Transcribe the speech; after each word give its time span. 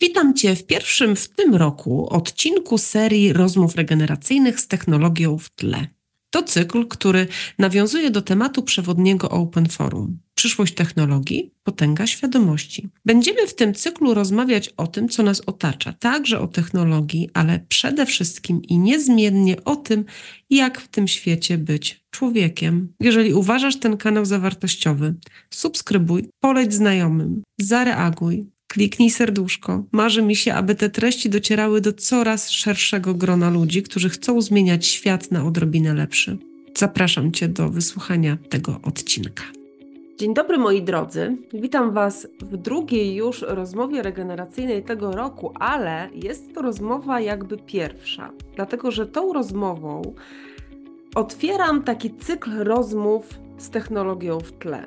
Witam 0.00 0.34
Cię 0.34 0.56
w 0.56 0.66
pierwszym 0.66 1.16
w 1.16 1.28
tym 1.28 1.54
roku 1.54 2.08
odcinku 2.08 2.78
serii 2.78 3.32
rozmów 3.32 3.76
regeneracyjnych 3.76 4.60
z 4.60 4.68
technologią 4.68 5.38
w 5.38 5.50
tle. 5.50 5.86
To 6.30 6.42
cykl, 6.42 6.86
który 6.88 7.26
nawiązuje 7.58 8.10
do 8.10 8.22
tematu 8.22 8.62
przewodniego 8.62 9.30
Open 9.30 9.68
Forum. 9.68 10.18
Przyszłość 10.34 10.74
technologii, 10.74 11.54
potęga 11.62 12.06
świadomości. 12.06 12.88
Będziemy 13.04 13.46
w 13.46 13.54
tym 13.54 13.74
cyklu 13.74 14.14
rozmawiać 14.14 14.68
o 14.68 14.86
tym, 14.86 15.08
co 15.08 15.22
nas 15.22 15.40
otacza, 15.40 15.92
także 15.92 16.40
o 16.40 16.46
technologii, 16.46 17.30
ale 17.34 17.60
przede 17.68 18.06
wszystkim 18.06 18.62
i 18.62 18.78
niezmiennie 18.78 19.64
o 19.64 19.76
tym, 19.76 20.04
jak 20.50 20.80
w 20.80 20.88
tym 20.88 21.08
świecie 21.08 21.58
być 21.58 22.04
człowiekiem. 22.10 22.92
Jeżeli 23.00 23.34
uważasz 23.34 23.76
ten 23.78 23.96
kanał 23.96 24.24
za 24.24 24.38
wartościowy, 24.38 25.14
subskrybuj, 25.50 26.28
poleć 26.40 26.74
znajomym, 26.74 27.42
zareaguj, 27.60 28.46
kliknij 28.72 29.10
serduszko. 29.10 29.84
Marzy 29.92 30.22
mi 30.22 30.36
się, 30.36 30.54
aby 30.54 30.74
te 30.74 30.90
treści 30.90 31.30
docierały 31.30 31.80
do 31.80 31.92
coraz 31.92 32.50
szerszego 32.50 33.14
grona 33.14 33.50
ludzi, 33.50 33.82
którzy 33.82 34.08
chcą 34.08 34.40
zmieniać 34.40 34.86
świat 34.86 35.30
na 35.30 35.44
odrobinę 35.44 35.94
lepszy. 35.94 36.38
Zapraszam 36.76 37.32
Cię 37.32 37.48
do 37.48 37.68
wysłuchania 37.68 38.38
tego 38.48 38.80
odcinka. 38.82 39.42
Dzień 40.18 40.34
dobry 40.34 40.58
moi 40.58 40.82
drodzy. 40.82 41.36
Witam 41.54 41.92
Was 41.92 42.26
w 42.40 42.56
drugiej 42.56 43.14
już 43.14 43.42
rozmowie 43.48 44.02
regeneracyjnej 44.02 44.82
tego 44.82 45.12
roku, 45.12 45.52
ale 45.54 46.08
jest 46.14 46.54
to 46.54 46.62
rozmowa 46.62 47.20
jakby 47.20 47.56
pierwsza, 47.56 48.30
dlatego 48.56 48.90
że 48.90 49.06
tą 49.06 49.32
rozmową 49.32 50.14
otwieram 51.14 51.82
taki 51.82 52.14
cykl 52.14 52.50
rozmów 52.58 53.28
z 53.58 53.70
technologią 53.70 54.40
w 54.40 54.52
tle. 54.52 54.86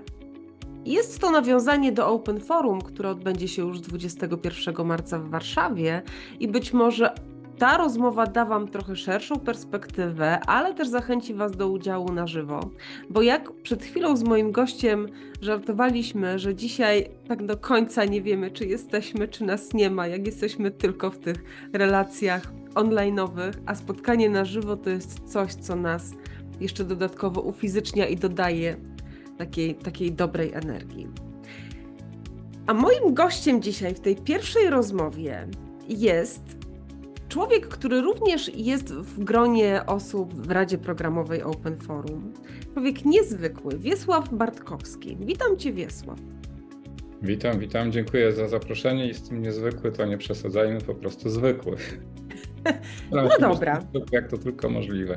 Jest 0.86 1.20
to 1.20 1.32
nawiązanie 1.32 1.92
do 1.92 2.08
Open 2.08 2.40
Forum, 2.40 2.82
które 2.82 3.10
odbędzie 3.10 3.48
się 3.48 3.62
już 3.62 3.80
21 3.80 4.86
marca 4.86 5.20
w 5.20 5.30
Warszawie 5.30 6.02
i 6.40 6.48
być 6.48 6.74
może 6.74 7.14
ta 7.58 7.78
rozmowa 7.78 8.26
da 8.26 8.46
Wam 8.46 8.68
trochę 8.68 8.96
szerszą 8.96 9.40
perspektywę, 9.40 10.40
ale 10.40 10.74
też 10.74 10.88
zachęci 10.88 11.34
Was 11.34 11.52
do 11.52 11.70
udziału 11.70 12.14
na 12.14 12.28
żywo. 12.28 12.60
Bo 13.10 13.22
jak 13.22 13.52
przed 13.52 13.84
chwilą 13.84 14.18
z 14.18 14.24
moim 14.24 14.52
gościem 14.52 15.08
żartowaliśmy, 15.42 16.40
że 16.40 16.56
dzisiaj 16.56 17.10
tak 17.28 17.46
do 17.46 17.58
końca 17.58 18.06
nie 18.06 18.22
wiemy, 18.22 18.52
czy 18.52 18.66
jesteśmy, 18.66 19.28
czy 19.28 19.44
nas 19.44 19.74
nie 19.74 19.90
ma, 19.90 20.08
jak 20.08 20.26
jesteśmy 20.26 20.72
tylko 20.72 21.12
w 21.12 21.18
tych 21.18 21.44
relacjach 21.74 22.54
online'owych, 22.76 23.52
a 23.66 23.76
spotkanie 23.76 24.30
na 24.30 24.46
żywo 24.46 24.78
to 24.78 24.90
jest 24.90 25.20
coś, 25.32 25.54
co 25.54 25.76
nas 25.76 26.12
jeszcze 26.62 26.84
dodatkowo 26.84 27.42
ufizycznia 27.42 28.08
i 28.08 28.16
dodaje 28.16 28.95
takiej, 29.38 29.76
takiej 29.76 30.12
dobrej 30.12 30.54
energii. 30.54 31.08
A 32.68 32.74
moim 32.74 33.14
gościem 33.14 33.62
dzisiaj 33.62 33.96
w 33.96 34.00
tej 34.00 34.16
pierwszej 34.16 34.70
rozmowie 34.70 35.48
jest 35.88 36.58
człowiek, 37.30 37.68
który 37.68 38.02
również 38.02 38.56
jest 38.56 38.94
w 38.94 39.24
gronie 39.24 39.82
osób 39.88 40.34
w 40.34 40.52
Radzie 40.52 40.78
Programowej 40.78 41.44
Open 41.44 41.78
Forum. 41.78 42.34
Człowiek 42.74 43.06
niezwykły, 43.06 43.78
Wiesław 43.78 44.34
Bartkowski. 44.34 45.18
Witam 45.20 45.58
Cię, 45.58 45.74
Wiesław. 45.74 46.20
Witam, 47.22 47.60
witam, 47.60 47.92
dziękuję 47.92 48.32
za 48.32 48.48
zaproszenie. 48.48 49.08
Jestem 49.08 49.42
niezwykły, 49.42 49.92
to 49.92 50.06
nie 50.06 50.18
przesadzajmy, 50.18 50.82
po 50.82 50.96
prostu 50.96 51.30
zwykły. 51.30 51.76
no 53.12 53.30
dobra. 53.40 53.80
Jak 54.12 54.30
to 54.30 54.38
tylko 54.38 54.70
możliwe. 54.70 55.16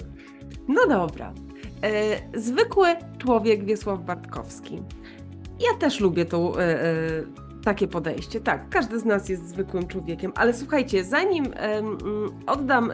No 0.69 0.87
dobra. 0.89 1.35
E, 1.83 2.41
zwykły 2.41 2.89
człowiek 3.19 3.65
Wiesław 3.65 4.05
Bartkowski. 4.05 4.83
Ja 5.61 5.79
też 5.79 6.01
lubię 6.01 6.25
tą, 6.25 6.57
e, 6.57 6.83
e, 6.83 6.89
takie 7.65 7.89
podejście. 7.89 8.41
Tak, 8.41 8.69
każdy 8.69 8.99
z 8.99 9.05
nas 9.05 9.29
jest 9.29 9.49
zwykłym 9.49 9.87
człowiekiem, 9.87 10.33
ale 10.35 10.55
słuchajcie, 10.55 11.05
zanim 11.05 11.45
oddam 12.47 12.93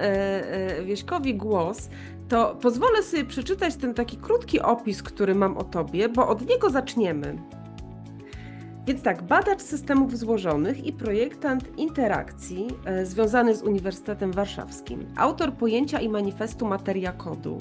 Wieśkowi 0.85 1.35
głos, 1.35 1.89
to 2.29 2.55
pozwolę 2.55 3.03
sobie 3.03 3.25
przeczytać 3.25 3.77
ten 3.77 3.95
taki 3.95 4.17
krótki 4.17 4.61
opis, 4.61 5.03
który 5.03 5.35
mam 5.35 5.57
o 5.57 5.65
tobie, 5.65 6.09
bo 6.09 6.29
od 6.29 6.49
niego 6.49 6.71
zaczniemy. 6.71 7.39
Więc 8.87 9.03
tak, 9.03 9.23
badacz 9.23 9.63
systemów 9.63 10.19
złożonych 10.19 10.87
i 10.87 10.93
projektant 10.93 11.79
interakcji 11.79 12.67
związany 13.05 13.55
z 13.55 13.63
Uniwersytetem 13.63 14.33
Warszawskim, 14.33 15.07
autor 15.17 15.53
pojęcia 15.53 16.01
i 16.01 16.09
manifestu 16.09 16.67
materia 16.67 17.13
kodu, 17.13 17.59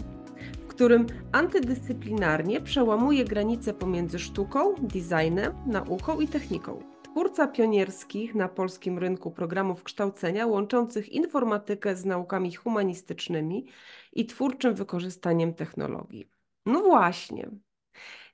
którym 0.73 1.05
antydyscyplinarnie 1.31 2.61
przełamuje 2.61 3.25
granice 3.25 3.73
pomiędzy 3.73 4.19
sztuką, 4.19 4.75
designem, 4.81 5.53
nauką 5.67 6.19
i 6.19 6.27
techniką. 6.27 6.83
Twórca 7.03 7.47
pionierskich 7.47 8.35
na 8.35 8.47
polskim 8.49 8.99
rynku 8.99 9.31
programów 9.31 9.83
kształcenia 9.83 10.47
łączących 10.47 11.09
informatykę 11.09 11.95
z 11.95 12.05
naukami 12.05 12.53
humanistycznymi 12.53 13.65
i 14.13 14.25
twórczym 14.25 14.75
wykorzystaniem 14.75 15.53
technologii. 15.53 16.29
No 16.65 16.81
właśnie. 16.81 17.49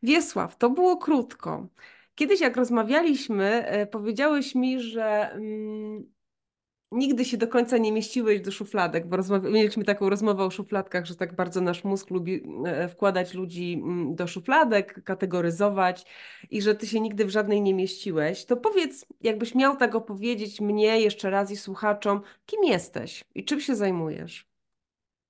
Wiesław, 0.04 0.58
to 0.58 0.70
było 0.70 0.98
krótko. 0.98 1.68
Kiedyś 2.16 2.42
jak 2.42 2.58
rozmawialiśmy, 2.58 3.46
e, 3.66 3.88
powiedziałeś 3.88 4.56
mi, 4.56 4.80
że 4.82 5.32
mm, 5.32 6.19
nigdy 6.92 7.26
się 7.26 7.38
do 7.38 7.48
końca 7.48 7.78
nie 7.78 7.92
mieściłeś 7.92 8.42
do 8.42 8.52
szufladek, 8.52 9.08
bo 9.08 9.40
mieliśmy 9.40 9.84
taką 9.84 10.10
rozmowę 10.10 10.44
o 10.44 10.52
szufladkach, 10.52 11.06
że 11.06 11.16
tak 11.16 11.36
bardzo 11.36 11.62
nasz 11.62 11.84
mózg 11.84 12.10
lubi 12.10 12.44
e, 12.66 12.88
wkładać 12.88 13.34
ludzi 13.34 13.74
mm, 13.74 14.16
do 14.16 14.28
szufladek, 14.28 15.04
kategoryzować 15.04 16.06
i 16.50 16.62
że 16.62 16.76
ty 16.76 16.88
się 16.88 17.00
nigdy 17.00 17.26
w 17.26 17.30
żadnej 17.30 17.62
nie 17.62 17.74
mieściłeś. 17.74 18.46
To 18.46 18.58
powiedz, 18.58 19.06
jakbyś 19.22 19.56
miał 19.56 19.78
tak 19.78 19.96
opowiedzieć 19.96 20.62
mnie 20.62 21.00
jeszcze 21.00 21.30
raz 21.30 21.52
i 21.52 21.58
słuchaczom, 21.58 22.22
kim 22.46 22.64
jesteś 22.64 23.24
i 23.36 23.46
czym 23.46 23.62
się 23.62 23.76
zajmujesz? 23.76 24.50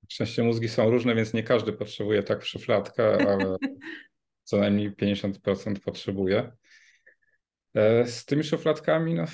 Szczęście 0.10 0.44
mózgi 0.44 0.70
są 0.70 0.90
różne, 0.90 1.16
więc 1.16 1.34
nie 1.34 1.44
każdy 1.44 1.74
potrzebuje 1.74 2.24
tak 2.24 2.46
szufladka, 2.46 3.04
ale 3.04 3.58
co 4.44 4.58
najmniej 4.58 4.92
50% 4.92 5.80
potrzebuje. 5.80 6.52
E, 7.74 8.08
z 8.08 8.26
tymi 8.26 8.44
szufladkami, 8.44 9.14
no 9.14 9.26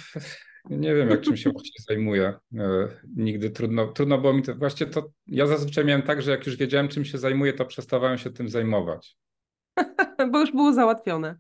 nie 0.70 0.96
wiem, 0.96 1.10
jak 1.10 1.22
czym 1.22 1.38
się 1.38 1.50
właśnie 1.50 1.84
zajmuję. 1.88 2.34
E, 2.58 2.88
nigdy 3.16 3.50
trudno, 3.50 3.88
trudno 3.88 4.18
było 4.18 4.34
mi 4.34 4.42
to. 4.42 4.56
Właściwie 4.56 4.92
to 4.92 5.10
ja 5.28 5.48
zazwyczaj 5.48 5.86
miałem 5.86 6.02
tak, 6.02 6.22
że 6.22 6.32
jak 6.32 6.46
już 6.46 6.58
wiedziałem, 6.58 6.88
czym 6.88 7.06
się 7.06 7.18
zajmuję, 7.18 7.54
to 7.54 7.66
przestawałem 7.66 8.18
się 8.18 8.30
tym 8.30 8.50
zajmować. 8.50 9.18
Bo 10.32 10.40
już 10.40 10.52
było 10.52 10.74
załatwione. 10.74 11.40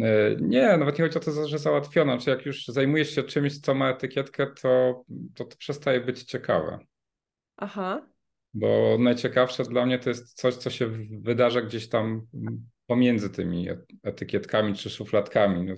E, 0.00 0.36
nie, 0.40 0.76
nawet 0.76 0.98
nie 0.98 1.04
chodzi 1.04 1.18
o 1.18 1.20
to, 1.20 1.46
że 1.46 1.58
załatwiono. 1.58 2.18
Czy 2.18 2.30
jak 2.30 2.46
już 2.46 2.66
zajmujesz 2.66 3.14
się 3.14 3.22
czymś, 3.22 3.60
co 3.60 3.74
ma 3.74 3.90
etykietkę, 3.90 4.46
to, 4.46 5.04
to, 5.34 5.44
to 5.44 5.56
przestaje 5.56 6.00
być 6.00 6.22
ciekawe. 6.22 6.78
Aha. 7.56 8.06
Bo 8.54 8.96
najciekawsze 9.00 9.64
dla 9.64 9.86
mnie 9.86 9.98
to 9.98 10.08
jest 10.08 10.34
coś, 10.34 10.54
co 10.54 10.70
się 10.70 10.90
wydarza 11.20 11.62
gdzieś 11.62 11.88
tam 11.88 12.26
pomiędzy 12.86 13.30
tymi 13.30 13.68
etykietkami 14.02 14.74
czy 14.74 14.90
szufladkami. 14.90 15.64
No 15.64 15.74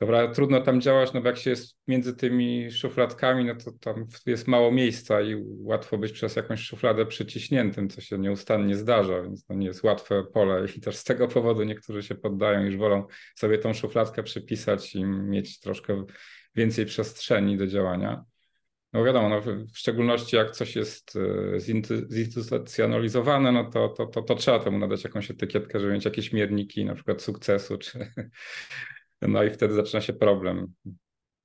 Dobra, 0.00 0.28
trudno 0.28 0.60
tam 0.60 0.80
działać, 0.80 1.12
no 1.12 1.20
bo 1.20 1.26
jak 1.26 1.36
się 1.36 1.50
jest 1.50 1.78
między 1.88 2.16
tymi 2.16 2.72
szufladkami, 2.72 3.44
no 3.44 3.54
to 3.54 3.72
tam 3.72 4.06
jest 4.26 4.48
mało 4.48 4.72
miejsca 4.72 5.20
i 5.22 5.34
łatwo 5.58 5.98
być 5.98 6.12
przez 6.12 6.36
jakąś 6.36 6.60
szufladę 6.60 7.06
przyciśniętym, 7.06 7.88
co 7.88 8.00
się 8.00 8.18
nieustannie 8.18 8.76
zdarza, 8.76 9.22
więc 9.22 9.44
to 9.44 9.54
nie 9.54 9.66
jest 9.66 9.82
łatwe 9.82 10.24
pole 10.24 10.66
i 10.76 10.80
też 10.80 10.96
z 10.96 11.04
tego 11.04 11.28
powodu 11.28 11.62
niektórzy 11.64 12.02
się 12.02 12.14
poddają, 12.14 12.64
już 12.64 12.76
wolą 12.76 13.06
sobie 13.34 13.58
tą 13.58 13.74
szufladkę 13.74 14.22
przypisać 14.22 14.94
i 14.94 15.04
mieć 15.04 15.60
troszkę 15.60 16.04
więcej 16.54 16.86
przestrzeni 16.86 17.56
do 17.56 17.66
działania. 17.66 18.24
No 18.92 19.04
wiadomo, 19.04 19.28
no 19.28 19.40
w 19.74 19.78
szczególności 19.78 20.36
jak 20.36 20.50
coś 20.50 20.76
jest 20.76 21.16
e, 21.16 21.60
zinstytucjonalizowane, 22.10 23.52
no 23.52 23.70
to, 23.70 23.88
to, 23.88 24.06
to, 24.06 24.22
to 24.22 24.34
trzeba 24.34 24.58
temu 24.58 24.78
nadać 24.78 25.04
jakąś 25.04 25.30
etykietkę, 25.30 25.80
żeby 25.80 25.92
mieć 25.92 26.04
jakieś 26.04 26.32
mierniki, 26.32 26.84
na 26.84 26.94
przykład 26.94 27.22
sukcesu, 27.22 27.78
czy 27.78 28.12
no 29.22 29.44
i 29.44 29.50
wtedy 29.50 29.74
zaczyna 29.74 30.00
się 30.00 30.12
problem. 30.12 30.66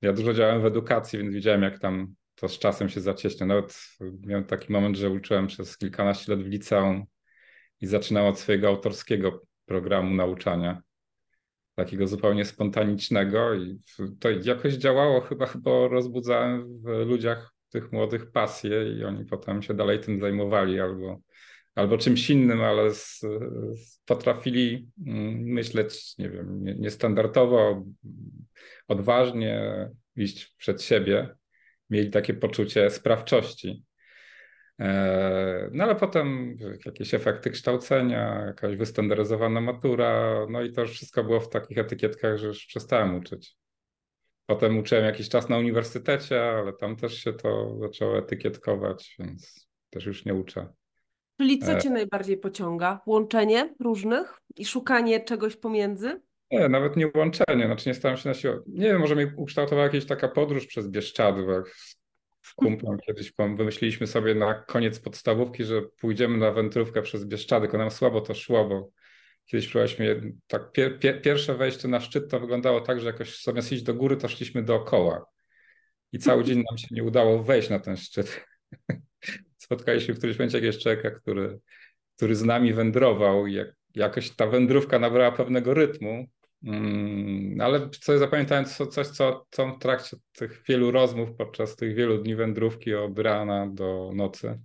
Ja 0.02 0.12
dużo 0.12 0.32
działałem 0.34 0.62
w 0.62 0.66
edukacji, 0.66 1.18
więc 1.18 1.34
widziałem, 1.34 1.62
jak 1.62 1.78
tam 1.78 2.14
to 2.34 2.48
z 2.48 2.58
czasem 2.58 2.88
się 2.88 3.00
zacieśnia. 3.00 3.46
Nawet 3.46 3.88
miałem 4.26 4.44
taki 4.44 4.72
moment, 4.72 4.96
że 4.96 5.10
uczyłem 5.10 5.46
przez 5.46 5.78
kilkanaście 5.78 6.32
lat 6.32 6.44
w 6.44 6.48
liceum 6.48 7.04
i 7.80 7.86
zaczynałem 7.86 8.30
od 8.30 8.38
swojego 8.38 8.68
autorskiego 8.68 9.42
programu 9.66 10.14
nauczania, 10.14 10.82
takiego 11.74 12.06
zupełnie 12.06 12.44
spontanicznego 12.44 13.54
i 13.54 13.80
to 14.20 14.30
jakoś 14.30 14.74
działało, 14.74 15.20
chyba, 15.20 15.46
chyba 15.46 15.88
rozbudzałem 15.88 16.78
w 16.82 16.86
ludziach 17.06 17.54
tych 17.70 17.92
młodych 17.92 18.30
pasję 18.30 18.92
i 18.92 19.04
oni 19.04 19.24
potem 19.24 19.62
się 19.62 19.74
dalej 19.74 20.00
tym 20.00 20.20
zajmowali 20.20 20.80
albo 20.80 21.20
albo 21.74 21.98
czymś 21.98 22.30
innym, 22.30 22.60
ale 22.60 22.94
z, 22.94 23.20
z 23.74 24.00
potrafili 24.06 24.88
mm, 25.06 25.34
myśleć, 25.34 26.18
nie 26.18 26.30
wiem, 26.30 26.64
niestandardowo, 26.64 27.84
odważnie, 28.88 29.88
iść 30.16 30.54
przed 30.58 30.82
siebie. 30.82 31.34
Mieli 31.90 32.10
takie 32.10 32.34
poczucie 32.34 32.90
sprawczości. 32.90 33.84
E, 34.80 35.70
no 35.72 35.84
ale 35.84 35.96
potem 35.96 36.56
jakieś 36.86 37.14
efekty 37.14 37.50
kształcenia, 37.50 38.44
jakaś 38.46 38.76
wystandaryzowana 38.76 39.60
matura, 39.60 40.46
no 40.50 40.62
i 40.62 40.72
to 40.72 40.86
wszystko 40.86 41.24
było 41.24 41.40
w 41.40 41.48
takich 41.48 41.78
etykietkach, 41.78 42.38
że 42.38 42.46
już 42.46 42.66
przestałem 42.66 43.14
uczyć. 43.14 43.56
Potem 44.46 44.78
uczyłem 44.78 45.04
jakiś 45.04 45.28
czas 45.28 45.48
na 45.48 45.58
uniwersytecie, 45.58 46.42
ale 46.42 46.72
tam 46.72 46.96
też 46.96 47.24
się 47.24 47.32
to 47.32 47.78
zaczęło 47.80 48.18
etykietkować, 48.18 49.16
więc 49.18 49.68
też 49.90 50.06
już 50.06 50.24
nie 50.24 50.34
uczę. 50.34 50.68
Czyli 51.40 51.58
co 51.58 51.80
cię 51.80 51.90
najbardziej 51.90 52.36
pociąga? 52.36 53.00
Łączenie 53.06 53.74
różnych 53.80 54.38
i 54.56 54.64
szukanie 54.64 55.20
czegoś 55.20 55.56
pomiędzy? 55.56 56.20
Nie, 56.50 56.68
nawet 56.68 56.96
nie 56.96 57.10
łączenie, 57.16 57.66
znaczy 57.66 57.88
nie 57.88 57.94
staram 57.94 58.16
się 58.16 58.28
na 58.28 58.34
siłę. 58.34 58.60
Nie 58.66 58.86
wiem, 58.86 59.00
może 59.00 59.16
mi 59.16 59.24
ukształtowała 59.36 59.86
jakaś 59.86 60.04
taka 60.04 60.28
podróż 60.28 60.66
przez 60.66 60.88
Bieszczady, 60.88 61.42
jak 61.42 61.68
z 62.42 62.54
kumplem 62.56 62.98
kiedyś 63.06 63.32
wymyśliliśmy 63.38 64.06
sobie 64.06 64.34
na 64.34 64.54
koniec 64.54 65.00
podstawówki, 65.00 65.64
że 65.64 65.82
pójdziemy 65.82 66.38
na 66.38 66.50
wędrówkę 66.50 67.02
przez 67.02 67.24
Bieszczady, 67.24 67.66
tylko 67.66 67.78
nam 67.78 67.90
słabo 67.90 68.20
to 68.20 68.34
szło, 68.34 68.68
bo 68.68 68.90
kiedyś 69.46 69.68
próbowaliśmy, 69.68 70.32
tak 70.46 70.72
pier, 70.72 70.98
pier, 70.98 71.22
pierwsze 71.22 71.54
wejście 71.54 71.88
na 71.88 72.00
szczyt 72.00 72.30
to 72.30 72.40
wyglądało 72.40 72.80
tak, 72.80 73.00
że 73.00 73.06
jakoś 73.06 73.42
zamiast 73.42 73.72
iść 73.72 73.82
do 73.82 73.94
góry, 73.94 74.16
to 74.16 74.28
szliśmy 74.28 74.62
dookoła. 74.62 75.24
I 76.12 76.18
cały 76.18 76.44
dzień 76.44 76.56
nam 76.56 76.78
się 76.78 76.88
nie 76.90 77.04
udało 77.04 77.42
wejść 77.42 77.70
na 77.70 77.78
ten 77.78 77.96
szczyt. 77.96 78.46
Spotkaliśmy 79.72 80.14
w 80.14 80.18
którymś 80.18 80.38
momencie 80.38 80.58
jakiegoś 80.58 80.78
człowieka, 80.78 81.10
który, 81.10 81.58
który 82.16 82.36
z 82.36 82.44
nami 82.44 82.72
wędrował 82.72 83.46
i 83.46 83.54
jak, 83.54 83.68
jakoś 83.94 84.30
ta 84.30 84.46
wędrówka 84.46 84.98
nabrała 84.98 85.32
pewnego 85.32 85.74
rytmu, 85.74 86.28
Mm, 86.64 87.60
ale 87.60 87.90
co 87.90 88.18
zapamiętałem, 88.18 88.64
to 88.78 88.86
coś, 88.86 89.06
co, 89.06 89.46
co 89.50 89.66
w 89.66 89.78
trakcie 89.78 90.16
tych 90.32 90.62
wielu 90.68 90.90
rozmów, 90.90 91.28
podczas 91.38 91.76
tych 91.76 91.94
wielu 91.94 92.18
dni 92.18 92.34
wędrówki 92.34 92.94
od 92.94 93.18
rana 93.18 93.66
do 93.66 94.10
nocy, 94.14 94.60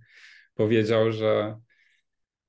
powiedział, 0.54 1.12
że 1.12 1.60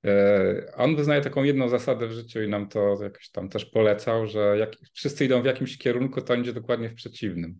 e, 0.05 0.73
on 0.75 0.95
wyznaje 0.95 1.21
taką 1.21 1.43
jedną 1.43 1.69
zasadę 1.69 2.07
w 2.07 2.11
życiu 2.11 2.41
i 2.41 2.47
nam 2.47 2.69
to 2.69 2.97
jakoś 3.03 3.29
tam 3.29 3.49
też 3.49 3.65
polecał, 3.65 4.27
że 4.27 4.57
jak 4.59 4.75
wszyscy 4.93 5.25
idą 5.25 5.41
w 5.41 5.45
jakimś 5.45 5.77
kierunku, 5.77 6.21
to 6.21 6.35
idzie 6.35 6.53
dokładnie 6.53 6.89
w 6.89 6.95
przeciwnym. 6.95 7.59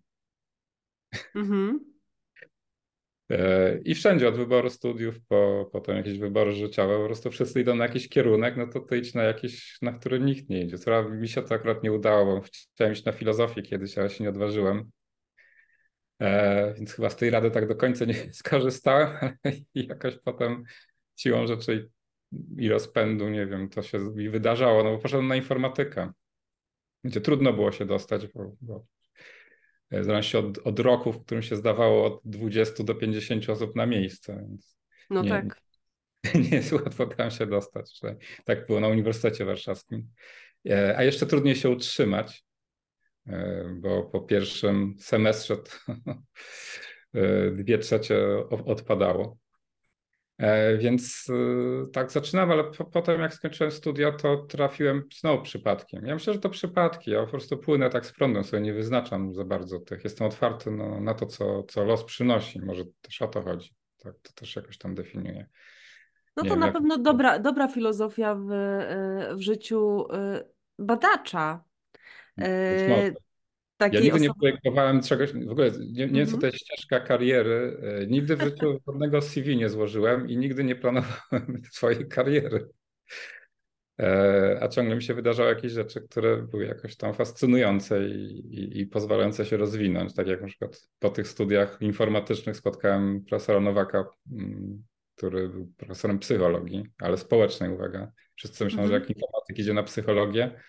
Mhm. 1.34 1.80
E, 1.86 1.89
I 3.84 3.94
wszędzie 3.94 4.28
od 4.28 4.36
wyboru 4.36 4.70
studiów 4.70 5.20
po 5.28 5.70
potem 5.72 5.96
jakieś 5.96 6.18
wybory 6.18 6.52
życiowe, 6.52 6.98
po 6.98 7.04
prostu 7.04 7.30
wszyscy 7.30 7.60
idą 7.60 7.74
na 7.74 7.84
jakiś 7.84 8.08
kierunek, 8.08 8.56
no 8.56 8.66
to 8.66 8.80
ty 8.80 8.98
idź 8.98 9.14
na 9.14 9.22
jakiś, 9.22 9.78
na 9.82 9.92
który 9.92 10.20
nikt 10.20 10.48
nie 10.48 10.62
idzie. 10.62 10.78
Co 10.78 11.08
mi 11.08 11.28
się 11.28 11.42
to 11.42 11.54
akurat 11.54 11.82
nie 11.82 11.92
udało, 11.92 12.24
bo 12.24 12.46
chciałem 12.74 12.92
iść 12.92 13.04
na 13.04 13.12
filozofię 13.12 13.62
kiedyś, 13.62 13.98
ale 13.98 14.10
się 14.10 14.24
nie 14.24 14.30
odważyłem. 14.30 14.90
E, 16.20 16.74
więc 16.74 16.94
chyba 16.94 17.10
z 17.10 17.16
tej 17.16 17.30
rady 17.30 17.50
tak 17.50 17.68
do 17.68 17.76
końca 17.76 18.04
nie 18.04 18.14
skorzystałem, 18.32 19.16
ale 19.20 19.36
jakoś 19.74 20.18
potem 20.18 20.64
siłą 21.16 21.46
rzeczy 21.46 21.90
i 22.58 22.68
rozpędu, 22.68 23.28
nie 23.28 23.46
wiem, 23.46 23.68
to 23.68 23.82
się 23.82 23.98
mi 23.98 24.28
wydarzało, 24.28 24.84
no 24.84 24.90
bo 24.90 24.98
poszedłem 24.98 25.28
na 25.28 25.36
informatykę, 25.36 26.12
gdzie 27.04 27.20
trudno 27.20 27.52
było 27.52 27.72
się 27.72 27.84
dostać, 27.84 28.26
bo, 28.26 28.56
bo 28.60 28.84
w 29.90 30.04
zależności 30.04 30.36
od, 30.36 30.58
od 30.58 30.78
roku, 30.78 31.12
w 31.12 31.24
którym 31.24 31.42
się 31.42 31.56
zdawało 31.56 32.04
od 32.04 32.20
20 32.24 32.84
do 32.84 32.94
50 32.94 33.50
osób 33.50 33.76
na 33.76 33.86
miejsce. 33.86 34.48
no 35.10 35.22
nie, 35.22 35.28
tak. 35.28 35.60
Nie, 36.34 36.56
jest 36.56 36.72
łatwo 36.72 37.06
tam 37.06 37.30
się 37.30 37.46
dostać. 37.46 38.00
Tak 38.44 38.66
było 38.66 38.80
na 38.80 38.88
Uniwersytecie 38.88 39.44
Warszawskim. 39.44 40.08
E, 40.68 40.96
a 40.96 41.02
jeszcze 41.02 41.26
trudniej 41.26 41.56
się 41.56 41.70
utrzymać, 41.70 42.44
e, 43.26 43.64
bo 43.80 44.02
po 44.02 44.20
pierwszym 44.20 44.94
semestrze 44.98 45.56
e, 47.14 47.50
dwie 47.50 47.78
trzecie 47.78 48.18
odpadało. 48.48 49.38
E, 50.40 50.76
więc 50.76 51.26
e, 51.30 51.86
tak 51.92 52.10
zaczynałem, 52.10 52.50
ale 52.50 52.64
po, 52.64 52.84
potem 52.84 53.20
jak 53.20 53.34
skończyłem 53.34 53.70
studia, 53.70 54.12
to 54.12 54.36
trafiłem 54.36 55.02
znowu 55.20 55.42
przypadkiem. 55.42 56.06
Ja 56.06 56.14
myślę, 56.14 56.32
że 56.32 56.38
to 56.38 56.48
przypadki. 56.48 57.10
Ja 57.10 57.20
po 57.20 57.26
prostu 57.26 57.58
płynę 57.58 57.90
tak 57.90 58.06
z 58.06 58.12
prądem, 58.12 58.44
sobie 58.44 58.62
nie 58.62 58.72
wyznaczam 58.72 59.34
za 59.34 59.44
bardzo 59.44 59.80
tych. 59.80 60.04
Jestem 60.04 60.26
otwarty 60.26 60.70
na, 60.70 61.00
na 61.00 61.14
to, 61.14 61.26
co, 61.26 61.62
co 61.62 61.84
los 61.84 62.04
przynosi. 62.04 62.60
Może 62.60 62.84
też 63.02 63.22
o 63.22 63.28
to 63.28 63.42
chodzi. 63.42 63.74
Tak, 63.98 64.14
to 64.22 64.32
też 64.34 64.56
jakoś 64.56 64.78
tam 64.78 64.94
definiuje. 64.94 65.46
No 66.36 66.44
to 66.44 66.56
na 66.56 66.66
jak... 66.66 66.74
pewno 66.74 66.98
dobra, 66.98 67.38
dobra 67.38 67.68
filozofia 67.68 68.34
w, 68.34 68.50
e, 68.50 69.34
w 69.36 69.40
życiu 69.40 70.06
badacza. 70.78 71.64
Takiej 72.36 73.14
ja 73.86 74.00
nigdy 74.00 74.08
osoby... 74.08 74.20
nie 74.20 74.34
projektowałem 74.40 75.02
czegoś, 75.02 75.32
w 75.32 75.50
ogóle 75.50 75.70
nie, 75.70 76.06
nie 76.06 76.20
wiem, 76.20 76.26
co 76.26 76.38
to 76.38 76.46
jest 76.46 76.58
ścieżka 76.58 77.00
kariery. 77.00 77.80
E, 77.82 78.06
nigdy 78.06 78.36
w 78.36 78.42
życiu 78.42 78.80
żadnego 78.86 79.22
CV 79.22 79.56
nie 79.56 79.68
złożyłem 79.68 80.28
i 80.28 80.36
nigdy 80.36 80.64
nie 80.64 80.76
planowałem 80.76 81.62
swojej 81.72 82.08
kariery. 82.08 82.68
E, 84.00 84.58
a 84.60 84.68
ciągle 84.68 84.96
mi 84.96 85.02
się 85.02 85.14
wydarzały 85.14 85.48
jakieś 85.48 85.72
rzeczy, 85.72 86.00
które 86.00 86.36
były 86.36 86.64
jakoś 86.64 86.96
tam 86.96 87.14
fascynujące 87.14 88.08
i, 88.08 88.38
i, 88.54 88.80
i, 88.80 88.86
pozwalające 88.86 89.46
się 89.46 89.56
rozwinąć. 89.56 90.14
Tak 90.14 90.26
jak 90.26 90.40
na 90.40 90.46
przykład 90.46 90.88
po 90.98 91.10
tych 91.10 91.28
studiach 91.28 91.78
informatycznych 91.80 92.56
spotkałem 92.56 93.24
profesora 93.24 93.60
Nowaka, 93.60 94.04
mm, 94.32 94.82
który 95.16 95.48
był 95.48 95.72
profesorem 95.76 96.18
psychologii, 96.18 96.84
ale 96.98 97.16
społecznej, 97.16 97.70
uwaga. 97.70 98.12
Wszyscy 98.34 98.64
myślą, 98.64 98.78
że 98.78 98.94
mhm. 98.94 99.02
jak 99.02 99.10
informatyk 99.10 99.58
idzie 99.58 99.74
na 99.74 99.82
psychologię, 99.82 100.60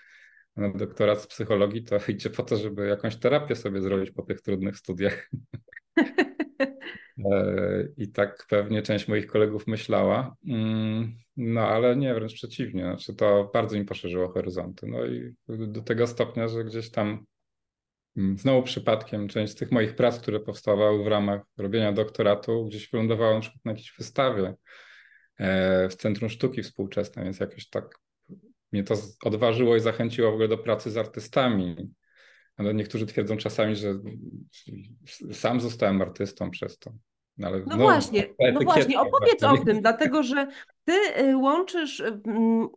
na 0.56 0.70
doktorat 0.70 1.22
z 1.22 1.28
psychologii, 1.28 1.84
to 1.84 1.98
idzie 2.08 2.30
po 2.30 2.44
to, 2.44 2.58
żeby 2.58 2.88
jakąś 2.88 3.18
terapię 3.18 3.56
sobie 3.56 3.82
zrobić 3.82 4.12
po 4.12 4.22
tych 4.22 4.42
trudnych 4.42 4.78
studiach. 4.78 5.30
E, 7.32 7.88
I 7.98 8.12
tak 8.12 8.46
pewnie 8.50 8.82
część 8.82 9.08
moich 9.08 9.28
kolegów 9.28 9.68
myślała. 9.68 10.36
Mm, 10.48 11.16
no 11.38 11.62
ale 11.62 11.96
nie, 11.96 12.14
wręcz 12.14 12.34
przeciwnie. 12.34 12.84
Znaczy, 12.84 13.16
to 13.16 13.52
bardzo 13.54 13.78
mi 13.78 13.86
poszerzyło 13.86 14.32
horyzonty. 14.32 14.88
No 14.88 15.06
i 15.06 15.34
do 15.48 15.82
tego 15.82 16.08
stopnia, 16.08 16.48
że 16.48 16.64
gdzieś 16.64 16.92
tam 16.92 17.26
mm, 18.18 18.38
znowu 18.38 18.64
przypadkiem 18.64 19.28
część 19.28 19.54
z 19.54 19.56
tych 19.56 19.72
moich 19.72 19.96
prac, 19.96 20.20
które 20.20 20.40
powstawały 20.40 21.04
w 21.04 21.08
ramach 21.08 21.42
robienia 21.58 21.94
doktoratu, 21.94 22.66
gdzieś 22.66 22.90
wylądowała 22.90 23.34
na 23.34 23.40
przykład 23.40 23.66
na 23.66 23.72
jakiejś 23.72 23.94
wystawie 23.98 24.54
e, 25.38 25.90
w 25.90 25.96
Centrum 25.96 26.30
Sztuki 26.30 26.64
Współczesnej, 26.64 27.26
więc 27.26 27.40
jakoś 27.40 27.70
tak 27.70 28.00
mnie 28.72 28.84
to 28.84 28.96
odważyło 29.24 29.76
i 29.76 29.80
zachęciło 29.80 30.32
w 30.32 30.34
ogóle 30.34 30.48
do 30.48 30.58
pracy 30.58 30.92
z 30.92 30.98
artystami. 30.98 31.94
Ale 32.58 32.74
niektórzy 32.74 33.06
twierdzą 33.06 33.38
czasami, 33.38 33.76
że 33.76 33.94
sam 35.32 35.62
zostałem 35.62 36.02
artystą 36.02 36.52
przez 36.52 36.80
to. 36.80 36.92
No, 37.38 37.48
ale, 37.48 37.60
no, 37.60 37.66
no 37.66 37.78
właśnie, 37.78 38.34
no 38.54 38.60
właśnie, 38.60 39.00
opowiedz 39.00 39.44
o 39.44 39.58
tym, 39.58 39.82
dlatego 39.82 40.24
że 40.24 40.48
ty 40.84 40.94
y, 41.20 41.38
łączysz 41.38 42.00
mm, 42.00 42.68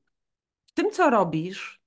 w 0.67 0.73
tym, 0.73 0.91
co 0.91 1.11
robisz, 1.11 1.81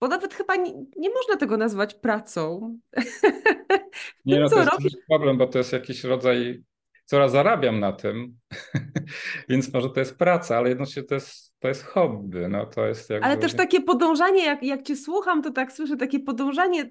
bo 0.00 0.08
nawet 0.08 0.34
chyba 0.34 0.56
nie, 0.56 0.72
nie 0.96 1.10
można 1.10 1.36
tego 1.36 1.56
nazwać 1.56 1.94
pracą. 1.94 2.60
nie, 4.24 4.34
tym, 4.34 4.42
no, 4.42 4.48
to 4.48 4.58
jest 4.58 4.70
robisz... 4.70 4.96
problem, 5.08 5.38
bo 5.38 5.46
to 5.46 5.58
jest 5.58 5.72
jakiś 5.72 6.04
rodzaj 6.04 6.62
coraz 7.04 7.32
zarabiam 7.32 7.80
na 7.80 7.92
tym, 7.92 8.38
więc 9.48 9.72
może 9.72 9.90
to 9.90 10.00
jest 10.00 10.18
praca, 10.18 10.56
ale 10.56 10.68
jednocześnie 10.68 11.02
to 11.02 11.14
jest, 11.14 11.47
to 11.58 11.68
jest 11.68 11.84
hobby. 11.84 12.48
No, 12.48 12.66
to 12.66 12.86
jest 12.86 13.10
jakby... 13.10 13.26
Ale 13.26 13.36
też 13.36 13.54
takie 13.54 13.80
podążanie, 13.80 14.44
jak, 14.44 14.62
jak 14.62 14.82
cię 14.82 14.96
słucham, 14.96 15.42
to 15.42 15.50
tak 15.50 15.72
słyszę, 15.72 15.96
takie 15.96 16.20
podążanie 16.20 16.90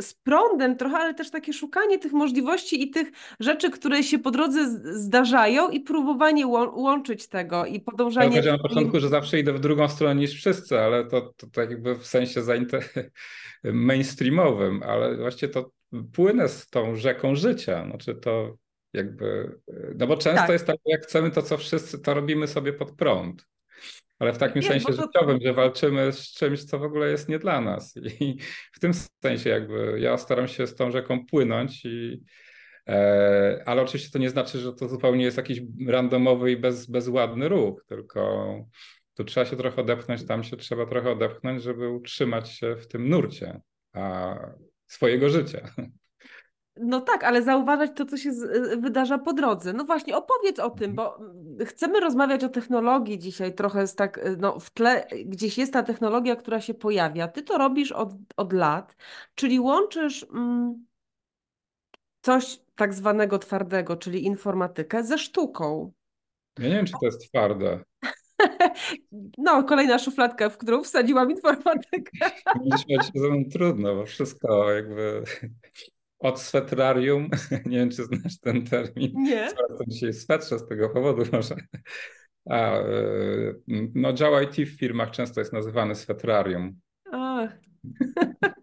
z 0.00 0.14
prądem 0.14 0.76
trochę, 0.76 0.96
ale 0.96 1.14
też 1.14 1.30
takie 1.30 1.52
szukanie 1.52 1.98
tych 1.98 2.12
możliwości 2.12 2.82
i 2.82 2.90
tych 2.90 3.08
rzeczy, 3.40 3.70
które 3.70 4.02
się 4.02 4.18
po 4.18 4.30
drodze 4.30 4.80
zdarzają 4.94 5.68
i 5.68 5.80
próbowanie 5.80 6.46
łączyć 6.46 7.28
tego 7.28 7.66
i 7.66 7.80
podążanie... 7.80 8.26
Ja 8.26 8.30
powiedziałem 8.30 8.60
na 8.62 8.68
początku, 8.68 9.00
że 9.00 9.08
zawsze 9.08 9.38
idę 9.38 9.52
w 9.52 9.60
drugą 9.60 9.88
stronę 9.88 10.20
niż 10.20 10.34
wszyscy, 10.34 10.80
ale 10.80 11.04
to, 11.04 11.32
to 11.36 11.46
tak 11.46 11.70
jakby 11.70 11.94
w 11.94 12.06
sensie 12.06 12.40
mainstreamowym, 13.64 14.82
ale 14.82 15.16
właściwie 15.16 15.52
to 15.52 15.70
płynę 16.12 16.48
z 16.48 16.70
tą 16.70 16.96
rzeką 16.96 17.34
życia. 17.34 17.84
Znaczy 17.86 18.14
to 18.14 18.56
jakby, 18.92 19.58
no 19.98 20.06
bo 20.06 20.16
często 20.16 20.42
tak. 20.42 20.50
jest 20.50 20.66
tak, 20.66 20.76
jak 20.84 21.02
chcemy 21.02 21.30
to, 21.30 21.42
co 21.42 21.56
wszyscy, 21.56 21.98
to 21.98 22.14
robimy 22.14 22.46
sobie 22.46 22.72
pod 22.72 22.90
prąd. 22.90 23.46
Ale 24.18 24.32
w 24.32 24.38
takim 24.38 24.62
sensie 24.62 24.86
to... 24.86 24.92
życiowym, 24.92 25.38
że 25.44 25.54
walczymy 25.54 26.12
z 26.12 26.32
czymś, 26.32 26.64
co 26.64 26.78
w 26.78 26.82
ogóle 26.82 27.10
jest 27.10 27.28
nie 27.28 27.38
dla 27.38 27.60
nas. 27.60 27.94
I 28.20 28.38
w 28.72 28.80
tym 28.80 28.92
sensie 29.22 29.50
jakby 29.50 29.96
ja 30.00 30.18
staram 30.18 30.48
się 30.48 30.66
z 30.66 30.74
tą 30.74 30.90
rzeką 30.90 31.26
płynąć 31.26 31.84
i 31.84 32.22
e, 32.88 33.62
ale 33.66 33.82
oczywiście 33.82 34.10
to 34.10 34.18
nie 34.18 34.30
znaczy, 34.30 34.58
że 34.58 34.72
to 34.72 34.88
zupełnie 34.88 35.24
jest 35.24 35.36
jakiś 35.36 35.60
randomowy 35.86 36.52
i 36.52 36.56
bez, 36.56 36.86
bezładny 36.86 37.48
ruch, 37.48 37.84
tylko 37.88 38.54
tu 39.14 39.24
trzeba 39.24 39.46
się 39.46 39.56
trochę 39.56 39.82
odepchnąć, 39.82 40.26
tam 40.26 40.44
się 40.44 40.56
trzeba 40.56 40.86
trochę 40.86 41.10
odepchnąć, 41.10 41.62
żeby 41.62 41.88
utrzymać 41.88 42.50
się 42.50 42.76
w 42.76 42.88
tym 42.88 43.08
nurcie 43.08 43.60
a, 43.92 44.36
swojego 44.86 45.28
życia. 45.28 45.68
No 46.82 47.00
tak, 47.00 47.24
ale 47.24 47.42
zauważać 47.42 47.90
to, 47.94 48.06
co 48.06 48.16
się 48.16 48.30
y, 48.30 48.76
wydarza 48.76 49.18
po 49.18 49.32
drodze. 49.32 49.72
No 49.72 49.84
właśnie, 49.84 50.16
opowiedz 50.16 50.58
o 50.58 50.70
tym, 50.70 50.94
bo 50.94 51.18
mm, 51.18 51.66
chcemy 51.66 52.00
rozmawiać 52.00 52.44
o 52.44 52.48
technologii 52.48 53.18
dzisiaj, 53.18 53.54
trochę 53.54 53.80
jest 53.80 53.98
tak, 53.98 54.18
y, 54.18 54.36
no 54.40 54.60
w 54.60 54.70
tle 54.70 55.06
gdzieś 55.24 55.58
jest 55.58 55.72
ta 55.72 55.82
technologia, 55.82 56.36
która 56.36 56.60
się 56.60 56.74
pojawia. 56.74 57.28
Ty 57.28 57.42
to 57.42 57.58
robisz 57.58 57.92
od, 57.92 58.10
od 58.36 58.52
lat, 58.52 58.96
czyli 59.34 59.60
łączysz 59.60 60.26
mm, 60.34 60.86
coś 62.22 62.60
tak 62.74 62.94
zwanego 62.94 63.38
twardego, 63.38 63.96
czyli 63.96 64.24
informatykę, 64.24 65.04
ze 65.04 65.18
sztuką. 65.18 65.92
Ja 66.58 66.68
nie 66.68 66.74
wiem, 66.74 66.86
czy 66.86 66.92
to 66.92 67.06
jest 67.06 67.28
twarde. 67.28 67.80
No, 69.38 69.64
kolejna 69.64 69.98
szufladka, 69.98 70.48
w 70.48 70.58
którą 70.58 70.82
wsadziłam 70.82 71.30
informatykę. 71.30 72.30
Będzie 72.58 72.78
się 72.78 73.10
ze 73.14 73.28
mną 73.28 73.44
trudno, 73.52 73.94
bo 73.94 74.06
wszystko 74.06 74.72
jakby 74.72 75.22
od 76.22 76.40
swetrarium, 76.40 77.28
nie 77.66 77.78
wiem 77.78 77.90
czy 77.90 78.04
znasz 78.04 78.40
ten 78.40 78.64
termin, 78.64 79.12
nie. 79.14 79.48
coraz 79.50 79.88
dzisiaj 79.88 80.12
swetrze 80.12 80.58
z 80.58 80.68
tego 80.68 80.88
powodu 80.88 81.22
może. 81.32 81.54
A, 82.50 82.78
no 83.94 84.12
dział 84.12 84.42
IT 84.42 84.54
w 84.68 84.78
firmach 84.78 85.10
często 85.10 85.40
jest 85.40 85.52
nazywany 85.52 85.94
swetrarium. 85.94 86.80
Ach. 87.12 87.50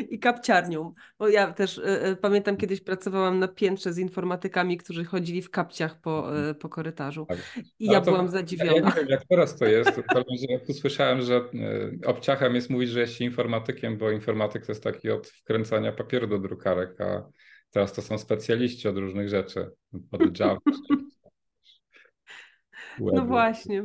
i 0.00 0.18
kapciarnią. 0.18 0.94
Bo 1.18 1.28
ja 1.28 1.52
też 1.52 1.78
y, 1.78 2.06
y, 2.06 2.16
pamiętam 2.16 2.56
kiedyś 2.56 2.80
pracowałam 2.80 3.38
na 3.38 3.48
piętrze 3.48 3.92
z 3.92 3.98
informatykami, 3.98 4.76
którzy 4.76 5.04
chodzili 5.04 5.42
w 5.42 5.50
kapciach 5.50 6.00
po, 6.00 6.38
y, 6.50 6.54
po 6.54 6.68
korytarzu. 6.68 7.26
Tak. 7.26 7.38
I 7.78 7.86
no 7.86 7.92
ja 7.92 8.00
byłam 8.00 8.28
zadziwiona. 8.28 8.72
Ja 8.72 8.80
nie 8.80 8.92
wiem, 8.92 9.08
jak 9.08 9.24
teraz 9.28 9.56
to 9.56 9.64
jest. 9.64 9.90
Ja 10.48 10.58
tu 10.58 10.74
słyszałem, 10.74 11.22
że 11.22 11.44
obciachem 12.06 12.54
jest 12.54 12.70
mówić, 12.70 12.90
że 12.90 13.00
jest 13.00 13.20
informatykiem, 13.20 13.98
bo 13.98 14.10
informatyk 14.10 14.66
to 14.66 14.72
jest 14.72 14.84
taki 14.84 15.10
od 15.10 15.28
wkręcania 15.28 15.92
papieru 15.92 16.26
do 16.26 16.38
drukarek, 16.38 17.00
a 17.00 17.28
teraz 17.70 17.92
to 17.92 18.02
są 18.02 18.18
specjaliści 18.18 18.88
od 18.88 18.96
różnych 18.96 19.28
rzeczy. 19.28 19.70
Od 20.12 20.38
Java. 20.38 20.58
no 22.98 23.24
właśnie. 23.24 23.84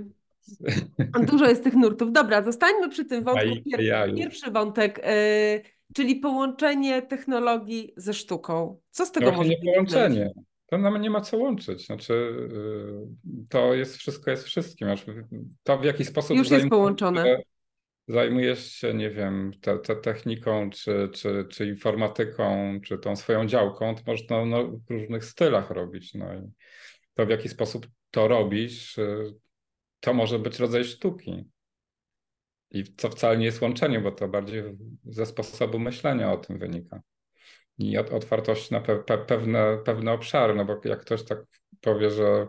Dużo 1.31 1.45
jest 1.45 1.63
tych 1.63 1.73
nurtów. 1.73 2.11
Dobra, 2.11 2.43
zostańmy 2.43 2.89
przy 2.89 3.05
tym 3.05 3.23
wątku. 3.23 3.47
Pierwszy 4.15 4.51
wątek 4.51 5.01
czyli 5.93 6.15
połączenie 6.15 7.01
technologii 7.01 7.93
ze 7.97 8.13
sztuką. 8.13 8.79
Co 8.89 9.05
z 9.05 9.11
tego 9.11 9.31
może 9.31 9.49
nie 9.49 9.57
połączenie. 9.73 10.31
To 10.65 10.77
nam 10.77 11.01
nie 11.01 11.09
ma 11.09 11.21
co 11.21 11.37
łączyć. 11.37 11.85
Znaczy, 11.85 12.13
y, 12.13 13.47
to 13.49 13.73
jest 13.73 13.97
wszystko 13.97 14.31
jest 14.31 14.43
wszystkim. 14.43 14.87
To 15.63 15.77
w 15.77 15.83
jaki 15.83 16.05
sposób 16.05 16.37
już 16.37 16.51
jest 16.51 16.67
połączone. 16.67 17.37
Zajmujesz 18.07 18.71
się, 18.71 18.93
nie 18.93 19.09
wiem, 19.09 19.51
te, 19.61 19.79
te 19.79 19.95
techniką, 19.95 20.69
czy, 20.69 21.09
czy, 21.13 21.45
czy 21.49 21.67
informatyką, 21.67 22.79
czy 22.83 22.97
tą 22.97 23.15
swoją 23.15 23.47
działką, 23.47 23.95
to 23.95 24.01
można 24.07 24.45
no, 24.45 24.67
w 24.67 24.89
różnych 24.89 25.25
stylach 25.25 25.69
robić. 25.71 26.13
No 26.13 26.33
i 26.33 26.51
to 27.13 27.25
w 27.25 27.29
jaki 27.29 27.49
sposób 27.49 27.87
to 28.11 28.27
robisz, 28.27 28.97
y, 28.97 29.33
to 29.99 30.13
może 30.13 30.39
być 30.39 30.59
rodzaj 30.59 30.83
sztuki. 30.83 31.45
I 32.71 32.83
co 32.97 33.09
wcale 33.09 33.37
nie 33.37 33.45
jest 33.45 33.61
łączenie, 33.61 33.99
bo 33.99 34.11
to 34.11 34.27
bardziej 34.27 34.63
ze 35.05 35.25
sposobu 35.25 35.79
myślenia 35.79 36.31
o 36.31 36.37
tym 36.37 36.59
wynika. 36.59 37.01
I 37.77 37.97
otwartość 37.97 38.71
na 38.71 38.79
pe 38.79 39.03
pe 39.03 39.17
pewne, 39.17 39.77
pewne 39.85 40.11
obszary, 40.11 40.55
no 40.55 40.65
bo 40.65 40.81
jak 40.85 41.01
ktoś 41.01 41.23
tak 41.23 41.39
powie, 41.81 42.11
że 42.11 42.47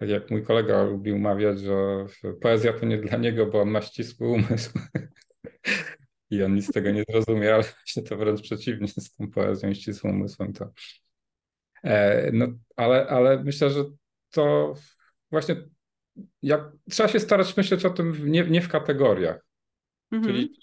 jak 0.00 0.30
mój 0.30 0.42
kolega 0.42 0.82
lubił 0.82 1.18
mawiać, 1.18 1.60
że 1.60 2.06
poezja 2.40 2.72
to 2.72 2.86
nie 2.86 2.98
dla 2.98 3.18
niego, 3.18 3.46
bo 3.46 3.60
on 3.60 3.70
ma 3.70 3.82
ścisły 3.82 4.28
umysł. 4.28 4.78
I 6.30 6.42
on 6.42 6.54
nic 6.54 6.66
z 6.66 6.72
tego 6.72 6.90
nie 6.90 7.04
zrozumie, 7.08 7.54
ale 7.54 7.62
właśnie 7.84 8.02
to 8.02 8.16
wręcz 8.16 8.42
przeciwnie 8.42 8.88
z 8.88 9.16
tą 9.16 9.30
poezją 9.30 9.70
i 9.70 9.74
ścisłym 9.74 10.14
umysłem. 10.14 10.52
To... 10.52 10.70
E, 11.84 12.30
no, 12.32 12.46
ale, 12.76 13.06
ale 13.06 13.44
myślę, 13.44 13.70
że 13.70 13.84
to 14.30 14.74
właśnie 15.30 15.56
jak, 16.42 16.60
trzeba 16.90 17.08
się 17.08 17.20
starać 17.20 17.56
myśleć 17.56 17.84
o 17.84 17.90
tym 17.90 18.30
nie, 18.30 18.44
nie 18.44 18.60
w 18.60 18.68
kategoriach. 18.68 19.46
Mhm. 20.12 20.34
Czyli 20.34 20.58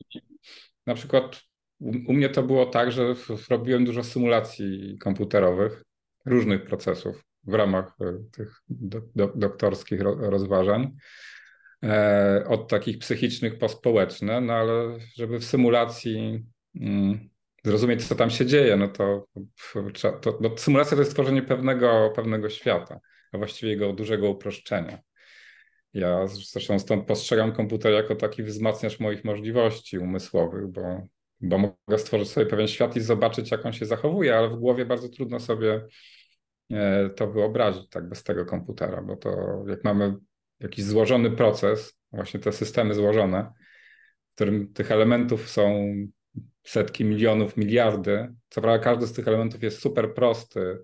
na 0.86 0.94
przykład 0.94 1.42
u, 1.80 1.90
u, 1.90 2.14
mnie 2.14 2.30
to 2.30 2.44
było 2.44 2.66
tak, 2.66 2.92
że 2.92 3.16
robiłem 3.50 3.86
dużo 3.86 4.04
symulacji 4.04 4.98
komputerowych, 5.00 5.84
różnych 6.26 6.66
procesów 6.66 7.24
w 7.44 7.54
ramach 7.54 7.96
e, 8.02 8.14
tych 8.32 8.62
do, 8.70 9.02
do, 9.16 9.28
doktorskich 9.36 10.02
rozważań. 10.02 10.96
E, 11.84 12.44
od 12.48 12.68
takich 12.70 13.00
psychicznych 13.00 13.58
po 13.58 13.70
społeczne, 13.70 14.42
no 14.42 14.54
ale 14.54 14.98
żeby 15.16 15.40
w 15.40 15.46
symulacji 15.46 16.46
mm, 16.76 17.30
zrozumieć, 17.64 18.08
co 18.08 18.16
tam 18.16 18.30
się 18.30 18.46
dzieje, 18.46 18.78
no 18.78 18.88
to, 18.88 19.28
to, 20.02 20.12
to 20.34 20.58
symulacja 20.58 20.98
to 20.98 21.02
jest 21.02 21.14
tworzenie 21.14 21.42
pewnego, 21.42 22.12
pewnego 22.16 22.50
świata, 22.50 23.00
a 23.32 23.38
właściwie 23.38 23.72
jego 23.72 23.94
dużego 23.94 24.30
uproszczenia. 24.30 25.00
Ja 25.96 26.28
zresztą 26.28 26.80
stąd 26.80 27.08
postrzegam 27.08 27.52
komputer 27.52 27.94
jako 27.94 28.16
taki 28.16 28.44
wzmacniacz 28.44 29.00
moich 29.00 29.24
możliwości 29.24 30.00
umysłowych, 30.00 30.68
bo, 30.68 31.08
bo 31.42 31.58
mogę 31.58 31.98
stworzyć 31.98 32.30
sobie 32.30 32.46
pewien 32.46 32.68
świat 32.68 32.96
i 32.96 33.02
zobaczyć, 33.02 33.52
jak 33.52 33.66
on 33.66 33.74
się 33.74 33.86
zachowuje, 33.86 34.38
ale 34.38 34.50
w 34.50 34.56
głowie 34.56 34.86
bardzo 34.86 35.10
trudno 35.10 35.40
sobie 35.40 35.86
e, 36.72 37.10
to 37.10 37.32
wyobrazić 37.32 37.90
tak 37.90 38.10
bez 38.10 38.24
tego 38.24 38.46
komputera, 38.46 39.02
bo 39.02 39.16
to 39.16 39.30
jak 39.68 39.84
mamy 39.84 40.16
jakiś 40.60 40.86
złożony 40.86 41.32
proces, 41.32 41.98
właśnie 42.12 42.40
te 42.40 42.52
systemy 42.52 42.94
złożone, 42.94 43.52
w 44.32 44.36
którym 44.36 44.74
tych 44.74 44.92
elementów 44.92 45.50
są 45.50 45.96
setki 46.64 47.06
milionów, 47.06 47.58
miliardy. 47.58 48.34
Co 48.50 48.62
prawda 48.62 48.84
każdy 48.84 49.08
z 49.08 49.14
tych 49.14 49.28
elementów 49.28 49.64
jest 49.64 49.82
super 49.82 50.14
prosty 50.14 50.84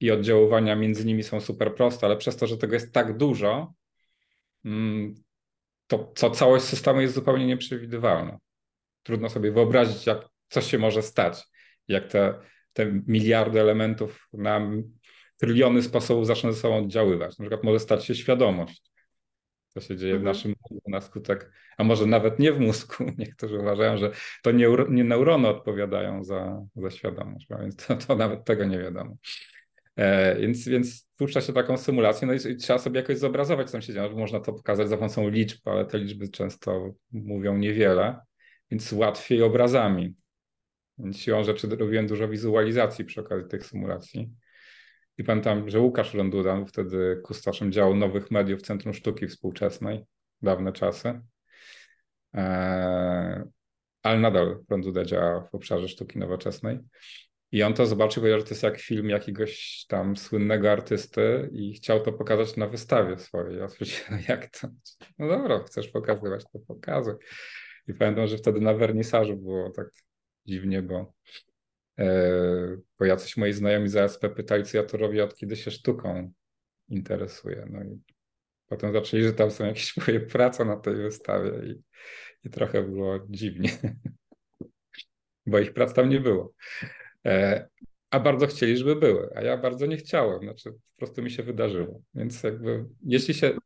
i 0.00 0.10
oddziaływania 0.10 0.76
między 0.76 1.04
nimi 1.04 1.22
są 1.22 1.40
super 1.40 1.74
proste, 1.74 2.06
ale 2.06 2.16
przez 2.16 2.36
to, 2.36 2.46
że 2.46 2.56
tego 2.56 2.74
jest 2.74 2.92
tak 2.92 3.16
dużo, 3.16 3.74
Mm, 4.64 5.14
to 5.86 6.12
co 6.14 6.30
całość 6.30 6.64
systemu 6.64 7.00
jest 7.00 7.14
zupełnie 7.14 7.46
nieprzewidywalna. 7.46 8.38
Trudno 9.02 9.30
sobie 9.30 9.52
wyobrazić, 9.52 10.06
jak 10.06 10.28
coś 10.48 10.70
się 10.70 10.78
może 10.78 11.02
stać, 11.02 11.42
jak 11.88 12.08
te, 12.08 12.34
te 12.72 12.86
miliardy 13.06 13.60
elementów 13.60 14.28
na 14.32 14.70
tryliony 15.36 15.82
sposobów 15.82 16.26
zaczną 16.26 16.52
ze 16.52 16.60
sobą 16.60 16.78
oddziaływać. 16.78 17.38
Na 17.38 17.44
przykład 17.44 17.64
może 17.64 17.80
stać 17.80 18.04
się 18.04 18.14
świadomość, 18.14 18.90
co 19.68 19.80
się 19.80 19.96
dzieje 19.96 20.12
w 20.12 20.16
mhm. 20.16 20.36
naszym 20.36 20.54
mózgu 20.70 20.90
na 20.90 21.00
skutek, 21.00 21.52
a 21.76 21.84
może 21.84 22.06
nawet 22.06 22.38
nie 22.38 22.52
w 22.52 22.60
mózgu. 22.60 23.04
Niektórzy 23.18 23.58
uważają, 23.58 23.96
że 23.96 24.10
to 24.42 24.50
nie, 24.50 24.68
nie 24.88 25.04
neurony 25.04 25.48
odpowiadają 25.48 26.24
za, 26.24 26.62
za 26.76 26.90
świadomość, 26.90 27.46
więc 27.60 27.76
to, 27.76 27.96
to 27.96 28.16
nawet 28.16 28.44
tego 28.44 28.64
nie 28.64 28.78
wiadomo. 28.78 29.16
E, 30.00 30.36
więc, 30.40 30.68
więc 30.68 31.10
puszcza 31.16 31.40
się 31.40 31.52
taką 31.52 31.76
symulację, 31.76 32.26
no 32.28 32.34
i, 32.34 32.52
i, 32.52 32.56
trzeba 32.56 32.78
sobie 32.78 33.00
jakoś 33.00 33.18
zobrazować, 33.18 33.66
co 33.66 33.72
tam 33.72 33.82
się 33.82 33.92
dzieje. 33.92 34.10
Można 34.10 34.40
to 34.40 34.52
pokazać 34.52 34.88
za 34.88 34.96
pomocą 34.96 35.28
liczb, 35.28 35.68
ale 35.68 35.86
te 35.86 35.98
liczby 35.98 36.28
często 36.28 36.94
mówią 37.12 37.56
niewiele, 37.56 38.20
więc 38.70 38.92
łatwiej 38.92 39.42
obrazami. 39.42 40.14
Więc 40.98 41.18
siłą 41.18 41.44
rzeczy 41.44 41.68
robiłem 41.68 42.06
dużo 42.06 42.28
wizualizacji 42.28 43.04
przy 43.04 43.20
okazji 43.20 43.48
tych 43.48 43.66
symulacji. 43.66 44.30
I 45.18 45.24
pamiętam, 45.24 45.70
że 45.70 45.80
Łukasz 45.80 46.14
Ronduda, 46.14 46.56
był 46.56 46.66
wtedy 46.66 47.20
kustaszem 47.24 47.72
działu 47.72 47.94
nowych 47.94 48.30
mediów 48.30 48.62
Centrum 48.62 48.94
Sztuki 48.94 49.28
Współczesnej, 49.28 50.04
dawne 50.42 50.72
czasy. 50.72 51.20
Eee, 52.32 53.42
ale 54.02 54.20
nadal 54.20 54.64
Ronduda 54.68 55.04
działa 55.04 55.40
w 55.40 55.54
obszarze 55.54 55.88
sztuki 55.88 56.18
nowoczesnej. 56.18 56.78
I 57.52 57.62
on 57.62 57.74
to 57.74 57.86
zobaczył, 57.86 58.20
powiedział, 58.20 58.40
że 58.40 58.44
to 58.44 58.50
jest 58.50 58.62
jak 58.62 58.80
film 58.80 59.08
jakiegoś 59.08 59.84
tam 59.88 60.16
słynnego 60.16 60.72
artysty 60.72 61.50
i 61.52 61.74
chciał 61.74 62.00
to 62.00 62.12
pokazać 62.12 62.56
na 62.56 62.66
wystawie 62.66 63.18
swojej. 63.18 63.58
Ja 63.58 63.68
stwierdziłem, 63.68 64.20
jak 64.28 64.58
to? 64.58 64.68
No 65.18 65.28
dobra, 65.28 65.58
chcesz 65.58 65.88
pokazywać, 65.88 66.44
to 66.52 66.58
pokazuj. 66.58 67.14
I 67.88 67.94
pamiętam, 67.94 68.26
że 68.26 68.38
wtedy 68.38 68.60
na 68.60 68.74
wernisażu 68.74 69.36
było 69.36 69.70
tak 69.70 69.90
dziwnie, 70.46 70.82
bo, 70.82 71.12
e, 71.98 72.76
bo 72.98 73.04
jacyś 73.04 73.36
moi 73.36 73.52
znajomi 73.52 73.88
z 73.88 73.96
ASP 73.96 74.28
pytali, 74.36 74.64
co 74.64 74.76
ja 74.76 74.84
tu 74.84 74.96
robię, 74.96 75.24
od 75.24 75.36
kiedy 75.36 75.56
się 75.56 75.70
sztuką 75.70 76.32
interesuję. 76.88 77.66
No 77.70 77.82
i 77.82 78.00
potem 78.66 78.92
zaczęli, 78.92 79.22
że 79.22 79.32
tam 79.32 79.50
są 79.50 79.66
jakieś 79.66 79.96
moje 79.96 80.20
prace 80.20 80.64
na 80.64 80.76
tej 80.76 80.94
wystawie 80.94 81.50
i, 81.66 81.82
i 82.44 82.50
trochę 82.50 82.82
było 82.82 83.18
dziwnie, 83.28 83.70
bo 85.46 85.58
ich 85.58 85.72
prac 85.72 85.94
tam 85.94 86.08
nie 86.08 86.20
było. 86.20 86.54
E, 87.26 87.68
a 88.10 88.20
bardzo 88.20 88.46
chcieli, 88.46 88.76
żeby 88.76 88.96
były, 88.96 89.30
a 89.36 89.42
ja 89.42 89.56
bardzo 89.56 89.86
nie 89.86 89.96
chciałem, 89.96 90.40
znaczy 90.40 90.72
po 90.72 90.96
prostu 90.96 91.22
mi 91.22 91.30
się 91.30 91.42
wydarzyło. 91.42 92.02
Więc 92.14 92.42
jakby, 92.42 92.84
jeśli 93.02 93.34
się 93.34 93.56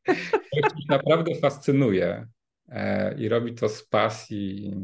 naprawdę 0.88 1.34
fascynuje 1.34 2.26
e, 2.68 3.14
i 3.18 3.28
robi 3.28 3.54
to 3.54 3.68
z 3.68 3.86
pasji, 3.88 4.74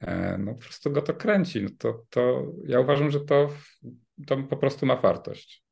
e, 0.00 0.38
no 0.38 0.54
po 0.54 0.60
prostu 0.60 0.90
go 0.90 1.02
to 1.02 1.14
kręci, 1.14 1.62
no 1.62 1.68
to, 1.78 2.02
to 2.10 2.52
ja 2.66 2.80
uważam, 2.80 3.10
że 3.10 3.20
to, 3.20 3.48
to 4.26 4.36
po 4.36 4.56
prostu 4.56 4.86
ma 4.86 4.96
wartość. 4.96 5.64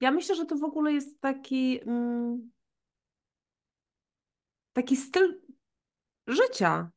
Ja 0.00 0.10
myślę, 0.10 0.34
że 0.34 0.46
to 0.46 0.56
w 0.56 0.64
ogóle 0.64 0.92
jest 0.92 1.20
taki, 1.20 1.80
mm, 1.82 2.50
taki 4.72 4.96
styl 4.96 5.40
życia 6.26 6.90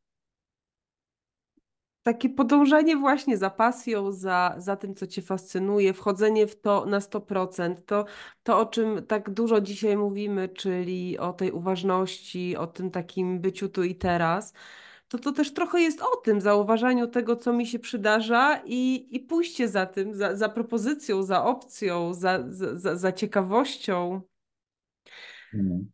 takie 2.03 2.29
podążanie 2.29 2.97
właśnie 2.97 3.37
za 3.37 3.49
pasją, 3.49 4.11
za, 4.11 4.55
za 4.57 4.75
tym, 4.75 4.95
co 4.95 5.07
cię 5.07 5.21
fascynuje, 5.21 5.93
wchodzenie 5.93 6.47
w 6.47 6.61
to 6.61 6.85
na 6.85 6.99
100%, 6.99 7.75
to, 7.85 8.05
to 8.43 8.59
o 8.59 8.65
czym 8.65 9.05
tak 9.07 9.29
dużo 9.29 9.61
dzisiaj 9.61 9.97
mówimy, 9.97 10.49
czyli 10.49 11.17
o 11.19 11.33
tej 11.33 11.51
uważności, 11.51 12.57
o 12.57 12.67
tym 12.67 12.91
takim 12.91 13.39
byciu 13.39 13.69
tu 13.69 13.83
i 13.83 13.95
teraz, 13.95 14.53
to 15.07 15.17
to 15.17 15.31
też 15.31 15.53
trochę 15.53 15.81
jest 15.81 16.01
o 16.01 16.15
tym, 16.15 16.41
zauważaniu 16.41 17.07
tego, 17.07 17.35
co 17.35 17.53
mi 17.53 17.67
się 17.67 17.79
przydarza 17.79 18.61
i, 18.65 19.07
i 19.15 19.19
pójście 19.19 19.67
za 19.67 19.85
tym, 19.85 20.15
za, 20.15 20.35
za 20.35 20.49
propozycją, 20.49 21.23
za 21.23 21.45
opcją, 21.45 22.13
za, 22.13 22.43
za, 22.49 22.95
za 22.95 23.11
ciekawością. 23.11 24.21
Hmm. 25.51 25.91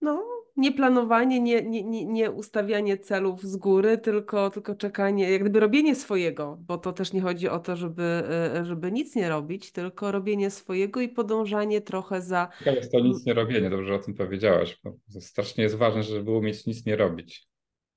No, 0.00 0.33
Nie 0.56 0.72
planowanie, 0.72 1.40
nie, 1.40 1.62
nie, 1.62 1.84
nie, 1.84 2.04
nie 2.04 2.30
ustawianie 2.30 2.98
celów 2.98 3.42
z 3.42 3.56
góry, 3.56 3.98
tylko, 3.98 4.50
tylko 4.50 4.74
czekanie, 4.74 5.30
jak 5.30 5.40
gdyby 5.40 5.60
robienie 5.60 5.94
swojego, 5.94 6.58
bo 6.60 6.78
to 6.78 6.92
też 6.92 7.12
nie 7.12 7.20
chodzi 7.20 7.48
o 7.48 7.58
to, 7.58 7.76
żeby, 7.76 8.02
e, 8.02 8.64
żeby 8.64 8.92
nic 8.92 9.14
nie 9.16 9.28
robić, 9.28 9.72
tylko 9.72 10.12
robienie 10.12 10.50
swojego 10.50 11.00
i 11.00 11.08
podążanie 11.08 11.80
trochę 11.80 12.22
za. 12.22 12.48
To 12.64 12.70
jest 12.70 12.92
to 12.92 13.00
nic 13.00 13.26
nie 13.26 13.34
robienie, 13.34 13.70
dobrze 13.70 13.94
o 13.94 13.98
tym 13.98 14.14
powiedziałaś. 14.14 14.80
Strasznie 15.20 15.64
jest 15.64 15.76
ważne, 15.76 16.02
żeby 16.02 16.30
umieć 16.30 16.66
nic 16.66 16.86
nie 16.86 16.96
robić. 16.96 17.46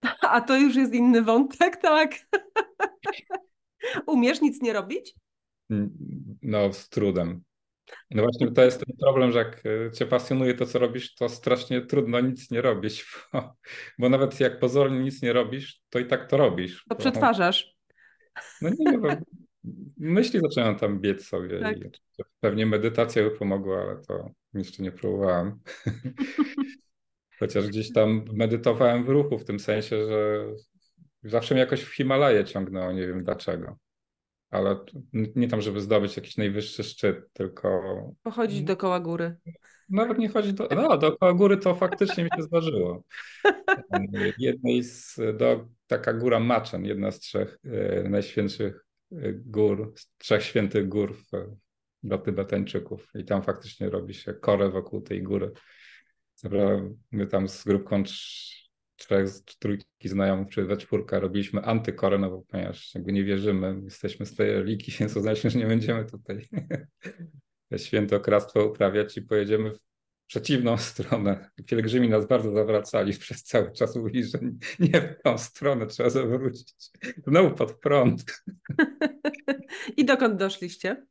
A 0.31 0.41
to 0.41 0.57
już 0.57 0.75
jest 0.75 0.93
inny 0.93 1.21
wątek, 1.21 1.77
tak? 1.77 2.11
Umiesz 4.07 4.41
nic 4.41 4.61
nie 4.61 4.73
robić? 4.73 5.15
No, 6.41 6.73
z 6.73 6.89
trudem. 6.89 7.43
No 8.11 8.23
właśnie 8.23 8.51
to 8.51 8.63
jest 8.63 8.85
ten 8.85 8.97
problem, 8.97 9.31
że 9.31 9.39
jak 9.39 9.63
e, 9.65 9.91
cię 9.91 10.05
pasjonuje 10.05 10.53
to, 10.53 10.65
co 10.65 10.79
robisz, 10.79 11.15
to 11.15 11.29
strasznie 11.29 11.81
trudno 11.81 12.19
nic 12.19 12.51
nie 12.51 12.61
robić, 12.61 13.05
bo, 13.33 13.53
bo 13.99 14.09
nawet 14.09 14.39
jak 14.39 14.59
pozornie 14.59 14.99
nic 14.99 15.21
nie 15.21 15.33
robisz, 15.33 15.81
to 15.89 15.99
i 15.99 16.05
tak 16.05 16.29
to 16.29 16.37
robisz. 16.37 16.85
To 16.89 16.95
przetwarzasz. 16.95 17.75
No 18.61 18.69
nie, 18.79 18.97
no, 18.97 19.09
myśli 19.97 20.39
zaczynają 20.39 20.75
tam 20.75 20.99
biec 20.99 21.25
sobie 21.25 21.59
tak. 21.59 21.77
i 21.77 21.89
pewnie 22.39 22.65
medytacja 22.65 23.23
by 23.23 23.31
pomogła, 23.31 23.81
ale 23.81 24.01
to 24.01 24.29
jeszcze 24.53 24.83
nie 24.83 24.91
próbowałem. 24.91 25.59
Chociaż 27.39 27.67
gdzieś 27.67 27.93
tam 27.93 28.25
medytowałem 28.33 29.03
w 29.03 29.09
ruchu, 29.09 29.39
w 29.39 29.45
tym 29.45 29.59
sensie, 29.59 30.07
że 30.07 30.45
zawsze 31.23 31.55
mnie 31.55 31.61
jakoś 31.61 31.81
w 31.81 31.95
Himalaje 31.95 32.45
ciągnęło, 32.45 32.91
nie 32.91 33.07
wiem 33.07 33.23
dlaczego 33.23 33.77
ale 34.49 34.79
nie 35.35 35.47
tam, 35.47 35.61
żeby 35.61 35.81
zdobyć 35.81 36.17
jakiś 36.17 36.37
najwyższy 36.37 36.83
szczyt, 36.83 37.33
tylko... 37.33 37.81
Pochodzić 38.23 38.61
dookoła 38.61 38.99
góry. 38.99 39.35
Nawet 39.89 40.17
nie 40.17 40.29
chodzi 40.29 40.53
do... 40.53 40.67
No, 40.75 40.97
dookoła 40.97 41.33
góry 41.33 41.57
to 41.57 41.75
faktycznie 41.75 42.23
mi 42.23 42.29
się 42.35 42.43
zdarzyło. 42.43 43.03
Jednej 44.37 44.83
z... 44.83 45.19
Do, 45.37 45.67
taka 45.87 46.13
góra 46.13 46.39
Machen, 46.39 46.85
jedna 46.85 47.11
z 47.11 47.19
trzech 47.19 47.57
e, 47.65 48.09
najświętszych 48.09 48.85
e, 49.11 49.33
gór, 49.33 49.93
z 49.95 50.17
trzech 50.17 50.43
świętych 50.43 50.87
gór 50.87 51.15
w, 51.15 51.31
dla 52.03 52.17
Tybetańczyków. 52.17 53.09
I 53.15 53.25
tam 53.25 53.43
faktycznie 53.43 53.89
robi 53.89 54.13
się 54.13 54.33
korę 54.33 54.69
wokół 54.69 55.01
tej 55.01 55.23
góry. 55.23 55.51
My 57.11 57.27
tam 57.27 57.49
z 57.49 57.63
grupką 57.63 58.03
trzech, 58.97 59.29
trójki 59.59 60.09
znajomych, 60.09 60.49
czy 60.49 60.65
we 60.65 60.77
czwórka 60.77 61.19
robiliśmy 61.19 61.61
antykorę, 61.61 62.17
no 62.17 62.29
bo 62.29 62.41
ponieważ 62.41 62.95
jakby 62.95 63.13
nie 63.13 63.23
wierzymy, 63.23 63.81
jesteśmy 63.83 64.25
z 64.25 64.35
tej 64.35 64.51
religii, 64.51 64.93
więc 64.99 65.17
oznacza, 65.17 65.49
że 65.49 65.59
nie 65.59 65.67
będziemy 65.67 66.05
tutaj 66.05 66.47
święto 67.77 68.19
krastwo 68.19 68.65
uprawiać 68.65 69.17
i 69.17 69.21
pojedziemy 69.21 69.71
w 69.71 69.79
przeciwną 70.27 70.77
stronę. 70.91 71.49
Pielgrzymi 71.65 72.09
nas 72.09 72.27
bardzo 72.27 72.51
zawracali 72.51 73.13
przez 73.13 73.43
cały 73.43 73.71
czas, 73.71 73.95
mówili, 73.95 74.23
że 74.23 74.39
nie 74.79 75.01
w 75.01 75.23
tą 75.23 75.37
stronę 75.37 75.87
trzeba 75.87 76.09
zawrócić. 76.09 76.73
Znowu 77.27 77.55
pod 77.55 77.73
prąd. 77.79 78.43
I 79.97 80.05
dokąd 80.05 80.35
doszliście? 80.35 81.05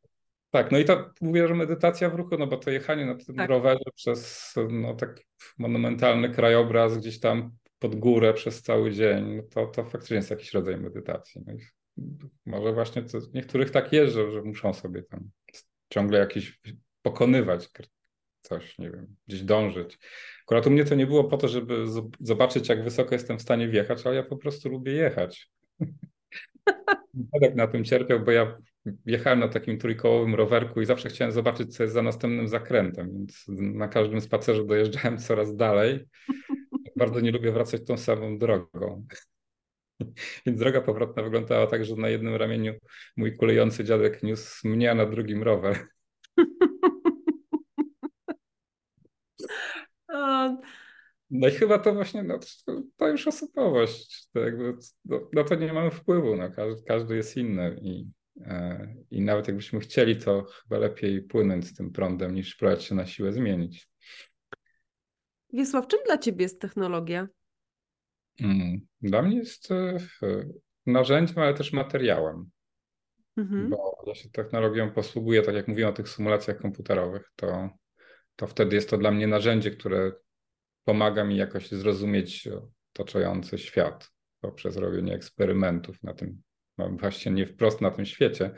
Tak, 0.50 0.72
no 0.72 0.78
i 0.78 0.84
to 0.84 1.10
mówię, 1.20 1.48
że 1.48 1.54
medytacja 1.54 2.10
w 2.10 2.14
ruchu, 2.14 2.36
no 2.38 2.46
bo 2.46 2.56
to 2.56 2.70
jechanie 2.70 3.06
na 3.06 3.14
tym 3.14 3.36
tak. 3.36 3.50
rowerze 3.50 3.90
przez 3.94 4.54
no, 4.70 4.94
taki 4.94 5.22
monumentalny 5.58 6.30
krajobraz 6.30 6.98
gdzieś 6.98 7.20
tam 7.20 7.56
pod 7.78 7.94
górę 7.94 8.34
przez 8.34 8.62
cały 8.62 8.92
dzień, 8.92 9.36
no 9.36 9.42
to, 9.42 9.66
to 9.66 9.84
faktycznie 9.84 10.16
jest 10.16 10.30
jakiś 10.30 10.52
rodzaj 10.52 10.76
medytacji. 10.76 11.42
No 11.46 11.54
może 12.46 12.72
właśnie 12.72 13.02
to, 13.02 13.18
niektórych 13.34 13.70
tak 13.70 13.92
jest, 13.92 14.14
że, 14.14 14.30
że 14.30 14.42
muszą 14.42 14.74
sobie 14.74 15.02
tam 15.02 15.30
ciągle 15.88 16.18
jakieś 16.18 16.60
pokonywać 17.02 17.68
coś, 18.42 18.78
nie 18.78 18.90
wiem, 18.90 19.16
gdzieś 19.28 19.42
dążyć. 19.42 19.98
Akurat 20.42 20.66
u 20.66 20.70
mnie 20.70 20.84
to 20.84 20.94
nie 20.94 21.06
było 21.06 21.24
po 21.24 21.36
to, 21.36 21.48
żeby 21.48 21.84
zobaczyć, 22.20 22.68
jak 22.68 22.84
wysoko 22.84 23.14
jestem 23.14 23.38
w 23.38 23.42
stanie 23.42 23.68
wjechać, 23.68 24.06
ale 24.06 24.14
ja 24.14 24.22
po 24.22 24.36
prostu 24.36 24.68
lubię 24.68 24.92
jechać. 24.92 25.50
tak 27.40 27.54
na 27.54 27.66
tym 27.66 27.84
cierpiał, 27.84 28.20
bo 28.20 28.30
ja 28.30 28.58
jechałem 29.06 29.40
na 29.40 29.48
takim 29.48 29.78
trójkołowym 29.78 30.34
rowerku 30.34 30.80
i 30.80 30.86
zawsze 30.86 31.08
chciałem 31.08 31.32
zobaczyć, 31.32 31.76
co 31.76 31.82
jest 31.82 31.94
za 31.94 32.02
następnym 32.02 32.48
zakrętem, 32.48 33.12
więc 33.12 33.44
na 33.48 33.88
każdym 33.88 34.20
spacerze 34.20 34.64
dojeżdżałem 34.64 35.18
coraz 35.18 35.56
dalej 35.56 36.06
bardzo 36.96 37.20
nie 37.20 37.30
lubię 37.30 37.52
wracać 37.52 37.86
tą 37.86 37.96
samą 37.96 38.38
drogą. 38.38 39.06
Więc 40.46 40.58
droga 40.58 40.80
powrotna 40.80 41.22
wyglądała 41.22 41.66
tak, 41.66 41.84
że 41.84 41.96
na 41.96 42.08
jednym 42.08 42.34
ramieniu 42.34 42.74
mój 43.16 43.36
kulejący 43.36 43.84
dziadek 43.84 44.22
niósł 44.22 44.68
mnie, 44.68 44.90
a 44.90 44.94
na 44.94 45.06
drugim 45.06 45.42
rower. 45.42 45.86
No 51.30 51.48
i 51.48 51.50
chyba 51.50 51.78
to 51.78 51.94
właśnie, 51.94 52.22
no, 52.22 52.38
to 52.96 53.08
już 53.08 53.28
osobowość. 53.28 54.28
To 54.32 54.40
jakby, 54.40 54.74
no, 55.04 55.28
na 55.32 55.44
to 55.44 55.54
nie 55.54 55.72
mamy 55.72 55.90
wpływu. 55.90 56.36
No, 56.36 56.50
każdy, 56.50 56.82
każdy 56.82 57.16
jest 57.16 57.36
inny 57.36 57.78
i, 57.82 58.06
e, 58.40 58.94
i 59.10 59.20
nawet 59.20 59.48
jakbyśmy 59.48 59.80
chcieli, 59.80 60.16
to 60.16 60.46
chyba 60.62 60.78
lepiej 60.78 61.22
płynąć 61.22 61.66
z 61.66 61.74
tym 61.74 61.92
prądem, 61.92 62.34
niż 62.34 62.56
próbować 62.56 62.84
się 62.84 62.94
na 62.94 63.06
siłę 63.06 63.32
zmienić. 63.32 63.88
Wiesław, 65.52 65.86
czym 65.86 66.00
dla 66.06 66.18
ciebie 66.18 66.42
jest 66.42 66.60
technologia? 66.60 67.28
Mm, 68.40 68.80
dla 69.00 69.22
mnie 69.22 69.36
jest 69.36 69.70
e, 69.70 69.98
narzędziem, 70.86 71.38
ale 71.38 71.54
też 71.54 71.72
materiałem. 71.72 72.50
Mhm. 73.36 73.70
Bo 73.70 74.02
ja 74.06 74.14
się 74.14 74.30
technologią 74.30 74.90
posługuję, 74.90 75.42
tak 75.42 75.54
jak 75.54 75.68
mówiłem 75.68 75.90
o 75.90 75.96
tych 75.96 76.08
symulacjach 76.08 76.58
komputerowych, 76.58 77.32
to, 77.36 77.70
to 78.36 78.46
wtedy 78.46 78.76
jest 78.76 78.90
to 78.90 78.98
dla 78.98 79.10
mnie 79.10 79.26
narzędzie, 79.26 79.70
które 79.70 80.12
pomaga 80.84 81.24
mi 81.24 81.36
jakoś 81.36 81.68
zrozumieć 81.68 82.48
otaczający 82.94 83.58
świat 83.58 84.10
poprzez 84.40 84.76
robienie 84.76 85.14
eksperymentów 85.14 86.02
na 86.02 86.14
tym, 86.14 86.42
no 86.78 86.90
właśnie 86.90 87.32
nie 87.32 87.46
wprost 87.46 87.80
na 87.80 87.90
tym 87.90 88.06
świecie, 88.06 88.50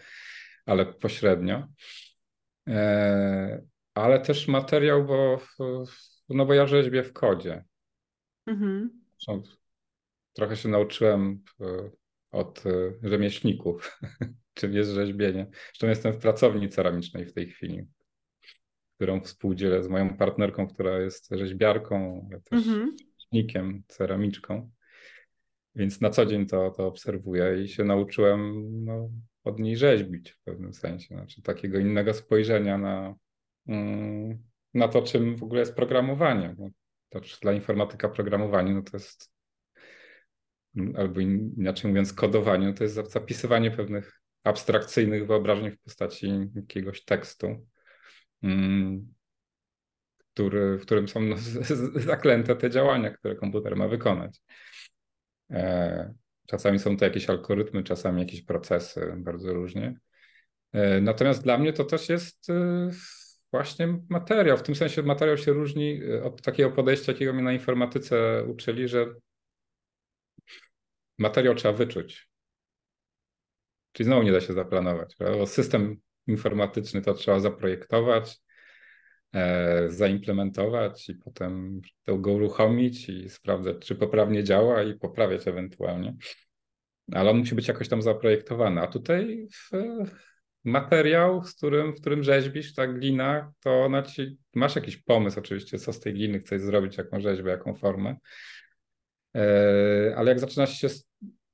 ale 0.66 0.87
pośrednio. 0.87 1.66
E, 2.68 3.62
ale 3.94 4.20
też 4.20 4.48
materiał, 4.48 5.05
bo 5.05 5.40
no 6.34 6.46
bo 6.46 6.54
ja 6.54 6.66
rzeźbię 6.66 7.02
w 7.02 7.12
kodzie. 7.12 7.64
Mhm. 8.46 9.02
Trochę 10.32 10.56
się 10.56 10.68
nauczyłem 10.68 11.42
e, 11.60 11.90
od 12.30 12.66
e, 12.66 12.70
rzemieślników, 13.02 14.00
czym 14.54 14.72
jest 14.72 14.90
rzeźbienie. 14.90 15.46
Zresztą 15.52 15.88
jestem 15.88 16.12
w 16.12 16.18
pracowni 16.18 16.68
ceramicznej 16.68 17.26
w 17.26 17.32
tej 17.32 17.48
chwili, 17.48 17.86
którą 18.96 19.20
współdzielę 19.20 19.82
z 19.82 19.88
moją 19.88 20.16
partnerką, 20.16 20.68
która 20.68 21.00
jest 21.00 21.28
rzeźbiarką, 21.30 22.26
ale 22.30 22.40
też 22.40 22.66
mhm. 22.66 22.96
ceramiczką. 23.88 24.70
Więc 25.74 26.00
na 26.00 26.10
co 26.10 26.26
dzień 26.26 26.46
to, 26.46 26.70
to 26.70 26.86
obserwuję 26.86 27.62
i 27.62 27.68
się 27.68 27.84
nauczyłem 27.84 28.64
no, 28.84 29.10
od 29.44 29.58
niej 29.58 29.76
rzeźbić 29.76 30.30
w 30.30 30.42
pewnym 30.42 30.72
sensie. 30.72 31.14
Znaczy 31.14 31.42
takiego 31.42 31.78
innego 31.78 32.14
spojrzenia 32.14 32.78
na, 32.78 33.14
mm, 33.66 34.47
na 34.74 34.88
to, 34.88 35.02
czym 35.02 35.37
w 35.37 35.42
ogóle 35.42 35.61
jest 35.61 35.74
programowanie. 35.74 36.54
No, 36.59 36.68
to 37.09 37.20
dla 37.42 37.52
informatyka 37.52 38.09
programowanie 38.09 38.74
no 38.74 38.83
to 38.83 38.96
jest, 38.96 39.33
albo 40.96 41.20
inaczej 41.20 41.90
mówiąc, 41.90 42.12
kodowanie, 42.12 42.66
no 42.66 42.72
to 42.72 42.85
jest 42.85 43.12
zapisywanie 43.12 43.70
pewnych 43.70 44.20
abstrakcyjnych 44.44 45.26
wyobrażeń 45.26 45.70
w 45.70 45.81
postaci 45.81 46.33
jakiegoś 46.54 47.04
tekstu, 47.04 47.66
mm, 48.42 49.14
który, 50.35 50.78
w 50.78 50.83
którym 50.83 51.09
są 51.09 51.20
no, 51.20 51.37
zaklęte 51.96 52.57
te 52.57 52.70
działania, 52.70 53.11
które 53.11 53.37
komputer 53.37 53.76
ma 53.76 53.88
wykonać. 53.88 54.40
E, 55.50 56.14
czasami 56.46 56.78
są 56.78 56.96
to 56.96 57.04
jakieś 57.04 57.31
algorytmy, 57.31 57.83
czasami 57.83 58.20
jakieś 58.20 58.42
procesy, 58.42 59.14
bardzo 59.16 59.52
różnie. 59.52 59.94
E, 60.72 61.00
natomiast 61.00 61.42
dla 61.42 61.59
mnie 61.59 61.72
to 61.72 61.85
też 61.85 62.09
jest 62.09 62.50
e, 62.50 62.90
właśnie 63.50 63.98
materiał. 64.08 64.56
W 64.56 64.62
tym 64.62 64.74
sensie 64.74 65.02
materiał 65.02 65.38
się 65.38 65.52
różni 65.52 66.00
e, 66.04 66.24
od 66.24 66.42
takiego 66.42 66.70
podejścia, 66.70 67.12
jakiego 67.12 67.32
mnie 67.32 67.42
na 67.42 67.52
informatyce 67.52 68.44
uczyli, 68.44 68.88
że 68.88 69.14
materiał 71.18 71.54
trzeba 71.54 71.74
wyczuć. 71.74 72.28
Czyli 73.92 74.04
znowu 74.04 74.22
nie 74.22 74.32
da 74.32 74.40
się 74.40 74.52
zaplanować. 74.52 75.16
System 75.46 75.96
informatyczny 76.26 77.02
to 77.02 77.14
trzeba 77.14 77.40
zaprojektować, 77.40 78.38
e, 79.34 79.90
zaimplementować 79.90 81.08
i 81.08 81.14
potem 81.14 81.80
go 82.06 82.32
uruchomić 82.32 83.08
i 83.08 83.30
sprawdzać, 83.30 83.78
czy 83.78 83.94
poprawnie 83.94 84.44
działa 84.44 84.82
i 84.82 84.94
poprawiać 84.94 85.48
ewentualnie. 85.48 86.16
Ale 87.12 87.30
on 87.30 87.38
musi 87.38 87.54
być 87.54 87.68
jakoś 87.68 87.88
tam 87.88 88.02
zaprojektowany. 88.02 88.80
A 88.80 88.87
tutaj 88.87 89.48
w, 89.52 89.70
materiał, 90.64 91.44
z 91.44 91.54
którym, 91.54 91.92
w 91.92 92.00
którym 92.00 92.22
rzeźbisz, 92.22 92.74
ta 92.74 92.86
glina, 92.86 93.52
to 93.60 93.84
ona 93.84 94.02
ci, 94.02 94.38
masz 94.54 94.76
jakiś 94.76 94.96
pomysł 94.96 95.38
oczywiście, 95.38 95.78
co 95.78 95.92
z 95.92 96.00
tej 96.00 96.14
gliny 96.14 96.40
chcesz 96.40 96.62
zrobić, 96.62 96.96
jaką 96.96 97.20
rzeźbę, 97.20 97.50
jaką 97.50 97.74
formę, 97.74 98.16
e, 99.36 100.14
ale 100.16 100.30
jak 100.30 100.40
zaczynasz 100.40 100.80
się 100.80 100.88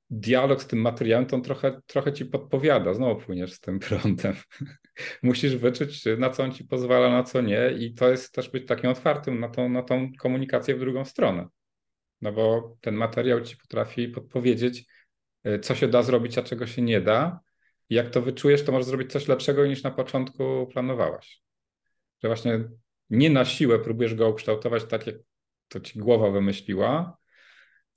dialog 0.09 0.61
z 0.61 0.67
tym 0.67 0.79
materiałem, 0.79 1.25
to 1.25 1.35
on 1.35 1.41
trochę, 1.41 1.81
trochę 1.85 2.13
ci 2.13 2.25
podpowiada, 2.25 2.93
znowu 2.93 3.21
płyniesz 3.21 3.53
z 3.53 3.59
tym 3.59 3.79
prądem. 3.79 4.35
Musisz 5.23 5.55
wyczuć, 5.55 6.03
na 6.17 6.29
co 6.29 6.43
on 6.43 6.51
ci 6.51 6.65
pozwala, 6.65 7.09
na 7.09 7.23
co 7.23 7.41
nie 7.41 7.71
i 7.79 7.93
to 7.93 8.09
jest 8.09 8.33
też 8.33 8.49
być 8.49 8.67
takim 8.67 8.89
otwartym 8.89 9.39
na 9.39 9.49
tą, 9.49 9.69
na 9.69 9.83
tą 9.83 10.11
komunikację 10.19 10.75
w 10.75 10.79
drugą 10.79 11.05
stronę. 11.05 11.47
No 12.21 12.31
bo 12.31 12.75
ten 12.81 12.95
materiał 12.95 13.41
ci 13.41 13.57
potrafi 13.57 14.07
podpowiedzieć, 14.07 14.85
y, 15.47 15.59
co 15.59 15.75
się 15.75 15.87
da 15.87 16.03
zrobić, 16.03 16.37
a 16.37 16.43
czego 16.43 16.67
się 16.67 16.81
nie 16.81 17.01
da. 17.01 17.39
Jak 17.89 18.09
to 18.09 18.21
wyczujesz, 18.21 18.63
to 18.63 18.71
możesz 18.71 18.87
zrobić 18.87 19.11
coś 19.11 19.27
lepszego 19.27 19.67
niż 19.67 19.83
na 19.83 19.91
początku 19.91 20.67
planowałaś. 20.73 21.41
Że 22.23 22.27
właśnie 22.27 22.63
nie 23.09 23.29
na 23.29 23.45
siłę 23.45 23.79
próbujesz 23.79 24.15
go 24.15 24.29
ukształtować 24.29 24.85
tak, 24.85 25.07
jak 25.07 25.15
to 25.67 25.79
ci 25.79 25.99
głowa 25.99 26.31
wymyśliła, 26.31 27.17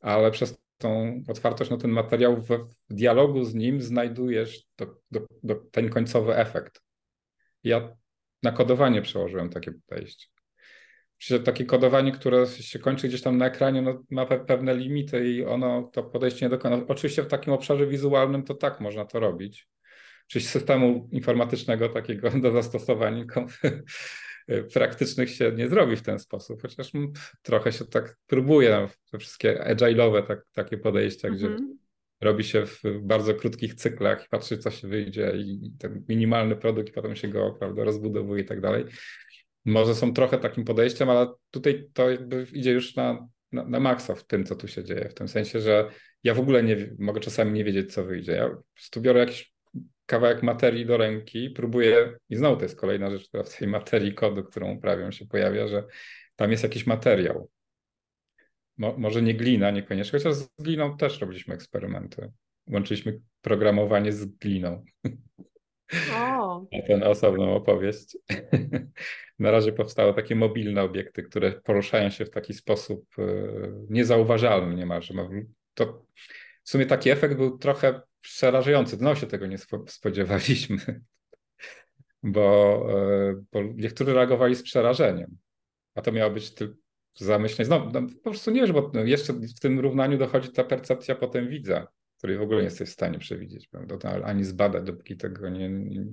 ale 0.00 0.30
przez 0.30 0.58
tą 0.78 1.22
otwartość 1.28 1.70
na 1.70 1.76
ten 1.76 1.90
materiał 1.90 2.36
w, 2.36 2.48
w 2.90 2.94
dialogu 2.94 3.44
z 3.44 3.54
nim 3.54 3.82
znajdujesz 3.82 4.66
do, 4.76 4.86
do, 5.10 5.20
do 5.42 5.54
ten 5.54 5.90
końcowy 5.90 6.36
efekt. 6.36 6.82
Ja 7.64 7.96
na 8.42 8.52
kodowanie 8.52 9.02
przełożyłem 9.02 9.50
takie 9.50 9.72
podejście. 9.72 10.26
Przecież 11.16 11.44
takie 11.44 11.64
kodowanie, 11.64 12.12
które 12.12 12.46
się 12.46 12.78
kończy 12.78 13.08
gdzieś 13.08 13.22
tam 13.22 13.38
na 13.38 13.46
ekranie, 13.46 13.82
no, 13.82 14.02
ma 14.10 14.26
pe 14.26 14.44
pewne 14.44 14.74
limity 14.74 15.28
i 15.28 15.44
ono 15.44 15.82
to 15.82 16.02
podejście 16.02 16.46
nie 16.46 16.50
dokona. 16.50 16.80
Oczywiście 16.88 17.22
w 17.22 17.28
takim 17.28 17.52
obszarze 17.52 17.86
wizualnym 17.86 18.42
to 18.42 18.54
tak 18.54 18.80
można 18.80 19.04
to 19.04 19.20
robić. 19.20 19.68
Czyli 20.28 20.44
systemu 20.44 21.08
informatycznego 21.12 21.88
takiego 21.88 22.30
do 22.42 22.50
zastosowań 22.50 23.26
praktycznych 24.74 25.30
się 25.30 25.52
nie 25.52 25.68
zrobi 25.68 25.96
w 25.96 26.02
ten 26.02 26.18
sposób, 26.18 26.62
chociaż 26.62 26.90
trochę 27.42 27.72
się 27.72 27.84
tak 27.84 28.16
próbuje, 28.26 28.88
te 29.12 29.18
wszystkie 29.18 29.64
agile'owe 29.68 30.26
tak, 30.26 30.46
takie 30.52 30.78
podejścia, 30.78 31.28
mm 31.28 31.38
-hmm. 31.38 31.40
gdzie 31.40 31.48
mhm. 31.52 31.78
robi 32.20 32.44
się 32.44 32.66
w 32.66 32.82
bardzo 33.02 33.34
krótkich 33.34 33.74
cyklach 33.74 34.24
i 34.24 34.28
patrzy, 34.28 34.58
co 34.58 34.70
się 34.70 34.88
wyjdzie 34.88 35.32
i 35.36 35.72
ten 35.78 36.04
minimalny 36.08 36.56
produkt 36.56 36.88
i 36.88 36.92
potem 36.92 37.16
się 37.16 37.28
go 37.28 37.56
prawda, 37.58 37.84
rozbudowuje 37.84 38.42
i 38.42 38.46
tak 38.46 38.60
dalej. 38.60 38.84
Może 39.64 39.94
są 39.94 40.12
trochę 40.12 40.38
takim 40.38 40.64
podejściem, 40.64 41.10
ale 41.10 41.26
tutaj 41.50 41.88
to 41.92 42.10
jakby 42.10 42.46
idzie 42.52 42.72
już 42.72 42.96
na, 42.96 43.28
na, 43.52 43.64
na 43.64 43.80
maksa 43.80 44.14
w 44.14 44.26
tym, 44.26 44.44
co 44.44 44.56
tu 44.56 44.68
się 44.68 44.84
dzieje, 44.84 45.08
w 45.08 45.14
tym 45.14 45.28
sensie, 45.28 45.60
że 45.60 45.90
ja 46.24 46.34
w 46.34 46.40
ogóle 46.40 46.62
nie 46.62 46.94
mogę 46.98 47.20
czasami 47.20 47.52
nie 47.52 47.64
wiedzieć, 47.64 47.92
co 47.92 48.04
wyjdzie. 48.04 48.32
Ja 48.32 48.48
po 48.48 48.62
prostu 48.74 49.00
biorę 49.00 49.20
jakiś 49.20 49.57
kawałek 50.08 50.42
materii 50.42 50.86
do 50.86 50.96
ręki, 50.96 51.50
próbuję, 51.50 52.18
i 52.28 52.36
znowu 52.36 52.56
to 52.56 52.62
jest 52.62 52.80
kolejna 52.80 53.10
rzecz, 53.10 53.28
która 53.28 53.42
w 53.42 53.58
tej 53.58 53.68
materii 53.68 54.14
kodu, 54.14 54.44
którą 54.44 54.74
uprawiam, 54.74 55.12
się 55.12 55.26
pojawia, 55.26 55.68
że 55.68 55.84
tam 56.36 56.50
jest 56.50 56.62
jakiś 56.62 56.86
materiał. 56.86 57.50
Mo, 58.78 58.94
może 58.98 59.22
nie 59.22 59.34
glina, 59.34 59.70
niekoniecznie, 59.70 60.18
chociaż 60.18 60.34
z 60.34 60.48
gliną 60.58 60.96
też 60.96 61.20
robiliśmy 61.20 61.54
eksperymenty. 61.54 62.32
Łączyliśmy 62.72 63.20
programowanie 63.40 64.12
z 64.12 64.24
gliną. 64.24 64.84
O. 66.14 66.66
ten 66.86 67.02
osobną 67.02 67.54
opowieść. 67.54 68.16
Na 69.38 69.50
razie 69.50 69.72
powstały 69.72 70.14
takie 70.14 70.34
mobilne 70.34 70.82
obiekty, 70.82 71.22
które 71.22 71.52
poruszają 71.52 72.10
się 72.10 72.24
w 72.24 72.30
taki 72.30 72.54
sposób 72.54 73.04
e, 73.18 73.22
niezauważalny 73.90 74.74
niemalże. 74.74 75.14
To 75.74 76.04
w 76.62 76.70
sumie 76.70 76.86
taki 76.86 77.10
efekt 77.10 77.36
był 77.36 77.58
trochę 77.58 78.00
przerażający. 78.20 78.96
No 79.00 79.14
się 79.14 79.26
tego 79.26 79.46
nie 79.46 79.58
spodziewaliśmy, 79.86 80.78
bo, 82.22 82.86
e, 82.90 83.44
bo 83.52 83.62
niektórzy 83.62 84.14
reagowali 84.14 84.54
z 84.54 84.62
przerażeniem, 84.62 85.38
a 85.94 86.02
to 86.02 86.12
miało 86.12 86.30
być 86.30 86.54
tylko 86.54 86.74
zamyślenie. 87.16 87.70
No, 87.70 87.90
no, 87.92 88.08
po 88.24 88.30
prostu 88.30 88.50
nie 88.50 88.60
wiesz, 88.60 88.72
bo 88.72 88.90
no, 88.94 89.04
jeszcze 89.04 89.32
w 89.32 89.60
tym 89.60 89.80
równaniu 89.80 90.18
dochodzi 90.18 90.52
ta 90.52 90.64
percepcja 90.64 91.14
potem 91.14 91.48
widza, 91.48 91.86
której 92.18 92.38
w 92.38 92.42
ogóle 92.42 92.58
nie 92.58 92.64
jesteś 92.64 92.88
w 92.88 92.92
stanie 92.92 93.18
przewidzieć, 93.18 93.68
prawda? 93.68 94.24
ani 94.24 94.44
zbadać, 94.44 94.84
dopóki 94.84 95.16
tego 95.16 95.48
nie, 95.48 95.68
nie... 95.68 96.04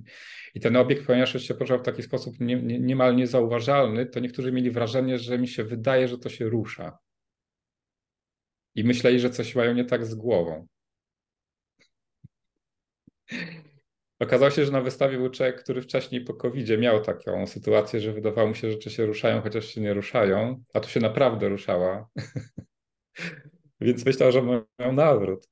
I 0.54 0.60
ten 0.60 0.76
obiekt, 0.76 1.06
ponieważ 1.06 1.42
się 1.42 1.54
poruszał 1.54 1.78
w 1.78 1.82
taki 1.82 2.02
sposób 2.02 2.40
nie, 2.40 2.62
nie, 2.62 2.80
niemal 2.80 3.16
niezauważalny, 3.16 4.06
to 4.06 4.20
niektórzy 4.20 4.52
mieli 4.52 4.70
wrażenie, 4.70 5.18
że 5.18 5.38
mi 5.38 5.48
się 5.48 5.64
wydaje, 5.64 6.08
że 6.08 6.18
to 6.18 6.28
się 6.28 6.44
rusza. 6.44 6.98
I 8.74 8.84
myśleli, 8.84 9.20
że 9.20 9.30
coś 9.30 9.54
mają 9.54 9.74
nie 9.74 9.84
tak 9.84 10.06
z 10.06 10.14
głową. 10.14 10.66
Okazało 14.18 14.50
się, 14.50 14.64
że 14.64 14.72
na 14.72 14.80
wystawie 14.80 15.18
był 15.18 15.30
człowiek, 15.30 15.62
który 15.62 15.82
wcześniej 15.82 16.20
po 16.20 16.34
covid 16.34 16.78
miał 16.78 17.00
taką 17.00 17.46
sytuację, 17.46 18.00
że 18.00 18.12
wydawało 18.12 18.48
mu 18.48 18.54
się, 18.54 18.68
że 18.68 18.72
rzeczy 18.72 18.90
się 18.90 19.06
ruszają, 19.06 19.42
chociaż 19.42 19.66
się 19.66 19.80
nie 19.80 19.94
ruszają, 19.94 20.62
a 20.74 20.80
tu 20.80 20.88
się 20.88 21.00
naprawdę 21.00 21.48
ruszała. 21.48 22.08
Więc 23.80 24.06
myślał, 24.06 24.32
że 24.32 24.42
mają 24.42 24.92
nawrót. 24.92 25.48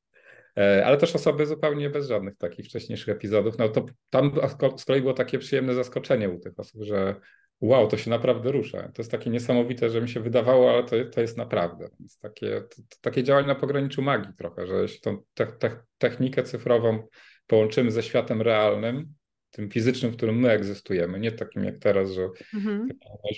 E, 0.59 0.87
ale 0.87 0.97
też 0.97 1.15
osoby 1.15 1.47
zupełnie 1.47 1.91
bez 1.91 2.09
żadnych 2.09 2.37
takich 2.37 2.67
wcześniejszych 2.67 3.09
epizodów. 3.09 3.59
No 3.59 3.69
to 3.69 3.87
tam 4.11 4.33
z 4.77 4.85
kolei 4.85 5.01
było 5.01 5.15
takie 5.15 5.39
przyjemne 5.39 5.75
zaskoczenie 5.75 6.31
u 6.31 6.39
tych 6.39 6.59
osób, 6.59 6.83
że 6.83 7.15
wow, 7.61 7.89
to 7.89 7.97
się 7.97 8.11
naprawdę 8.11 8.53
rusza. 8.53 8.83
To 8.83 9.03
jest 9.03 9.11
takie 9.11 9.31
niesamowite, 9.31 9.91
że 9.91 10.01
mi 10.01 10.09
się 10.09 10.21
wydawało, 10.21 10.73
ale 10.73 10.85
to, 10.85 10.97
to 11.13 11.21
jest 11.21 11.37
naprawdę. 11.37 11.89
Więc 12.01 12.19
takie, 12.19 12.61
to, 12.61 12.77
to 12.77 12.97
takie 13.01 13.23
działanie 13.23 13.49
na 13.49 13.55
pograniczu 13.55 14.03
magii 14.03 14.35
trochę, 14.39 14.67
że 14.67 14.75
jeśli 14.75 15.01
tą 15.01 15.23
te, 15.35 15.47
te, 15.47 15.83
technikę 15.99 16.43
cyfrową 16.43 17.07
połączymy 17.47 17.91
ze 17.91 18.03
światem 18.03 18.43
realnym, 18.43 19.15
tym 19.51 19.71
fizycznym, 19.71 20.13
w 20.13 20.17
którym 20.17 20.39
my 20.39 20.51
egzystujemy, 20.51 21.21
nie 21.21 21.33
takim 21.33 21.65
jak 21.65 21.79
teraz, 21.79 22.11
że, 22.11 22.29
mhm. 22.55 22.89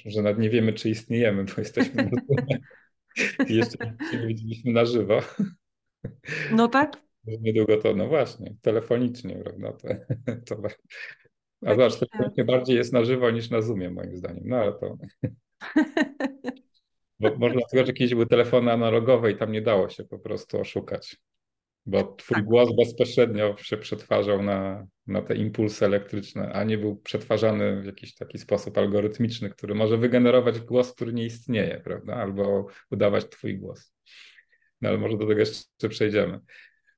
że 0.06 0.22
nawet 0.22 0.38
nie 0.38 0.50
wiemy, 0.50 0.72
czy 0.72 0.90
istniejemy, 0.90 1.44
bo 1.44 1.52
jesteśmy 1.58 2.02
na 2.02 2.10
i 3.48 3.56
jeszcze 3.56 3.96
nie 4.12 4.26
widzieliśmy 4.26 4.72
na 4.72 4.84
żywo. 4.84 5.20
No 6.52 6.68
tak. 6.68 7.02
Niedługo 7.24 7.76
to, 7.76 7.94
no 7.94 8.08
właśnie, 8.08 8.54
telefonicznie, 8.62 9.36
prawda? 9.36 9.72
To, 9.72 9.88
to, 10.56 10.62
a 11.62 11.66
tak 11.66 11.76
zobacz, 11.76 11.98
telefonicznie 11.98 12.44
bardziej 12.44 12.76
jest 12.76 12.92
na 12.92 13.04
żywo 13.04 13.30
niż 13.30 13.50
na 13.50 13.62
Zoomie, 13.62 13.90
moim 13.90 14.16
zdaniem. 14.16 14.44
No 14.46 14.56
ale 14.56 14.72
to... 14.72 14.96
Bo 17.20 17.36
może 17.36 17.54
dlatego, 17.54 17.86
że 17.86 17.92
kiedyś 17.92 18.14
były 18.14 18.26
telefony 18.26 18.72
analogowe 18.72 19.30
i 19.30 19.36
tam 19.36 19.52
nie 19.52 19.62
dało 19.62 19.88
się 19.88 20.04
po 20.04 20.18
prostu 20.18 20.60
oszukać. 20.60 21.16
Bo 21.86 22.04
twój 22.04 22.34
tak. 22.34 22.44
głos 22.44 22.76
bezpośrednio 22.76 23.56
się 23.56 23.76
przetwarzał 23.76 24.42
na, 24.42 24.86
na 25.06 25.22
te 25.22 25.36
impulsy 25.36 25.84
elektryczne, 25.84 26.52
a 26.52 26.64
nie 26.64 26.78
był 26.78 26.96
przetwarzany 26.96 27.82
w 27.82 27.86
jakiś 27.86 28.14
taki 28.14 28.38
sposób 28.38 28.78
algorytmiczny, 28.78 29.50
który 29.50 29.74
może 29.74 29.98
wygenerować 29.98 30.60
głos, 30.60 30.92
który 30.92 31.12
nie 31.12 31.24
istnieje, 31.24 31.80
prawda? 31.84 32.14
Albo 32.14 32.66
udawać 32.90 33.28
twój 33.28 33.58
głos. 33.58 33.92
No 34.80 34.88
ale 34.88 34.98
może 34.98 35.18
do 35.18 35.26
tego 35.26 35.40
jeszcze 35.40 35.88
przejdziemy. 35.88 36.40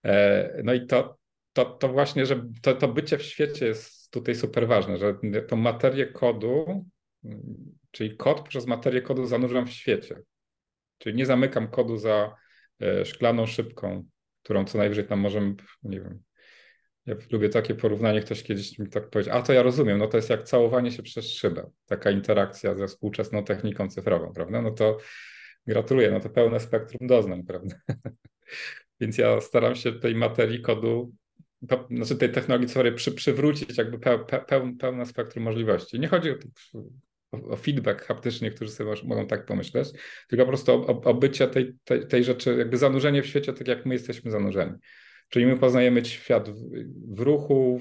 E, 0.05 0.61
no 0.64 0.74
i 0.74 0.87
to, 0.87 1.18
to, 1.53 1.64
to 1.64 1.88
właśnie, 1.88 2.27
że 2.27 2.44
to, 2.62 2.74
to 2.74 2.88
bycie 2.88 3.18
w 3.18 3.22
świecie 3.22 3.66
jest 3.66 4.11
tutaj 4.11 4.35
super 4.35 4.68
ważne, 4.68 4.98
że 4.98 5.14
tą 5.48 5.57
materię 5.57 6.07
kodu, 6.07 6.85
czyli 7.90 8.16
kod 8.16 8.48
przez 8.48 8.66
materię 8.66 9.03
kodu 9.03 9.27
zanurzam 9.27 9.66
w 9.66 9.72
świecie. 9.72 10.22
Czyli 10.98 11.16
nie 11.16 11.27
zamykam 11.27 11.68
kodu 11.68 11.96
za 11.96 12.35
e, 12.81 13.05
szklaną 13.05 13.46
szybką, 13.46 14.05
którą 14.48 14.64
co 14.64 14.78
najwyżej 14.78 15.06
tam 15.06 15.18
możemy, 15.18 15.54
nie 15.82 16.00
wiem, 16.00 16.22
ja 17.06 17.14
lubię 17.30 17.48
takie 17.48 17.74
porównanie, 17.74 18.20
ktoś 18.20 18.42
kiedyś 18.42 18.78
mi 18.78 18.88
tak 18.88 19.11
powiedział, 19.11 19.38
a 19.38 19.42
to 19.42 19.52
ja 19.52 19.62
rozumiem, 19.62 19.98
no 19.98 20.06
to 20.06 20.16
jest 20.16 20.30
jak 20.30 20.42
całowanie 20.42 20.92
się 20.92 21.02
przez 21.02 21.32
szybę, 21.32 21.70
taka 21.87 22.11
interakcja 22.11 22.74
ze 22.74 22.87
współczesną 22.87 23.44
techniką 23.44 23.88
cyfrową, 23.88 24.32
prawda? 24.32 24.62
No 24.62 24.70
to 24.70 24.98
gratuluję, 25.66 26.11
no 26.11 26.20
to 26.20 26.30
pełne 26.30 26.61
spektrum 26.61 27.08
doznań, 27.08 27.42
prawda? 27.44 27.76
Więc 29.00 29.18
ja 29.18 29.40
staram 29.40 29.74
się 29.74 29.92
tej 29.92 30.14
materii 30.14 30.61
kodu, 30.61 31.12
znaczy 31.90 32.16
tej 32.16 32.32
technologii 32.32 32.68
cyfrowej 32.68 32.94
przy, 32.94 33.12
przywrócić 33.12 33.78
jakby 33.78 33.98
peł, 33.98 34.26
peł, 34.48 34.76
pełne 34.76 35.06
spektrum 35.06 35.44
możliwości. 35.44 36.00
Nie 36.00 36.08
chodzi 36.08 36.30
o, 36.30 36.34
o, 37.32 37.56
feedback 37.56 38.04
haptyczny, 38.04 38.50
którzy 38.50 38.70
sobie 38.70 38.90
mogą 39.04 39.26
tak 39.26 39.46
pomyśleć, 39.46 39.88
tylko 40.28 40.44
po 40.44 40.48
prostu 40.48 40.72
o, 40.72 41.02
o 41.02 41.14
bycie 41.14 41.48
tej, 41.48 41.74
tej, 41.84 42.06
tej 42.06 42.24
rzeczy, 42.24 42.56
jakby 42.58 42.76
zanurzenie 42.76 43.22
w 43.22 43.26
świecie 43.26 43.52
tak 43.52 43.68
jak 43.68 43.86
my 43.86 43.94
jesteśmy 43.94 44.30
zanurzeni. 44.30 44.72
Czyli 45.28 45.46
my 45.46 45.58
poznajemy 45.58 46.04
świat 46.04 46.50
w, 46.50 46.70
w 47.16 47.20
ruchu, 47.20 47.80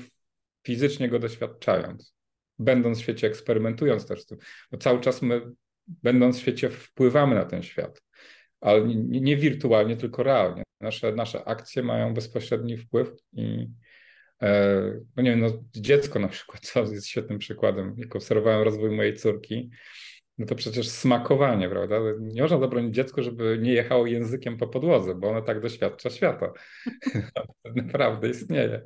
fizycznie 0.63 1.09
go 1.09 1.19
doświadczając, 1.19 2.13
będąc 2.59 2.97
w 2.97 3.01
świecie, 3.01 3.27
eksperymentując 3.27 4.07
też 4.07 4.21
z 4.21 4.25
tym, 4.25 4.37
bo 4.71 4.77
cały 4.77 4.99
czas 4.99 5.21
my, 5.21 5.41
będąc 5.87 6.37
w 6.37 6.41
świecie, 6.41 6.69
wpływamy 6.69 7.35
na 7.35 7.45
ten 7.45 7.63
świat, 7.63 8.03
ale 8.61 8.81
nie, 8.81 9.21
nie 9.21 9.37
wirtualnie, 9.37 9.97
tylko 9.97 10.23
realnie. 10.23 10.63
Nasze, 10.81 11.11
nasze 11.11 11.45
akcje 11.45 11.83
mają 11.83 12.13
bezpośredni 12.13 12.77
wpływ 12.77 13.11
i 13.33 13.67
no 15.15 15.23
nie 15.23 15.29
wiem, 15.29 15.39
no 15.39 15.49
dziecko 15.75 16.19
na 16.19 16.27
przykład, 16.27 16.61
co 16.61 16.79
jest 16.79 17.07
świetnym 17.07 17.39
przykładem, 17.39 17.95
jak 17.97 18.15
obserwowałem 18.15 18.63
rozwój 18.63 18.91
mojej 18.91 19.13
córki, 19.13 19.69
no 20.37 20.45
to 20.45 20.55
przecież 20.55 20.89
smakowanie, 20.89 21.69
prawda? 21.69 21.99
Nie 22.19 22.41
można 22.41 22.59
zabronić 22.59 22.95
dziecku, 22.95 23.23
żeby 23.23 23.59
nie 23.61 23.73
jechało 23.73 24.07
językiem 24.07 24.57
po 24.57 24.67
podłodze, 24.67 25.15
bo 25.15 25.29
ono 25.29 25.41
tak 25.41 25.61
doświadcza 25.61 26.09
świata. 26.09 26.53
Naprawdę 27.75 28.29
istnieje. 28.29 28.81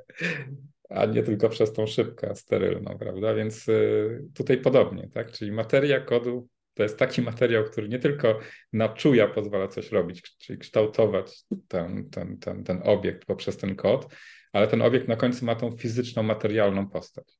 A 0.90 1.06
nie 1.06 1.24
tylko 1.24 1.50
przez 1.50 1.74
tą 1.74 1.88
szybkę 1.88 2.36
sterylną, 2.36 2.98
prawda? 3.00 3.34
Więc 3.34 3.70
y, 3.70 4.24
tutaj 4.34 4.58
podobnie, 4.58 5.10
tak? 5.14 5.32
Czyli 5.32 5.52
materia 5.52 6.00
kodu 6.02 6.48
To 6.74 6.84
jest 6.84 6.98
taki 6.98 7.22
materiał, 7.22 7.64
który 7.64 7.90
nie 7.90 8.00
tylko 8.00 8.40
na 8.74 8.90
czuja 8.90 9.28
pozwala 9.28 9.68
coś 9.68 9.92
robić, 9.92 10.22
czyli 10.38 10.60
kształtować 10.60 11.44
ten, 11.68 12.10
ten, 12.10 12.38
ten, 12.38 12.64
ten 12.64 12.82
obiekt 12.84 13.26
poprzez 13.26 13.58
ten 13.58 13.76
kod, 13.76 14.16
ale 14.54 14.68
ten 14.68 14.82
obiekt 14.82 15.08
na 15.08 15.16
końcu 15.16 15.46
ma 15.46 15.56
tą 15.56 15.78
fizyczną, 15.78 16.24
materialną 16.24 16.90
postać. 16.90 17.38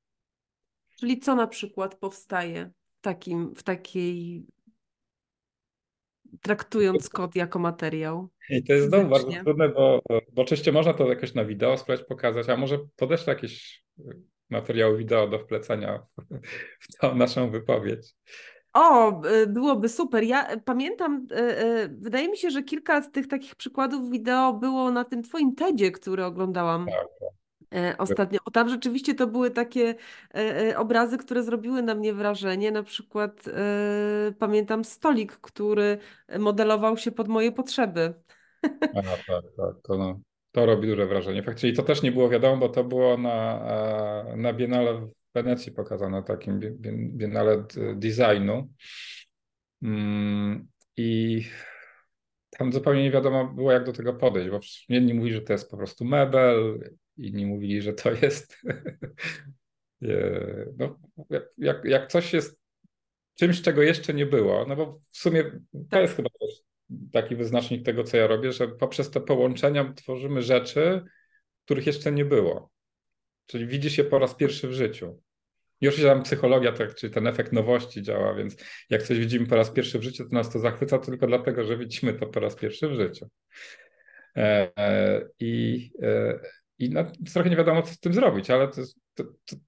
Czyli 1.00 1.20
co 1.20 1.36
na 1.36 1.48
przykład 1.48 1.96
powstaje 1.96 2.72
w, 2.98 3.02
takim, 3.02 3.56
w 3.56 3.64
takiej 3.64 4.46
traktując 6.42 7.10
kod 7.10 7.36
jako 7.36 7.60
materiał. 7.60 8.30
I 8.50 8.64
to 8.64 8.74
jest 8.74 8.88
znowu 8.88 9.10
bardzo 9.10 9.32
trudne, 9.44 9.70
bo, 9.70 10.02
bo 10.10 10.42
oczywiście 10.42 10.72
można 10.72 10.94
to 10.94 11.10
jakoś 11.10 11.34
na 11.34 11.46
wideo 11.46 11.78
spróbować 11.78 12.08
pokazać, 12.08 12.50
a 12.50 12.58
może 12.58 12.80
podeszły 12.96 13.34
jakieś 13.34 13.84
materiały 14.50 14.98
wideo 14.98 15.28
do 15.28 15.40
wplecenia 15.40 16.06
w 16.80 16.98
tą 17.00 17.16
naszą 17.16 17.52
wypowiedź. 17.52 18.14
O, 18.74 19.22
y, 19.26 19.48
byłoby 19.48 19.90
super. 19.90 20.24
Ja 20.24 20.58
pamiętam, 20.66 21.28
y, 21.32 21.36
y, 21.36 21.90
wydaje 21.90 22.30
mi 22.30 22.38
się, 22.38 22.50
że 22.50 22.64
kilka 22.64 23.02
z 23.02 23.12
tych 23.12 23.28
takich 23.28 23.56
przykładów 23.56 24.10
wideo 24.10 24.54
było 24.54 24.92
na 24.92 25.04
tym 25.04 25.24
twoim 25.24 25.56
TEDzie, 25.56 25.92
który 25.92 26.26
oglądałam. 26.26 26.86
Tak, 26.86 27.08
tak. 27.20 27.42
E, 27.76 27.96
ostatnio. 27.98 28.40
Bo 28.46 28.52
tam 28.52 28.70
rzeczywiście 28.70 29.16
to 29.16 29.28
były 29.28 29.52
takie 29.52 29.96
e, 30.36 30.70
e, 30.70 30.78
obrazy, 30.78 31.18
które 31.18 31.44
zrobiły 31.44 31.82
na 31.82 31.96
mnie 31.96 32.14
wrażenie. 32.14 32.72
Na 32.72 32.84
przykład 32.84 33.46
pamiętam 34.40 34.84
stolik, 34.84 35.32
który 35.32 35.98
modelował 36.40 36.98
się 36.98 37.12
pod 37.12 37.28
moje 37.28 37.52
potrzeby. 37.52 38.14
A, 38.96 39.02
tak, 39.02 39.44
tak. 39.58 39.76
To, 39.84 39.98
no, 39.98 40.20
to 40.52 40.66
robi 40.66 40.88
duże 40.88 41.06
wrażenie. 41.06 41.44
Faktycznie 41.44 41.74
to 41.74 41.84
też 41.84 42.02
nie 42.02 42.12
było 42.12 42.30
wiadomo, 42.30 42.58
bo 42.58 42.70
to 42.70 42.84
było 42.84 43.18
na, 43.18 43.60
na 44.36 44.54
Biennale 44.54 45.08
w 45.32 45.34
Wenecji 45.34 45.72
pokazane, 45.72 46.24
takim 46.24 46.60
Biennale 47.18 47.66
designu. 47.96 48.74
Mm, 49.82 50.68
I 50.98 51.42
tam 52.50 52.74
zupełnie 52.74 53.04
nie 53.04 53.12
wiadomo 53.12 53.48
było, 53.48 53.72
jak 53.72 53.86
do 53.86 53.94
tego 53.94 54.14
podejść, 54.14 54.50
bo 54.50 54.60
jedni 54.90 55.14
mówili, 55.14 55.36
że 55.36 55.42
to 55.42 55.54
jest 55.54 55.72
po 55.72 55.78
prostu 55.78 56.06
mebel, 56.06 56.92
inni 57.18 57.46
mówili, 57.46 57.82
że 57.82 57.94
to 57.94 58.12
jest. 58.12 58.58
no, 60.78 61.00
jak, 61.58 61.86
jak 61.86 62.12
coś 62.12 62.34
jest 62.34 62.62
czymś, 63.36 63.62
czego 63.62 63.82
jeszcze 63.82 64.14
nie 64.14 64.26
było, 64.26 64.66
no 64.68 64.76
bo 64.76 65.00
w 65.12 65.18
sumie 65.18 65.44
to 65.44 65.80
tak. 65.90 66.02
jest 66.02 66.16
chyba 66.16 66.30
taki 67.12 67.36
wyznacznik 67.36 67.86
tego, 67.86 68.04
co 68.04 68.18
ja 68.18 68.28
robię, 68.28 68.52
że 68.52 68.68
poprzez 68.68 69.12
te 69.12 69.22
połączenia 69.22 69.94
tworzymy 69.94 70.42
rzeczy, 70.42 71.04
których 71.66 71.88
jeszcze 71.88 72.12
nie 72.12 72.26
było. 72.26 72.71
Czyli 73.52 73.68
widzi 73.68 73.90
się 73.90 74.04
po 74.04 74.20
raz 74.20 74.36
pierwszy 74.36 74.68
w 74.68 74.74
życiu. 74.74 75.22
Oczywiście 75.82 76.08
tam 76.08 76.24
psychologia, 76.24 76.72
tak, 76.72 76.96
czyli 76.96 77.14
ten 77.14 77.28
efekt 77.28 77.54
nowości 77.54 78.02
działa, 78.02 78.36
więc 78.36 78.56
jak 78.90 79.04
coś 79.04 79.20
widzimy 79.20 79.48
po 79.48 79.56
raz 79.56 79.72
pierwszy 79.72 80.00
w 80.00 80.04
życiu, 80.04 80.30
to 80.30 80.36
nas 80.36 80.50
to 80.50 80.60
zachwyca 80.60 80.98
tylko 80.98 81.28
dlatego, 81.28 81.64
że 81.64 81.78
widzimy 81.78 82.14
to 82.14 82.28
po 82.28 82.40
raz 82.40 82.56
pierwszy 82.56 82.90
w 82.90 82.94
życiu. 82.94 83.30
E, 84.38 84.72
e, 84.78 85.22
I, 85.40 85.92
e, 86.02 86.40
i 86.80 86.90
no, 86.90 87.06
trochę 87.34 87.50
nie 87.50 87.56
wiadomo, 87.56 87.82
co 87.82 87.94
z 87.94 88.00
tym 88.00 88.14
zrobić, 88.14 88.50
ale 88.50 88.68
to, 88.68 88.82
to, 89.14 89.24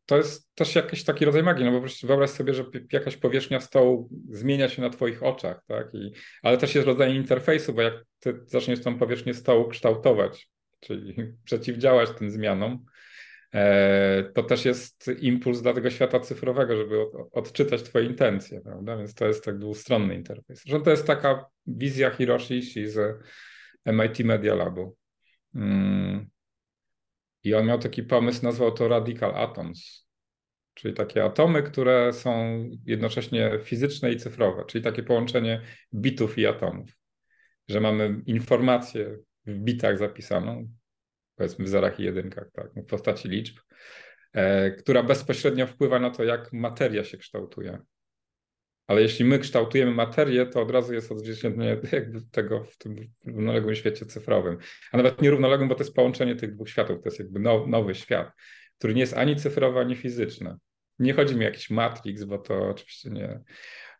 to 0.05 0.17
jest 0.17 0.55
też 0.55 0.75
jakiś 0.75 1.03
taki 1.03 1.25
rodzaj 1.25 1.43
magii, 1.43 1.65
no 1.65 1.71
bo 1.71 1.87
wyobraź 2.03 2.29
sobie, 2.29 2.53
że 2.53 2.65
jakaś 2.91 3.17
powierzchnia 3.17 3.59
stołu 3.59 4.09
zmienia 4.29 4.69
się 4.69 4.81
na 4.81 4.89
twoich 4.89 5.23
oczach, 5.23 5.63
tak? 5.67 5.93
I, 5.93 6.11
ale 6.41 6.57
też 6.57 6.75
jest 6.75 6.87
rodzaj 6.87 7.15
interfejsu, 7.15 7.73
bo 7.73 7.81
jak 7.81 7.93
ty 8.19 8.39
zaczniesz 8.45 8.81
tą 8.81 8.99
powierzchnię 8.99 9.33
stołu 9.33 9.67
kształtować, 9.67 10.49
czyli 10.79 11.15
przeciwdziałać 11.43 12.09
tym 12.19 12.31
zmianom, 12.31 12.85
to 14.33 14.43
też 14.43 14.65
jest 14.65 15.11
impuls 15.19 15.61
dla 15.61 15.73
tego 15.73 15.89
świata 15.89 16.19
cyfrowego, 16.19 16.77
żeby 16.77 17.05
odczytać 17.31 17.83
twoje 17.83 18.05
intencje, 18.05 18.61
prawda? 18.61 18.97
Więc 18.97 19.13
to 19.13 19.27
jest 19.27 19.45
tak 19.45 19.57
dwustronny 19.57 20.15
interfejs. 20.15 20.61
Zresztą 20.63 20.83
to 20.83 20.91
jest 20.91 21.07
taka 21.07 21.45
wizja 21.67 22.09
Hiroshi 22.09 22.57
Ishii 22.57 22.87
z 22.87 23.23
MIT 23.85 24.19
Media 24.19 24.55
Labu. 24.55 24.95
Hmm 25.53 26.33
i 27.43 27.53
on 27.53 27.65
miał 27.65 27.79
taki 27.79 28.03
pomysł, 28.03 28.43
nazwał 28.43 28.71
to 28.71 28.87
Radical 28.87 29.35
Atoms, 29.35 30.07
czyli 30.73 30.93
takie 30.93 31.23
atomy, 31.23 31.63
które 31.63 32.13
są 32.13 32.63
jednocześnie 32.85 33.59
fizyczne 33.63 34.11
i 34.11 34.17
cyfrowe, 34.17 34.65
czyli 34.65 34.83
takie 34.83 35.03
połączenie 35.03 35.61
bitów 35.95 36.37
i 36.37 36.45
atomów. 36.45 36.89
Że 37.67 37.81
mamy 37.81 38.21
informację 38.25 39.17
w 39.45 39.59
bitach 39.59 39.97
zapisaną, 39.97 40.69
powiedzmy 41.35 41.65
w 41.65 41.69
zerach 41.69 41.99
i 41.99 42.03
jedynkach, 42.03 42.51
tak, 42.53 42.71
w 42.75 42.85
postaci 42.85 43.29
liczb, 43.29 43.57
e, 44.33 44.71
która 44.71 45.03
bezpośrednio 45.03 45.67
wpływa 45.67 45.99
na 45.99 46.09
to, 46.09 46.23
jak 46.23 46.53
materia 46.53 47.03
się 47.03 47.17
kształtuje. 47.17 47.79
Ale 48.87 49.01
jeśli 49.01 49.25
my 49.25 49.39
kształtujemy 49.39 49.91
materię, 49.91 50.45
to 50.45 50.61
od 50.61 50.71
razu 50.71 50.93
jest 50.93 51.11
odzwierciedlenie 51.11 51.77
tego 52.31 52.63
w 52.63 52.77
tym 52.77 52.95
równoległym 53.25 53.75
świecie 53.75 54.05
cyfrowym. 54.05 54.57
A 54.91 54.97
nawet 54.97 55.21
nie 55.21 55.29
równoległym, 55.29 55.69
bo 55.69 55.75
to 55.75 55.83
jest 55.83 55.95
połączenie 55.95 56.35
tych 56.35 56.53
dwóch 56.53 56.69
światów. 56.69 57.01
To 57.01 57.07
jest 57.07 57.19
jakby 57.19 57.39
nowy 57.67 57.95
świat, 57.95 58.31
który 58.77 58.93
nie 58.93 59.01
jest 59.01 59.13
ani 59.13 59.35
cyfrowy, 59.35 59.79
ani 59.79 59.95
fizyczny. 59.95 60.55
Nie 60.99 61.13
chodzi 61.13 61.35
mi 61.35 61.41
o 61.41 61.43
jakiś 61.43 61.69
Matrix, 61.69 62.23
bo 62.23 62.37
to 62.37 62.69
oczywiście 62.69 63.09
nie. 63.09 63.39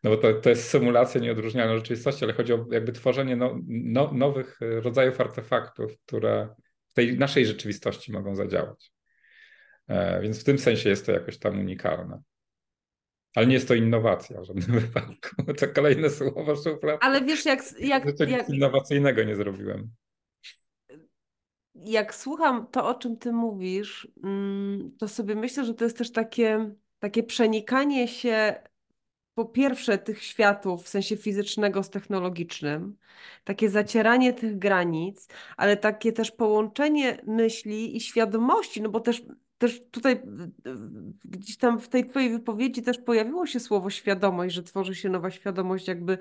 No 0.02 0.10
bo 0.10 0.16
to, 0.16 0.34
to 0.34 0.50
jest 0.50 0.68
symulacja 0.68 1.20
nieodróżnialna 1.20 1.72
od 1.72 1.78
rzeczywistości, 1.78 2.24
ale 2.24 2.32
chodzi 2.32 2.52
o 2.52 2.66
jakby 2.70 2.92
tworzenie 2.92 3.36
no, 3.36 3.58
no, 3.68 4.10
nowych 4.12 4.58
rodzajów 4.60 5.20
artefaktów, 5.20 5.92
które 6.06 6.54
w 6.94 6.96
tej 6.96 7.18
naszej 7.18 7.46
rzeczywistości 7.46 8.12
mogą 8.12 8.36
zadziałać. 8.36 8.92
E, 9.88 10.20
więc 10.20 10.40
w 10.40 10.44
tym 10.44 10.58
sensie 10.58 10.88
jest 10.88 11.06
to 11.06 11.12
jakoś 11.12 11.38
tam 11.38 11.58
unikalne. 11.58 12.22
Ale 13.34 13.46
nie 13.46 13.54
jest 13.54 13.68
to 13.68 13.74
innowacja 13.74 14.40
w 14.40 14.44
żadnym 14.44 14.80
wypadku. 14.80 15.52
To 15.58 15.68
kolejne 15.68 16.10
słowo 16.10 16.56
szuflad. 16.56 16.98
Ale 17.00 17.24
wiesz, 17.24 17.44
jak. 17.44 17.80
jak, 17.80 18.04
Nic 18.04 18.20
jak 18.20 18.48
innowacyjnego 18.48 19.24
nie 19.24 19.36
zrobiłem. 19.36 19.90
Jak 21.74 22.14
słucham 22.14 22.66
to, 22.66 22.88
o 22.88 22.94
czym 22.94 23.16
ty 23.16 23.32
mówisz, 23.32 24.08
mm, 24.24 24.96
to 24.98 25.08
sobie 25.08 25.34
myślę, 25.34 25.64
że 25.64 25.74
to 25.74 25.84
jest 25.84 25.98
też 25.98 26.12
takie, 26.12 26.74
takie 26.98 27.22
przenikanie 27.22 28.08
się 28.08 28.62
po 29.34 29.44
pierwsze 29.44 29.98
tych 29.98 30.22
światów 30.22 30.84
w 30.84 30.88
sensie 30.88 31.16
fizycznego 31.16 31.82
z 31.82 31.90
technologicznym, 31.90 32.96
takie 33.44 33.70
zacieranie 33.70 34.32
tych 34.32 34.58
granic, 34.58 35.28
ale 35.56 35.76
takie 35.76 36.12
też 36.12 36.30
połączenie 36.30 37.18
myśli 37.26 37.96
i 37.96 38.00
świadomości, 38.00 38.82
no 38.82 38.88
bo 38.88 39.00
też 39.00 39.22
też 39.58 39.82
tutaj 39.90 40.22
gdzieś 41.24 41.56
tam 41.56 41.80
w 41.80 41.88
tej 41.88 42.08
twojej 42.08 42.30
wypowiedzi 42.30 42.82
też 42.82 42.98
pojawiło 42.98 43.46
się 43.46 43.60
słowo 43.60 43.90
świadomość, 43.90 44.54
że 44.54 44.62
tworzy 44.62 44.94
się 44.94 45.08
nowa 45.08 45.30
świadomość, 45.30 45.88
jakby 45.88 46.18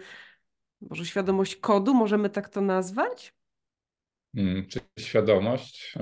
może 0.82 1.06
świadomość 1.06 1.56
kodu, 1.56 1.94
możemy 1.94 2.30
tak 2.30 2.50
to 2.50 2.62
nazwać? 2.62 3.34
Hmm, 4.36 4.68
czy 4.68 4.80
świadomość? 5.00 5.96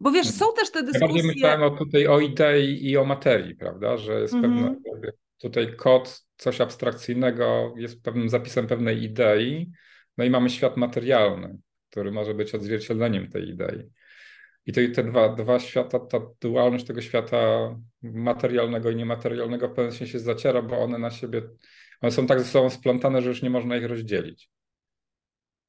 Bo 0.00 0.10
wiesz, 0.10 0.30
są 0.30 0.46
też 0.56 0.70
te 0.70 0.82
dyskusje... 0.82 1.06
Ja 1.06 1.12
bardziej 1.12 1.28
myślałem 1.28 1.62
o, 1.62 1.70
tutaj 1.70 2.06
o 2.06 2.20
idei 2.20 2.90
i 2.90 2.96
o 2.96 3.04
materii, 3.04 3.54
prawda, 3.54 3.96
że 3.96 4.20
jest 4.20 4.34
mm 4.34 4.52
-hmm. 4.52 4.74
pewne, 4.84 5.12
tutaj 5.38 5.76
kod, 5.76 6.25
coś 6.36 6.60
abstrakcyjnego 6.60 7.74
jest 7.76 8.02
pewnym 8.02 8.28
zapisem 8.28 8.66
pewnej 8.66 9.02
idei, 9.02 9.72
no 10.18 10.24
i 10.24 10.30
mamy 10.30 10.50
świat 10.50 10.76
materialny, 10.76 11.58
który 11.90 12.12
może 12.12 12.34
być 12.34 12.54
odzwierciedleniem 12.54 13.30
tej 13.30 13.48
idei. 13.48 13.90
I 14.66 14.72
to, 14.72 14.80
te 14.94 15.04
dwa, 15.04 15.28
dwa 15.28 15.60
świata, 15.60 15.98
ta 15.98 16.20
dualność 16.40 16.86
tego 16.86 17.02
świata 17.02 17.38
materialnego 18.02 18.90
i 18.90 18.96
niematerialnego 18.96 19.68
w 19.68 19.72
pewnym 19.74 19.92
sensie 19.92 20.18
zaciera, 20.18 20.62
bo 20.62 20.78
one 20.78 20.98
na 20.98 21.10
siebie, 21.10 21.42
one 22.00 22.12
są 22.12 22.26
tak 22.26 22.38
ze 22.38 22.44
sobą 22.44 22.70
splątane, 22.70 23.22
że 23.22 23.28
już 23.28 23.42
nie 23.42 23.50
można 23.50 23.76
ich 23.76 23.84
rozdzielić. 23.84 24.50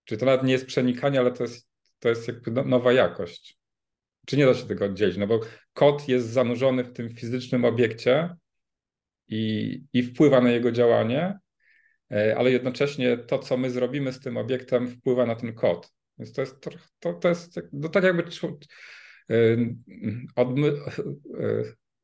Czyli 0.04 0.20
to 0.20 0.26
nawet 0.26 0.44
nie 0.44 0.52
jest 0.52 0.66
przenikanie, 0.66 1.20
ale 1.20 1.32
to 1.32 1.44
jest, 1.44 1.70
to 2.00 2.10
jest 2.10 2.28
jakby 2.28 2.52
no, 2.52 2.64
nowa 2.64 2.94
jakość. 2.94 3.58
Czy 4.26 4.38
nie 4.38 4.46
da 4.46 4.54
się 4.54 4.68
tego 4.68 4.86
oddzielić? 4.86 5.18
No 5.18 5.28
bo 5.28 5.40
kod 5.74 6.08
jest 6.08 6.30
zanurzony 6.30 6.84
w 6.84 6.94
tym 6.94 7.10
fizycznym 7.10 7.66
obiekcie 7.66 8.36
i, 9.28 9.84
i 9.94 10.04
wpływa 10.04 10.42
na 10.42 10.52
jego 10.52 10.72
działanie, 10.72 11.40
e, 12.12 12.38
ale 12.38 12.52
jednocześnie 12.52 13.18
to, 13.18 13.40
co 13.40 13.58
my 13.58 13.70
zrobimy 13.70 14.14
z 14.14 14.20
tym 14.20 14.38
obiektem, 14.38 14.88
wpływa 14.88 15.26
na 15.26 15.36
ten 15.36 15.54
kod. 15.54 15.92
Więc 16.18 16.34
to 16.34 16.42
jest, 16.42 16.62
to, 17.00 17.14
to 17.14 17.30
jest 17.30 17.60
no 17.74 17.90
tak 17.90 18.04
jakby 18.04 18.24
od, 20.36 20.48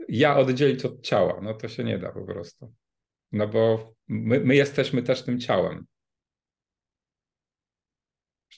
ja 0.09 0.37
oddzielić 0.37 0.85
od 0.85 1.01
ciała. 1.01 1.39
No 1.41 1.53
to 1.53 1.67
się 1.67 1.83
nie 1.83 1.99
da 1.99 2.11
po 2.11 2.25
prostu. 2.25 2.73
No 3.31 3.47
bo 3.47 3.93
my, 4.07 4.39
my 4.39 4.55
jesteśmy 4.55 5.03
też 5.03 5.23
tym 5.23 5.39
ciałem. 5.39 5.85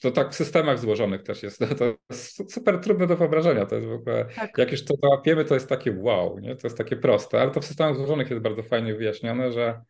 To 0.02 0.10
tak 0.10 0.32
w 0.32 0.34
systemach 0.34 0.78
złożonych 0.78 1.22
też 1.22 1.42
jest. 1.42 1.60
To, 1.78 1.94
jest 2.10 2.52
super 2.52 2.80
trudne 2.80 3.06
do 3.06 3.16
wyobrażenia. 3.16 3.66
To 3.66 3.74
jest 3.74 3.88
w 3.88 3.92
ogóle, 3.92 4.28
tak. 4.36 4.58
jak 4.58 4.72
już 4.72 4.84
to 4.84 4.94
załapiemy, 5.02 5.44
to 5.44 5.54
jest 5.54 5.68
takie 5.68 5.92
wow, 5.92 6.38
nie? 6.38 6.56
to 6.56 6.66
jest 6.66 6.78
takie 6.78 6.96
proste, 6.96 7.40
ale 7.40 7.50
to 7.50 7.60
w 7.60 7.64
systemach 7.64 7.96
złożonych 7.96 8.30
jest 8.30 8.42
bardzo 8.42 8.62
fajnie 8.62 8.94
wyjaśnione, 8.94 9.52
że 9.52 9.82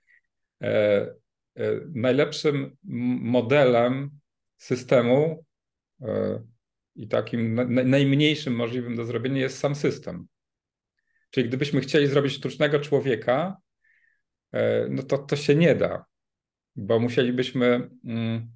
e, 0.63 0.67
e, 0.67 1.81
najlepszym 1.95 2.77
modelem 3.23 4.11
systemu 4.57 5.47
E, 6.03 6.43
i 6.95 7.09
takim 7.09 7.55
najmniejszym 7.91 8.55
możliwym 8.55 8.97
do 8.97 9.05
zrobienia 9.05 9.41
jest 9.41 9.59
sam 9.59 9.75
system. 9.75 10.27
Czyli 11.31 11.49
gdybyśmy 11.49 11.81
chcieli 11.81 12.07
zrobić 12.07 12.33
sztucznego 12.33 12.81
człowieka, 12.81 13.57
e, 14.53 14.89
no 14.89 15.03
to 15.03 15.19
to 15.19 15.37
się 15.37 15.55
nie 15.55 15.75
da. 15.75 16.05
bo 16.77 17.01
musielibyśmy 17.01 17.91
mm, 18.05 18.53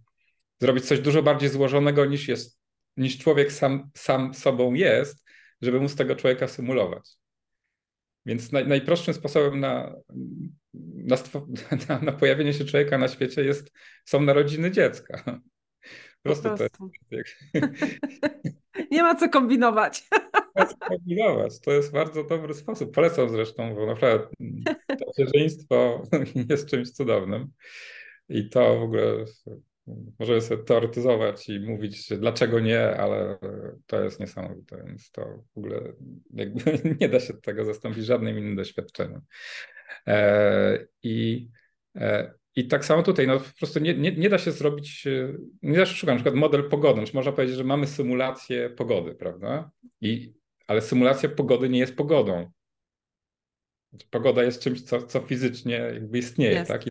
zrobić 0.61 0.85
coś 0.85 1.01
dużo 1.01 1.23
bardziej 1.23 1.49
złożonego 1.49 2.05
niż 2.05 2.29
jest, 2.29 2.61
niż 2.96 3.18
człowiek 3.18 3.53
sam, 3.53 3.90
sam 3.94 4.35
sobą 4.35 4.75
jest, 4.75 5.25
żeby 5.62 5.81
móc 5.81 5.94
tego 5.96 6.16
człowieka 6.16 6.49
symulować. 6.49 7.11
Więc 8.27 8.53
naj, 8.53 8.66
najprostszym 8.66 9.14
sposobem 9.14 9.61
na, 9.61 9.94
na, 11.05 11.16
na, 11.88 11.99
na, 11.99 12.12
pojawienie 12.12 12.53
się 12.53 12.64
człowieka 12.64 12.99
na 12.99 13.09
świecie 13.09 13.44
jest, 13.44 13.73
są 14.05 14.20
narodziny 14.20 14.70
dziecka. 14.70 15.40
Po 16.23 16.29
prostu, 16.29 16.51
po 16.51 16.57
prostu. 16.57 16.90
to 17.11 17.16
jest. 17.16 17.37
Nie 18.90 19.03
ma 19.03 19.14
co 19.14 19.29
kombinować. 19.29 20.09
Nie 20.12 20.62
ma 20.62 20.66
co 20.66 20.77
kombinować. 20.77 21.61
To 21.61 21.73
jest 21.73 21.92
bardzo 21.92 22.25
dobry 22.25 22.55
sposób. 22.55 22.94
Polecam 22.94 23.29
zresztą, 23.29 23.75
bo 23.75 23.87
naprawdę 23.87 24.27
tacierzyństwo 24.87 26.03
jest 26.51 26.68
czymś 26.68 26.90
cudownym. 26.90 27.53
I 28.29 28.49
to 28.49 28.79
w 28.79 28.83
ogóle 28.83 29.25
możemy 30.19 30.40
sobie 30.40 30.64
teoretyzować 30.64 31.49
i 31.49 31.61
mówić, 31.61 32.09
dlaczego 32.09 32.61
nie, 32.61 32.97
ale 32.97 33.38
to 33.87 34.05
jest 34.05 34.21
niesamowite, 34.21 34.83
więc 34.87 35.11
to 35.11 35.45
w 35.55 35.59
ogóle 35.59 35.93
nie 37.01 37.09
da 37.09 37.21
się 37.21 37.35
tego 37.35 37.64
zastąpić 37.64 38.05
żadnym 38.05 38.38
innym 38.38 38.57
doświadczeniem. 38.57 39.21
E, 40.07 40.87
I, 41.03 41.49
e, 41.97 42.35
i 42.57 42.69
tak 42.69 42.85
samo 42.85 43.03
tutaj, 43.03 43.27
no 43.27 43.40
po 43.40 43.59
prostu 43.59 43.81
nie, 43.81 43.95
nie, 43.95 44.12
nie 44.12 44.29
da 44.29 44.38
się 44.38 44.53
zrobić, 44.53 45.05
nie 45.62 45.79
da 45.79 45.87
się 45.87 45.95
szukać 45.95 46.12
na 46.12 46.16
przykład 46.16 46.35
model 46.35 46.69
pogody, 46.69 47.05
czy 47.05 47.14
można 47.14 47.33
powiedzieć, 47.33 47.57
że 47.57 47.64
mamy 47.64 47.87
symulację 47.87 48.71
pogody, 48.71 49.14
prawda? 49.14 49.71
I, 50.01 50.33
ale 50.66 50.81
symulacja 50.81 51.29
pogody 51.29 51.69
nie 51.69 51.79
jest 51.79 51.97
pogodą. 51.97 52.51
Pogoda 54.11 54.43
jest 54.43 54.62
czymś, 54.62 54.83
co, 54.83 55.03
co 55.03 55.21
fizycznie 55.21 55.75
jakby 55.75 56.19
istnieje, 56.19 56.53
jest. 56.53 56.69
tak? 56.71 56.87
I 56.87 56.90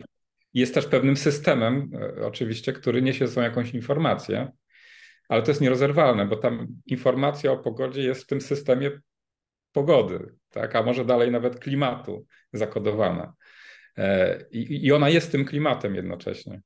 jest 0.53 0.73
też 0.73 0.85
pewnym 0.85 1.17
systemem, 1.17 1.91
e, 2.19 2.25
oczywiście, 2.25 2.73
który 2.73 3.01
niesie 3.01 3.27
ze 3.27 3.33
sobą 3.33 3.43
jakąś 3.43 3.73
informację, 3.73 4.51
ale 5.29 5.41
to 5.41 5.51
jest 5.51 5.61
nierozerwalne, 5.61 6.25
bo 6.25 6.35
tam 6.35 6.67
informacja 6.85 7.51
o 7.51 7.57
pogodzie 7.57 8.01
jest 8.01 8.23
w 8.23 8.27
tym 8.27 8.41
systemie 8.41 8.91
pogody, 9.71 10.35
tak? 10.49 10.75
a 10.75 10.83
może 10.83 11.05
dalej 11.05 11.31
nawet 11.31 11.59
klimatu 11.59 12.25
zakodowana. 12.53 13.33
E, 13.97 14.39
I, 14.51 14.85
i 14.85 14.91
ona 14.91 15.09
jest 15.09 15.31
tym 15.31 15.45
klimatem 15.45 15.95
jednocześnie. 15.95 16.61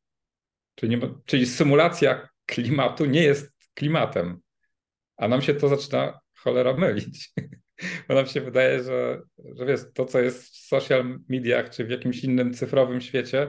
Czyli, 0.75 0.97
nie, 0.97 1.13
czyli 1.25 1.45
symulacja 1.45 2.29
klimatu 2.45 3.05
nie 3.05 3.23
jest 3.23 3.51
klimatem, 3.73 4.39
a 5.17 5.27
nam 5.27 5.41
się 5.41 5.53
to 5.53 5.67
zaczyna 5.67 6.19
cholera 6.35 6.73
mylić. 6.73 7.29
Bo 8.07 8.13
nam 8.13 8.25
się 8.25 8.41
wydaje, 8.41 8.83
że, 8.83 9.21
że 9.55 9.65
wiesz, 9.65 9.79
to, 9.93 10.05
co 10.05 10.19
jest 10.19 10.43
w 10.43 10.67
social 10.67 11.19
mediach 11.29 11.69
czy 11.69 11.85
w 11.85 11.89
jakimś 11.89 12.23
innym 12.23 12.53
cyfrowym 12.53 13.01
świecie, 13.01 13.47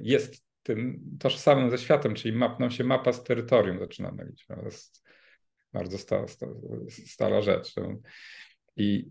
jest 0.00 0.44
tym 0.62 1.00
tożsamym 1.20 1.70
ze 1.70 1.78
światem, 1.78 2.14
czyli 2.14 2.36
map, 2.36 2.60
nam 2.60 2.70
się 2.70 2.84
mapa 2.84 3.12
z 3.12 3.24
terytorium 3.24 3.78
zaczyna 3.78 4.12
mylić. 4.12 4.46
To 4.46 4.62
jest 4.64 5.04
bardzo 5.72 5.98
stała, 7.06 7.42
rzecz. 7.42 7.74
I, 8.76 9.10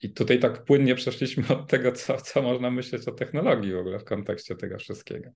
I 0.00 0.12
tutaj 0.12 0.38
tak 0.38 0.64
płynnie 0.64 0.94
przeszliśmy 0.94 1.48
od 1.48 1.70
tego, 1.70 1.92
co, 1.92 2.16
co 2.16 2.42
można 2.42 2.70
myśleć 2.70 3.08
o 3.08 3.12
technologii 3.12 3.72
w 3.72 3.78
ogóle 3.78 3.98
w 3.98 4.04
kontekście 4.04 4.56
tego 4.56 4.78
wszystkiego. 4.78 5.30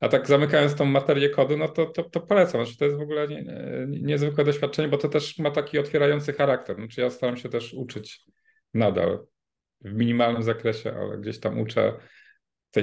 A 0.00 0.08
tak 0.08 0.26
zamykając 0.26 0.74
tą 0.74 0.84
materię 0.84 1.30
kodu, 1.30 1.56
no 1.56 1.68
to, 1.68 1.86
to, 1.86 2.02
to 2.04 2.20
polecam. 2.20 2.64
Znaczy, 2.64 2.78
to 2.78 2.84
jest 2.84 2.96
w 2.96 3.00
ogóle 3.00 3.28
nie, 3.28 3.42
nie, 3.42 4.00
niezwykłe 4.00 4.44
doświadczenie, 4.44 4.88
bo 4.88 4.98
to 4.98 5.08
też 5.08 5.38
ma 5.38 5.50
taki 5.50 5.78
otwierający 5.78 6.32
charakter. 6.32 6.76
Znaczy, 6.76 7.00
ja 7.00 7.10
staram 7.10 7.36
się 7.36 7.48
też 7.48 7.74
uczyć 7.74 8.24
nadal 8.74 9.26
w 9.80 9.92
minimalnym 9.92 10.42
zakresie, 10.42 10.92
ale 10.92 11.18
gdzieś 11.18 11.40
tam 11.40 11.60
uczę 11.60 11.92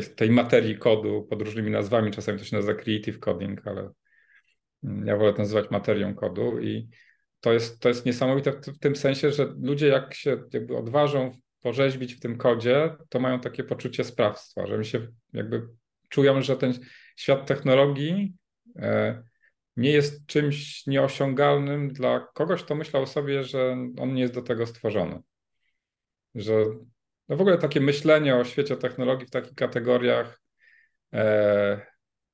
tej, 0.01 0.15
tej 0.15 0.29
materii 0.29 0.77
kodu 0.77 1.27
pod 1.29 1.41
różnymi 1.41 1.71
nazwami. 1.71 2.11
Czasami 2.11 2.39
to 2.39 2.45
się 2.45 2.55
nazywa 2.55 2.79
creative 2.79 3.19
coding, 3.19 3.67
ale 3.67 3.89
mm, 4.83 5.07
ja 5.07 5.17
wolę 5.17 5.33
to 5.33 5.39
nazywać 5.39 5.71
materią 5.71 6.15
kodu 6.15 6.59
i 6.59 6.89
to 7.39 7.53
jest, 7.53 7.79
to 7.79 7.89
jest 7.89 8.05
niesamowite 8.05 8.51
w, 8.51 8.55
w 8.55 8.79
tym 8.79 8.95
sensie, 8.95 9.31
że 9.31 9.53
ludzie 9.61 9.87
jak 9.87 10.13
się 10.13 10.37
jakby 10.53 10.77
odważą 10.77 11.31
porzeźbić 11.61 12.13
w 12.15 12.19
tym 12.19 12.37
kodzie, 12.37 12.95
to 13.09 13.19
mają 13.19 13.39
takie 13.39 13.63
poczucie 13.63 14.03
sprawstwa, 14.03 14.67
że 14.67 14.77
mi 14.77 14.85
się 14.85 15.07
jakby 15.33 15.67
czują, 16.09 16.41
że 16.41 16.57
ten 16.57 16.73
świat 17.15 17.47
technologii 17.47 18.33
e, 18.75 19.23
nie 19.77 19.91
jest 19.91 20.25
czymś 20.25 20.87
nieosiągalnym 20.87 21.93
dla 21.93 22.19
kogoś, 22.19 22.63
kto 22.63 22.75
myślał 22.75 23.05
sobie, 23.05 23.43
że 23.43 23.77
on 23.99 24.13
nie 24.13 24.21
jest 24.21 24.33
do 24.33 24.41
tego 24.41 24.65
stworzony. 24.65 25.19
Że 26.35 26.65
no 27.29 27.35
w 27.35 27.41
ogóle 27.41 27.57
takie 27.57 27.81
myślenie 27.81 28.35
o 28.35 28.43
świecie 28.43 28.77
technologii 28.77 29.27
w 29.27 29.31
takich 29.31 29.55
kategoriach, 29.55 30.41
e, 31.13 31.81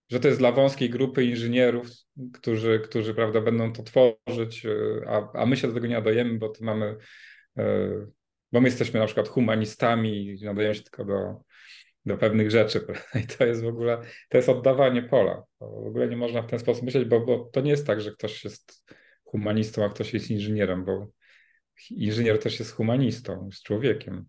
że 0.09 0.19
to 0.19 0.27
jest 0.27 0.39
dla 0.39 0.51
wąskiej 0.51 0.89
grupy 0.89 1.23
inżynierów, 1.23 1.87
którzy, 2.33 2.79
którzy 2.79 3.13
prawda, 3.13 3.41
będą 3.41 3.73
to 3.73 3.83
tworzyć, 3.83 4.65
e, 4.65 4.69
a, 5.07 5.41
a 5.41 5.45
my 5.45 5.57
się 5.57 5.67
do 5.67 5.73
tego 5.73 5.87
nie 5.87 5.95
nadajemy, 5.95 6.39
bo 6.39 6.49
to 6.49 6.65
mamy, 6.65 6.97
e, 7.57 7.89
bo 8.51 8.61
my 8.61 8.67
jesteśmy 8.67 8.99
na 8.99 9.05
przykład 9.05 9.27
humanistami 9.27 10.25
i 10.25 10.45
nadajemy 10.45 10.75
się 10.75 10.83
tylko 10.83 11.05
do, 11.05 11.41
do 12.05 12.17
pewnych 12.17 12.51
rzeczy. 12.51 12.79
Prawda? 12.85 13.19
I 13.19 13.27
to 13.27 13.45
jest 13.45 13.63
w 13.63 13.67
ogóle, 13.67 14.01
to 14.29 14.37
jest 14.37 14.49
oddawanie 14.49 15.03
pola. 15.03 15.43
W 15.59 15.87
ogóle 15.87 16.07
nie 16.07 16.17
można 16.17 16.41
w 16.41 16.47
ten 16.47 16.59
sposób 16.59 16.83
myśleć, 16.83 17.05
bo, 17.05 17.19
bo 17.19 17.49
to 17.53 17.61
nie 17.61 17.71
jest 17.71 17.87
tak, 17.87 18.01
że 18.01 18.11
ktoś 18.11 18.43
jest 18.43 18.85
humanistą, 19.23 19.85
a 19.85 19.89
ktoś 19.89 20.13
jest 20.13 20.31
inżynierem, 20.31 20.85
bo 20.85 21.07
inżynier 21.91 22.39
też 22.39 22.59
jest 22.59 22.71
humanistą, 22.71 23.45
jest 23.45 23.63
człowiekiem. 23.63 24.25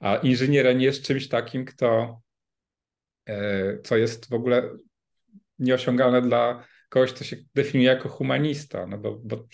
A 0.00 0.16
inżyniera 0.16 0.72
nie 0.72 0.84
jest 0.84 1.06
czymś 1.06 1.28
takim, 1.28 1.64
kto, 1.64 2.20
e, 3.26 3.78
co 3.82 3.96
jest 3.96 4.30
w 4.30 4.32
ogóle 4.32 4.70
nieosiągalne 5.58 6.22
dla 6.22 6.66
kogoś, 6.88 7.12
kto 7.12 7.24
się 7.24 7.36
definiuje 7.54 7.90
jako 7.90 8.08
humanista, 8.08 8.86
no 8.86 8.98
bo, 8.98 9.20
bo 9.24 9.48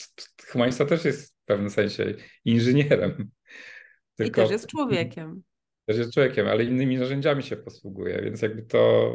humanista 0.48 0.85
też 0.85 1.05
jest 1.05 1.35
w 1.35 1.44
pewnym 1.44 1.70
sensie 1.70 2.14
inżynierem. 2.44 3.31
Tylko, 4.16 4.40
I 4.40 4.44
też 4.44 4.52
jest 4.52 4.66
człowiekiem. 4.66 5.42
Też 5.87 5.98
jest 5.98 6.14
człowiekiem, 6.14 6.46
ale 6.46 6.64
innymi 6.64 6.98
narzędziami 6.98 7.42
się 7.42 7.57
posługuje, 7.57 8.22
więc 8.22 8.42
jakby 8.42 8.62
to 8.62 9.14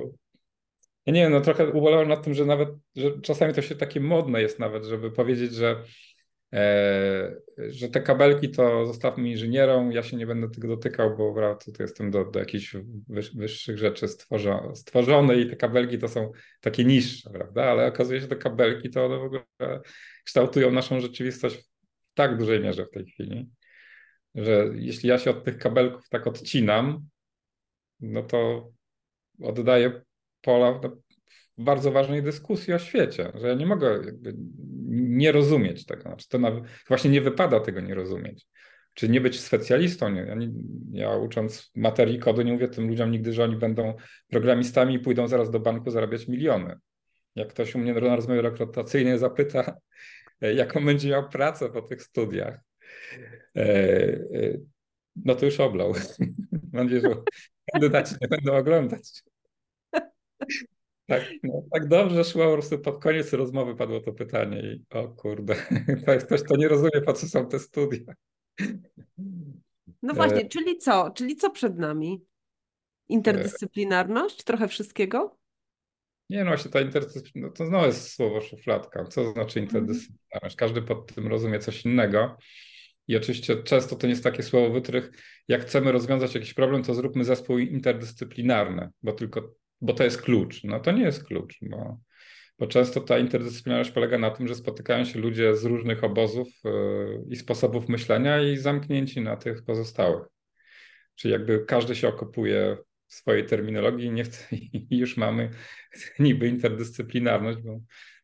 ja 1.06 1.14
nie 1.14 1.22
wiem, 1.22 1.32
no 1.32 1.42
trochę 1.42 1.72
ubolewam 1.72 2.08
nad 2.08 2.24
tym, 2.24 2.34
że 2.34 2.46
nawet, 2.46 2.70
że 2.96 3.22
czasami 3.22 3.54
to 3.54 3.62
się 3.62 3.76
takie 3.76 4.00
modne 4.00 4.42
jest 4.42 4.60
nawet, 4.60 4.86
żeby 4.86 5.12
powiedzieć, 5.12 5.54
że 5.54 5.84
że 7.58 7.90
te 7.92 8.02
kabelki 8.02 8.50
to 8.50 8.86
zostawmy 8.86 9.30
inżynierom, 9.30 9.92
ja 9.92 10.04
się 10.04 10.18
nie 10.18 10.28
będę 10.28 10.50
tego 10.50 10.68
dotykał, 10.68 11.18
bo 11.18 11.34
wracam, 11.34 11.74
to 11.74 11.84
jestem 11.84 12.12
do, 12.12 12.26
do 12.26 12.40
jakichś 12.40 12.76
wyższych 13.36 13.78
rzeczy 13.78 14.08
stworzony, 14.08 14.76
stworzone 14.76 15.36
i 15.36 15.50
te 15.50 15.56
kabelki 15.56 15.98
to 15.98 16.08
są 16.08 16.32
takie 16.62 16.86
niższe, 16.86 17.30
prawda? 17.30 17.64
Ale 17.64 17.88
okazuje 17.88 18.20
się, 18.20 18.22
że 18.22 18.28
te 18.28 18.36
kabelki 18.36 18.90
to 18.90 19.06
one 19.06 19.18
w 19.18 19.24
ogóle 19.24 19.44
kształtują 20.24 20.72
naszą 20.72 21.00
rzeczywistość 21.00 21.56
w 21.56 22.14
tak 22.14 22.38
dużej 22.38 22.60
mierze 22.60 22.86
w 22.86 22.90
tej 22.90 23.06
chwili, 23.06 23.50
że 24.36 24.70
jeśli 24.76 25.10
ja 25.10 25.18
się 25.18 25.32
od 25.32 25.44
tych 25.44 25.58
kabelków 25.58 26.10
tak 26.10 26.28
odcinam, 26.28 27.08
no 28.00 28.24
to 28.24 28.72
oddaję 29.42 30.02
pola 30.42 30.80
bardzo 31.62 31.92
ważnej 31.92 32.24
dyskusji 32.24 32.74
o 32.74 32.80
świecie, 32.80 33.32
że 33.36 33.48
ja 33.48 33.54
nie 33.54 33.66
mogę 33.66 34.02
nie 34.92 35.32
rozumieć 35.32 35.86
tego. 35.86 36.02
Znaczy 36.02 36.30
to 36.30 36.40
właśnie 36.88 37.12
nie 37.12 37.22
wypada 37.22 37.60
tego 37.60 37.82
nie 37.82 37.96
rozumieć. 37.96 38.48
Czy 38.94 39.10
nie 39.10 39.22
być 39.22 39.40
specjalistą. 39.40 40.10
Nie, 40.10 40.22
ja, 40.22 40.36
nie, 40.36 40.50
ja 40.92 41.16
ucząc 41.16 41.72
materii 41.76 42.20
kodu 42.20 42.42
nie 42.42 42.54
mówię 42.54 42.68
tym 42.68 42.88
ludziom 42.88 43.12
nigdy, 43.12 43.34
że 43.34 43.44
oni 43.44 43.56
będą 43.56 43.94
programistami 44.30 44.96
i 44.96 45.00
pójdą 45.00 45.28
zaraz 45.28 45.52
do 45.52 45.60
banku 45.60 45.92
zarabiać 45.92 46.28
miliony. 46.28 46.76
Jak 47.36 47.48
ktoś 47.48 47.76
u 47.76 47.80
mnie 47.80 47.94
na 47.94 48.16
rozmowie 48.16 48.42
rekrutacyjnej 48.42 49.20
zapyta, 49.20 49.78
jaką 50.42 50.86
będzie 50.86 51.10
miał 51.10 51.30
pracę 51.30 51.70
po 51.70 51.82
tych 51.82 52.04
studiach, 52.04 52.60
e, 53.56 53.62
e, 53.62 54.58
no 55.16 55.36
to 55.36 55.46
już 55.46 55.60
oblał. 55.60 55.94
Mam 56.74 56.84
nadzieję, 56.84 57.02
że 57.02 57.10
kandydaci 57.74 58.16
nie 58.22 58.28
będą 58.28 58.58
oglądać. 58.58 59.24
Tak, 61.12 61.24
no, 61.44 61.64
tak 61.72 61.88
dobrze 61.88 62.24
szło, 62.24 62.46
po 62.46 62.54
prostu 62.54 62.80
pod 62.80 63.04
koniec 63.04 63.34
rozmowy 63.34 63.76
padło 63.76 64.00
to 64.00 64.14
pytanie 64.14 64.62
i 64.62 64.86
o 64.90 65.08
kurde, 65.08 65.56
to 66.06 66.14
jest 66.14 66.26
ktoś, 66.26 66.44
kto 66.44 66.58
nie 66.58 66.68
rozumie, 66.68 67.02
po 67.06 67.14
co 67.14 67.28
są 67.28 67.48
te 67.48 67.60
studia. 67.60 68.14
No 70.02 70.14
właśnie, 70.14 70.42
e... 70.42 70.48
czyli 70.48 70.78
co? 70.78 71.12
Czyli 71.16 71.36
co 71.36 71.50
przed 71.50 71.78
nami? 71.78 72.26
Interdyscyplinarność? 73.10 74.44
Trochę 74.44 74.68
wszystkiego? 74.68 75.38
Nie, 76.30 76.44
no 76.44 76.46
właśnie 76.46 76.72
ta 76.72 76.82
interdyscyplinarność, 76.82 77.60
no 77.60 77.66
to 77.66 77.70
znowu 77.70 77.86
jest 77.86 78.14
słowo 78.14 78.42
szufladka. 78.42 79.04
Co 79.04 79.32
znaczy 79.32 79.60
mhm. 79.60 79.66
interdyscyplinarność? 79.66 80.56
Każdy 80.56 80.82
pod 80.82 81.16
tym 81.16 81.28
rozumie 81.28 81.60
coś 81.60 81.86
innego. 81.86 82.38
I 83.08 83.18
oczywiście 83.18 83.64
często 83.64 83.96
to 83.96 84.08
nie 84.08 84.12
jest 84.12 84.24
takie 84.24 84.44
słowo 84.44 84.74
wytrych, 84.74 85.12
jak 85.48 85.62
chcemy 85.62 85.92
rozwiązać 85.92 86.36
jakiś 86.36 86.54
problem, 86.54 86.84
to 86.84 86.94
zróbmy 86.94 87.24
zespół 87.24 87.58
interdyscyplinarny, 87.58 88.90
bo 89.04 89.12
tylko 89.12 89.61
bo 89.82 89.94
to 89.94 90.04
jest 90.04 90.22
klucz. 90.22 90.64
No 90.64 90.80
to 90.80 90.92
nie 90.92 91.04
jest 91.04 91.24
klucz, 91.24 91.58
bo, 91.62 92.00
bo 92.60 92.68
często 92.68 93.02
ta 93.02 93.20
interdyscyplinarność 93.20 93.92
polega 93.92 94.18
na 94.18 94.32
tym, 94.32 94.48
że 94.48 94.56
spotykają 94.56 95.06
się 95.06 95.20
ludzie 95.20 95.56
z 95.56 95.66
różnych 95.66 96.04
obozów 96.04 96.48
yy, 96.64 97.24
i 97.30 97.36
sposobów 97.36 97.90
myślenia 97.90 98.42
i 98.42 98.58
zamknięci 98.58 99.22
na 99.22 99.38
tych 99.38 99.64
pozostałych. 99.64 100.28
Czyli 101.16 101.32
jakby 101.32 101.66
każdy 101.66 101.96
się 101.96 102.08
okopuje 102.08 102.78
swojej 103.08 103.46
terminologii 103.46 104.12
nie 104.12 104.24
chcę, 104.24 104.56
i 104.92 104.98
już 104.98 105.18
mamy 105.18 105.50
niby 106.20 106.48
interdyscyplinarność, 106.48 107.60
bo, 107.60 107.80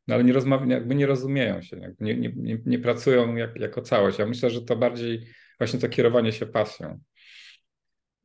no 0.08 0.16
ale 0.16 0.24
nie, 0.24 0.34
rozmawiają, 0.34 0.70
jakby 0.70 0.96
nie 0.96 1.06
rozumieją 1.06 1.62
się, 1.62 1.94
nie, 2.00 2.18
nie, 2.18 2.32
nie, 2.36 2.58
nie 2.66 2.80
pracują 2.80 3.36
jak, 3.36 3.56
jako 3.56 3.82
całość. 3.82 4.20
Ja 4.20 4.26
myślę, 4.26 4.50
że 4.50 4.62
to 4.62 4.76
bardziej 4.76 5.28
właśnie 5.58 5.80
to 5.80 5.90
kierowanie 5.90 6.32
się 6.32 6.46
pasją. 6.46 7.00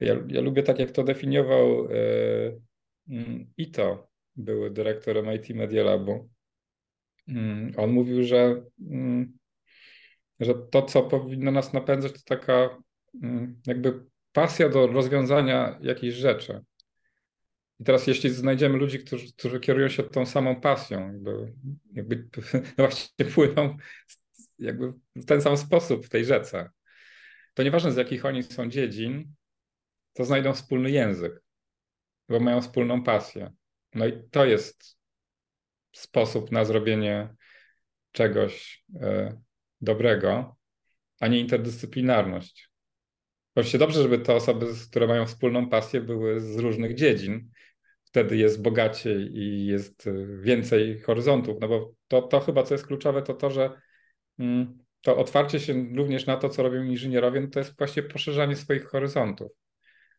Ja, 0.01 0.17
ja 0.29 0.41
lubię 0.41 0.63
tak, 0.63 0.79
jak 0.79 0.91
to 0.91 1.05
definiował 1.05 1.89
e, 1.91 1.93
mm, 3.09 3.53
Ito, 3.57 4.09
były 4.37 4.71
dyrektorem 4.71 5.35
IT 5.35 5.51
Media 5.51 5.85
Labu. 5.85 6.29
Mm, 7.29 7.73
on 7.77 7.91
mówił, 7.91 8.23
że, 8.23 8.63
mm, 8.91 9.39
że 10.41 10.55
to, 10.55 10.83
co 10.83 11.03
powinno 11.03 11.51
nas 11.51 11.73
napędzać, 11.73 12.13
to 12.13 12.21
taka 12.25 12.83
jakby 13.67 14.07
pasja 14.33 14.69
do 14.69 14.87
rozwiązania 14.87 15.79
jakiejś 15.83 16.15
rzeczy. 16.15 16.61
I 17.81 17.85
teraz, 17.85 18.07
jeśli 18.07 18.31
znajdziemy 18.31 18.79
ludzi, 18.79 18.99
którzy, 18.99 19.33
którzy 19.33 19.61
kierują 19.61 19.89
się 19.89 20.03
tą 20.03 20.27
samą 20.27 20.61
pasją, 20.61 21.13
jakby, 21.13 21.53
jakby 21.93 22.29
właśnie 22.79 23.27
płyną 23.35 23.77
jakby 24.59 24.93
w 25.17 25.25
ten 25.25 25.43
sam 25.43 25.57
sposób 25.57 26.07
w 26.07 26.09
tej 26.09 26.25
rzece, 26.25 26.71
to 27.55 27.63
nieważne 27.63 27.93
z 27.93 27.97
jakich 27.97 28.25
oni 28.25 28.43
są 28.43 28.69
dziedzin, 28.69 29.35
to 30.13 30.25
znajdą 30.25 30.53
wspólny 30.53 30.91
język, 30.91 31.43
bo 32.29 32.41
mają 32.41 32.61
wspólną 32.61 33.03
pasję. 33.03 33.53
No 33.95 34.07
i 34.07 34.29
to 34.31 34.45
jest 34.45 34.97
sposób 35.93 36.53
na 36.53 36.65
zrobienie 36.65 37.35
czegoś 38.13 38.85
e, 39.01 39.41
dobrego, 39.81 40.57
a 41.21 41.29
nie 41.29 41.41
interdyscyplinarność. 41.41 42.73
Oczywiście 43.55 43.79
dobrze, 43.79 44.03
żeby 44.03 44.19
te 44.19 44.35
osoby, 44.35 44.67
które 44.91 45.07
mają 45.07 45.27
wspólną 45.27 45.69
pasję, 45.69 46.01
były 46.01 46.41
z 46.41 46.59
różnych 46.59 46.95
dziedzin. 46.95 47.51
Wtedy 48.05 48.37
jest 48.37 48.63
bogaciej 48.63 49.37
i 49.39 49.67
jest 49.67 50.07
y, 50.07 50.39
więcej 50.43 51.01
horyzontów. 51.01 51.57
No 51.61 51.69
bo 51.69 51.95
to, 52.09 52.23
to 52.23 52.41
chyba, 52.41 52.63
co 52.63 52.75
jest 52.75 52.87
kluczowe, 52.87 53.23
to 53.23 53.35
to, 53.35 53.51
że 53.51 53.71
mm, 54.39 54.79
to 55.01 55.17
otwarcie 55.17 55.61
się 55.61 55.87
również 55.97 56.27
na 56.27 56.37
to, 56.37 56.49
co 56.49 56.63
robią 56.63 56.83
inżynierowie, 56.83 57.41
no 57.41 57.49
to 57.49 57.59
jest 57.59 57.79
właśnie 57.79 58.03
poszerzanie 58.03 58.57
swoich 58.57 58.85
horyzontów. 58.85 59.53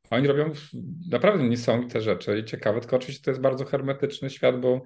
Oni 0.10 0.28
robią 0.28 0.51
naprawdę 1.10 1.43
niesamowite 1.43 2.01
rzeczy 2.01 2.39
i 2.39 2.45
ciekawe, 2.45 2.80
tylko 2.80 2.95
oczywiście 2.95 3.24
to 3.24 3.32
jest 3.32 3.41
bardzo 3.41 3.66
hermetyczny 3.66 4.30
świat, 4.30 4.60
bo 4.60 4.82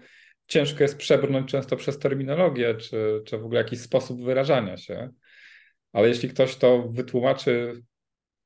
ciężko 0.47 0.84
jest 0.84 0.97
przebrnąć 0.97 1.51
często 1.51 1.76
przez 1.76 1.99
terminologię, 1.99 2.76
czy, 2.76 3.22
czy 3.26 3.38
w 3.38 3.45
ogóle 3.45 3.59
jakiś 3.61 3.80
sposób 3.80 4.24
wyrażania 4.24 4.78
się. 4.78 5.09
Ale 5.93 6.07
jeśli 6.07 6.30
ktoś 6.30 6.55
to 6.55 6.89
wytłumaczy 6.89 7.82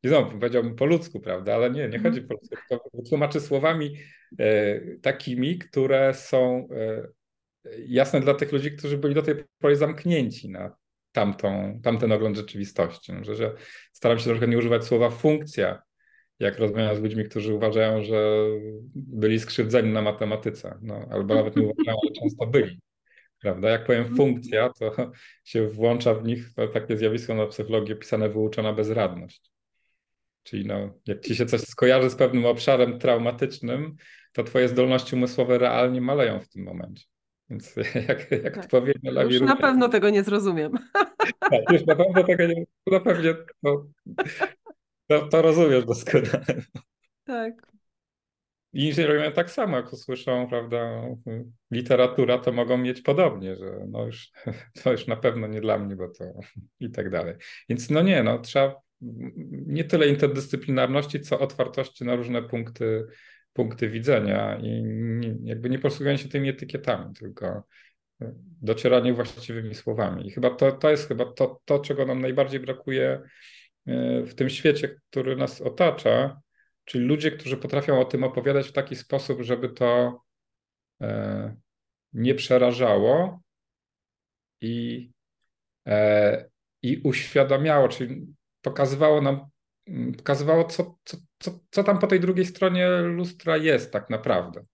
nie 0.03 0.09
znowu 0.09 0.31
powiedziałbym 0.31 0.75
po 0.75 0.85
ludzku, 0.85 1.19
prawda, 1.19 1.55
ale 1.55 1.71
nie, 1.71 1.89
nie 1.89 1.99
chodzi 1.99 2.19
mhm. 2.19 2.27
po 2.27 2.33
ludzku, 2.33 2.55
to 2.69 3.01
tłumaczy 3.09 3.39
słowami 3.39 3.97
e, 4.39 4.79
takimi, 4.97 5.57
które 5.57 6.13
są 6.13 6.67
e, 6.71 7.07
jasne 7.87 8.21
dla 8.21 8.33
tych 8.33 8.51
ludzi, 8.51 8.71
którzy 8.71 8.97
byli 8.97 9.15
do 9.15 9.21
tej 9.21 9.35
pory 9.59 9.75
zamknięci 9.75 10.49
na 10.49 10.75
tamtą, 11.11 11.79
tamten 11.83 12.11
ogląd 12.11 12.37
rzeczywistości. 12.37 13.13
Że, 13.21 13.35
że 13.35 13.55
staram 13.93 14.19
się 14.19 14.25
trochę 14.25 14.47
nie 14.47 14.57
używać 14.57 14.85
słowa 14.85 15.09
funkcja, 15.09 15.81
jak 16.41 16.59
rozmawiam 16.59 16.95
z 16.95 17.01
ludźmi, 17.01 17.25
którzy 17.25 17.53
uważają, 17.53 18.03
że 18.03 18.47
byli 18.95 19.39
skrzywdzeni 19.39 19.93
na 19.93 20.01
matematyce, 20.01 20.77
no, 20.81 21.07
albo 21.11 21.35
nawet 21.35 21.55
nie 21.55 21.63
uważają, 21.63 21.97
ale 22.03 22.11
często 22.11 22.47
byli. 22.47 22.79
Prawda? 23.41 23.69
Jak 23.69 23.85
powiem 23.85 24.01
mhm. 24.01 24.17
funkcja, 24.17 24.69
to 24.79 25.11
się 25.43 25.67
włącza 25.67 26.13
w 26.13 26.23
nich 26.23 26.49
takie 26.73 26.97
zjawisko 26.97 27.35
na 27.35 27.47
psychologii 27.47 27.93
opisane 27.93 28.29
wyuczona 28.29 28.73
bezradność. 28.73 29.51
Czyli 30.43 30.65
no, 30.65 30.93
jak 31.07 31.19
ci 31.19 31.35
się 31.35 31.45
coś 31.45 31.61
skojarzy 31.61 32.09
z 32.09 32.15
pewnym 32.15 32.45
obszarem 32.45 32.99
traumatycznym, 32.99 33.95
to 34.33 34.43
twoje 34.43 34.67
zdolności 34.67 35.15
umysłowe 35.15 35.57
realnie 35.57 36.01
maleją 36.01 36.39
w 36.39 36.49
tym 36.49 36.63
momencie. 36.63 37.05
Więc 37.49 37.75
jak, 38.07 38.31
jak 38.31 38.55
tak. 38.55 38.57
odpowiednio 38.57 39.11
lawiruje... 39.11 39.39
Już 39.39 39.47
na 39.47 39.55
pewno 39.55 39.89
tego 39.89 40.09
nie 40.09 40.23
zrozumiem. 40.23 40.71
Tak, 41.39 41.71
już 41.71 41.85
na 41.85 41.95
pewno 41.95 42.23
tego 42.23 42.47
nie... 42.47 42.65
Na 42.91 42.99
pewnie 42.99 43.35
to, 43.63 43.85
to, 45.19 45.27
to 45.27 45.41
rozumiesz 45.41 45.85
doskonale. 45.85 46.45
Tak. 47.23 47.71
Inżynierowie 48.73 49.31
tak 49.31 49.51
samo, 49.51 49.77
jak 49.77 49.93
usłyszą, 49.93 50.47
prawda, 50.49 51.01
literatura, 51.71 52.37
to 52.37 52.51
mogą 52.51 52.77
mieć 52.77 53.01
podobnie, 53.01 53.55
że 53.55 53.85
no 53.89 54.05
już, 54.05 54.31
to 54.83 54.91
już 54.91 55.07
na 55.07 55.15
pewno 55.15 55.47
nie 55.47 55.61
dla 55.61 55.77
mnie, 55.77 55.95
bo 55.95 56.07
to 56.07 56.25
i 56.79 56.91
tak 56.91 57.09
dalej. 57.09 57.35
Więc 57.69 57.89
no 57.89 58.01
nie, 58.01 58.23
no 58.23 58.39
trzeba 58.39 58.75
nie 59.51 59.83
tyle 59.83 60.07
interdyscyplinarności, 60.07 61.21
co 61.21 61.39
otwartości 61.39 62.05
na 62.05 62.15
różne 62.15 62.41
punkty, 62.41 63.05
punkty 63.53 63.89
widzenia 63.89 64.59
i 64.63 64.83
jakby 65.43 65.69
nie 65.69 65.79
posługiwanie 65.79 66.17
się 66.17 66.29
tymi 66.29 66.49
etykietami, 66.49 67.13
tylko 67.13 67.63
docieranie 68.61 69.13
właściwymi 69.13 69.75
słowami. 69.75 70.27
I 70.27 70.31
chyba 70.31 70.49
to, 70.49 70.71
to 70.71 70.89
jest 70.89 71.07
chyba 71.07 71.25
to, 71.25 71.61
to, 71.65 71.79
czego 71.79 72.05
nam 72.05 72.21
najbardziej 72.21 72.59
brakuje 72.59 73.09
e, 73.09 73.29
w 74.25 74.33
tym 74.35 74.49
świecie, 74.49 75.01
który 75.09 75.35
nas 75.35 75.61
otacza, 75.61 76.41
czyli 76.85 77.05
ludzie, 77.05 77.31
którzy 77.31 77.57
potrafią 77.57 77.99
o 77.99 78.05
tym 78.05 78.23
opowiadać 78.23 78.67
w 78.67 78.71
taki 78.71 78.95
sposób, 78.95 79.41
żeby 79.41 79.69
to 79.69 80.21
e, 81.01 81.55
nie 82.13 82.35
przerażało 82.35 83.41
i, 84.61 85.11
e, 85.87 86.49
i 86.81 87.01
uświadamiało, 87.03 87.87
czyli 87.87 88.27
pokazywało 88.61 89.21
nam, 89.21 89.45
pokazywało, 90.17 90.63
co, 90.63 90.95
co, 91.03 91.17
co, 91.39 91.59
co 91.71 91.83
tam 91.83 91.99
po 91.99 92.07
tej 92.07 92.19
drugiej 92.19 92.45
stronie 92.45 92.89
lustra 93.01 93.57
jest 93.57 93.91
tak 93.91 94.09
naprawdę. 94.09 94.65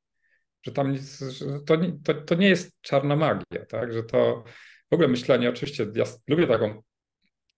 Że 0.63 0.71
tam 0.71 0.97
że 1.29 1.59
to, 1.65 1.77
to, 2.03 2.13
to 2.13 2.35
nie 2.35 2.49
jest 2.49 2.81
czarna 2.81 3.15
magia, 3.15 3.65
tak? 3.69 3.93
Że 3.93 4.03
to 4.03 4.43
w 4.91 4.93
ogóle 4.93 5.07
myślenie, 5.07 5.49
oczywiście, 5.49 5.87
ja 5.95 6.05
lubię 6.27 6.47
taką 6.47 6.83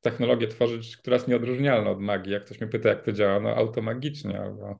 technologię 0.02 0.47
tworzyć, 0.47 0.97
która 0.97 1.16
jest 1.16 1.28
nieodróżnialna 1.28 1.89
od 1.89 2.02
magii. 2.02 2.34
Jak 2.34 2.45
ktoś 2.45 2.62
mnie 2.62 2.70
pyta, 2.70 2.89
jak 2.89 3.06
to 3.06 3.12
działa, 3.12 3.39
no 3.39 3.56
automagicznie 3.56 4.41
albo... 4.41 4.76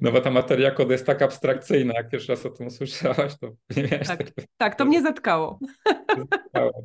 No 0.00 0.12
bo 0.12 0.20
ta 0.20 0.30
materia 0.30 0.70
kodu 0.70 0.92
jest 0.92 1.06
tak 1.06 1.22
abstrakcyjna, 1.22 1.94
jak 1.94 2.08
pierwszy 2.08 2.32
raz 2.32 2.46
o 2.46 2.50
tym 2.50 2.66
usłyszałaś, 2.66 3.38
to 3.38 3.52
nie 3.76 3.82
miałeś 3.82 4.08
tak, 4.08 4.30
tak, 4.56 4.74
to 4.74 4.84
mnie 4.84 5.02
zatkało. 5.02 5.58
zatkało 6.30 6.84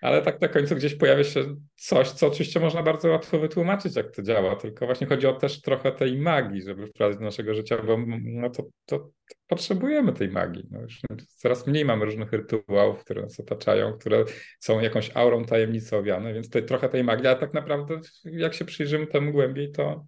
ale 0.00 0.22
tak 0.22 0.40
na 0.40 0.48
końcu 0.48 0.76
gdzieś 0.76 0.94
pojawia 0.94 1.24
się 1.24 1.56
coś, 1.76 2.10
co 2.10 2.26
oczywiście 2.26 2.60
można 2.60 2.82
bardzo 2.82 3.08
łatwo 3.08 3.38
wytłumaczyć, 3.38 3.96
jak 3.96 4.10
to 4.10 4.22
działa, 4.22 4.56
tylko 4.56 4.86
właśnie 4.86 5.06
chodzi 5.06 5.26
o 5.26 5.32
też 5.32 5.60
trochę 5.60 5.92
tej 5.92 6.18
magii, 6.18 6.62
żeby 6.62 6.86
wprowadzić 6.86 7.18
do 7.18 7.24
naszego 7.24 7.54
życia, 7.54 7.82
bo 7.82 7.98
no 8.22 8.50
to, 8.50 8.62
to, 8.86 8.98
to 8.98 9.10
potrzebujemy 9.46 10.12
tej 10.12 10.28
magii. 10.28 10.64
No 10.70 10.80
już 10.80 11.00
coraz 11.36 11.66
mniej 11.66 11.84
mamy 11.84 12.04
różnych 12.04 12.32
rytuałów, 12.32 13.04
które 13.04 13.22
nas 13.22 13.40
otaczają, 13.40 13.92
które 13.92 14.24
są 14.60 14.80
jakąś 14.80 15.10
aurą 15.16 15.44
tajemnicy 15.44 15.96
owiane, 15.96 16.34
więc 16.34 16.46
tutaj 16.46 16.64
trochę 16.64 16.88
tej 16.88 17.04
magii, 17.04 17.26
ale 17.26 17.36
tak 17.36 17.54
naprawdę 17.54 18.00
jak 18.24 18.54
się 18.54 18.64
przyjrzymy 18.64 19.06
temu 19.06 19.32
głębiej, 19.32 19.72
to, 19.72 20.04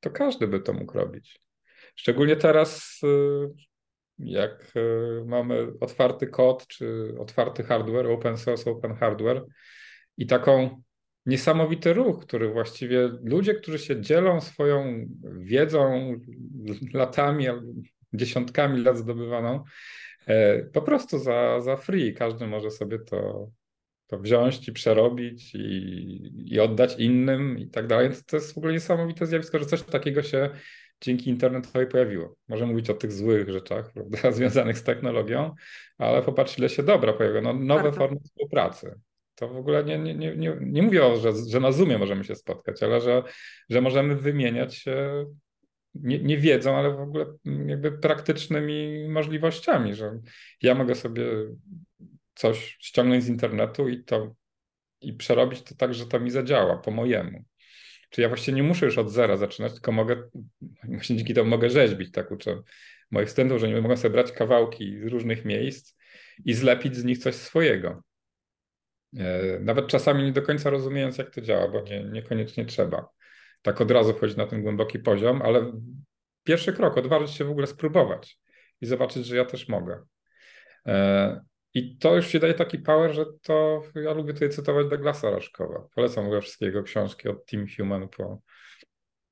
to 0.00 0.10
każdy 0.10 0.48
by 0.48 0.60
to 0.60 0.72
mógł 0.72 0.98
robić. 0.98 1.40
Szczególnie 1.96 2.36
teraz 2.36 3.00
y, 3.04 3.73
jak 4.18 4.72
e, 4.76 5.24
mamy 5.24 5.66
otwarty 5.80 6.26
kod 6.26 6.66
czy 6.66 7.14
otwarty 7.18 7.62
hardware, 7.62 8.06
open 8.06 8.36
source, 8.36 8.70
open 8.70 8.94
hardware 8.94 9.44
i 10.16 10.26
taką 10.26 10.82
niesamowity 11.26 11.92
ruch, 11.92 12.26
który 12.26 12.48
właściwie 12.48 13.10
ludzie, 13.22 13.54
którzy 13.54 13.78
się 13.78 14.00
dzielą 14.00 14.40
swoją 14.40 15.06
wiedzą 15.38 16.12
latami, 16.92 17.46
dziesiątkami 18.12 18.82
lat 18.82 18.98
zdobywaną, 18.98 19.64
e, 20.26 20.62
po 20.62 20.82
prostu 20.82 21.18
za, 21.18 21.60
za 21.60 21.76
free. 21.76 22.14
Każdy 22.14 22.46
może 22.46 22.70
sobie 22.70 22.98
to, 22.98 23.50
to 24.06 24.18
wziąć 24.18 24.68
i 24.68 24.72
przerobić 24.72 25.54
i, 25.54 26.52
i 26.54 26.60
oddać 26.60 26.98
innym 26.98 27.58
i 27.58 27.70
tak 27.70 27.86
dalej. 27.86 28.10
To 28.26 28.36
jest 28.36 28.54
w 28.54 28.58
ogóle 28.58 28.72
niesamowite 28.72 29.26
zjawisko, 29.26 29.58
że 29.58 29.66
coś 29.66 29.82
takiego 29.82 30.22
się 30.22 30.50
dzięki 31.04 31.30
internetowi 31.30 31.86
pojawiło. 31.86 32.36
Możemy 32.48 32.72
mówić 32.72 32.90
o 32.90 32.94
tych 32.94 33.12
złych 33.12 33.50
rzeczach, 33.50 33.92
prawda, 33.92 34.32
związanych 34.32 34.78
z 34.78 34.82
technologią, 34.82 35.54
ale 35.98 36.22
popatrz, 36.22 36.58
ile 36.58 36.68
się 36.68 36.82
dobra 36.82 37.12
pojawiło. 37.12 37.42
No, 37.42 37.52
nowe 37.52 37.92
formy 37.92 38.20
współpracy. 38.20 38.94
To 39.34 39.48
w 39.48 39.56
ogóle 39.56 39.84
nie, 39.84 39.98
nie, 39.98 40.14
nie, 40.14 40.36
nie, 40.36 40.56
nie 40.60 40.82
mówię, 40.82 41.06
o, 41.06 41.16
że, 41.16 41.32
że 41.48 41.60
na 41.60 41.72
Zoomie 41.72 41.98
możemy 41.98 42.24
się 42.24 42.34
spotkać, 42.34 42.82
ale 42.82 43.00
że, 43.00 43.22
że 43.70 43.80
możemy 43.80 44.16
wymieniać 44.16 44.74
się 44.74 45.26
nie, 45.94 46.18
nie 46.18 46.38
wiedzą, 46.38 46.76
ale 46.76 46.90
w 46.90 47.00
ogóle 47.00 47.26
jakby 47.66 47.92
praktycznymi 47.92 49.08
możliwościami, 49.08 49.94
że 49.94 50.18
ja 50.62 50.74
mogę 50.74 50.94
sobie 50.94 51.24
coś 52.34 52.76
ściągnąć 52.80 53.24
z 53.24 53.28
internetu 53.28 53.88
i 53.88 54.04
to 54.04 54.34
i 55.00 55.12
przerobić 55.12 55.62
to 55.62 55.74
tak, 55.74 55.94
że 55.94 56.06
to 56.06 56.20
mi 56.20 56.30
zadziała 56.30 56.76
po 56.76 56.90
mojemu. 56.90 57.44
Czy 58.14 58.20
ja 58.20 58.28
właściwie 58.28 58.56
nie 58.56 58.62
muszę 58.62 58.86
już 58.86 58.98
od 58.98 59.10
zera 59.10 59.36
zaczynać, 59.36 59.72
tylko 59.72 59.92
mogę, 59.92 60.30
właśnie 60.84 61.16
dzięki 61.16 61.34
temu 61.34 61.50
mogę 61.50 61.70
rzeźbić, 61.70 62.12
tak 62.12 62.30
uczę 62.30 62.62
moich 63.10 63.30
studentów, 63.30 63.60
że 63.60 63.68
nie 63.68 63.80
mogą 63.80 63.96
sobie 63.96 64.12
brać 64.12 64.32
kawałki 64.32 65.00
z 65.00 65.06
różnych 65.06 65.44
miejsc 65.44 65.96
i 66.44 66.54
zlepić 66.54 66.96
z 66.96 67.04
nich 67.04 67.18
coś 67.18 67.34
swojego. 67.34 68.02
E, 69.16 69.58
nawet 69.60 69.86
czasami 69.86 70.24
nie 70.24 70.32
do 70.32 70.42
końca 70.42 70.70
rozumiejąc, 70.70 71.18
jak 71.18 71.30
to 71.30 71.40
działa, 71.40 71.68
bo 71.68 71.80
nie, 71.80 72.04
niekoniecznie 72.04 72.64
trzeba. 72.64 73.08
tak 73.62 73.80
od 73.80 73.90
razu 73.90 74.14
wchodzić 74.14 74.36
na 74.36 74.46
ten 74.46 74.62
głęboki 74.62 74.98
poziom, 74.98 75.42
ale 75.42 75.72
pierwszy 76.44 76.72
krok, 76.72 76.96
odważyć 76.96 77.30
się 77.30 77.44
w 77.44 77.50
ogóle 77.50 77.66
spróbować 77.66 78.38
i 78.80 78.86
zobaczyć, 78.86 79.26
że 79.26 79.36
ja 79.36 79.44
też 79.44 79.68
mogę. 79.68 80.02
I 81.74 81.96
to 81.96 82.16
już 82.16 82.28
ci 82.28 82.40
daje 82.40 82.54
taki 82.54 82.78
power, 82.78 83.14
że 83.14 83.26
to 83.42 83.82
ja 83.94 84.12
lubię 84.12 84.32
tutaj 84.32 84.50
cytować 84.50 84.88
Douglasa 84.88 85.30
Raszkowa. 85.30 85.88
Polecam 85.94 86.24
ogóle 86.24 86.40
wszystkie 86.40 86.66
jego 86.66 86.82
książki 86.82 87.28
od 87.28 87.46
Team 87.46 87.66
Human 87.76 88.08
po, 88.08 88.42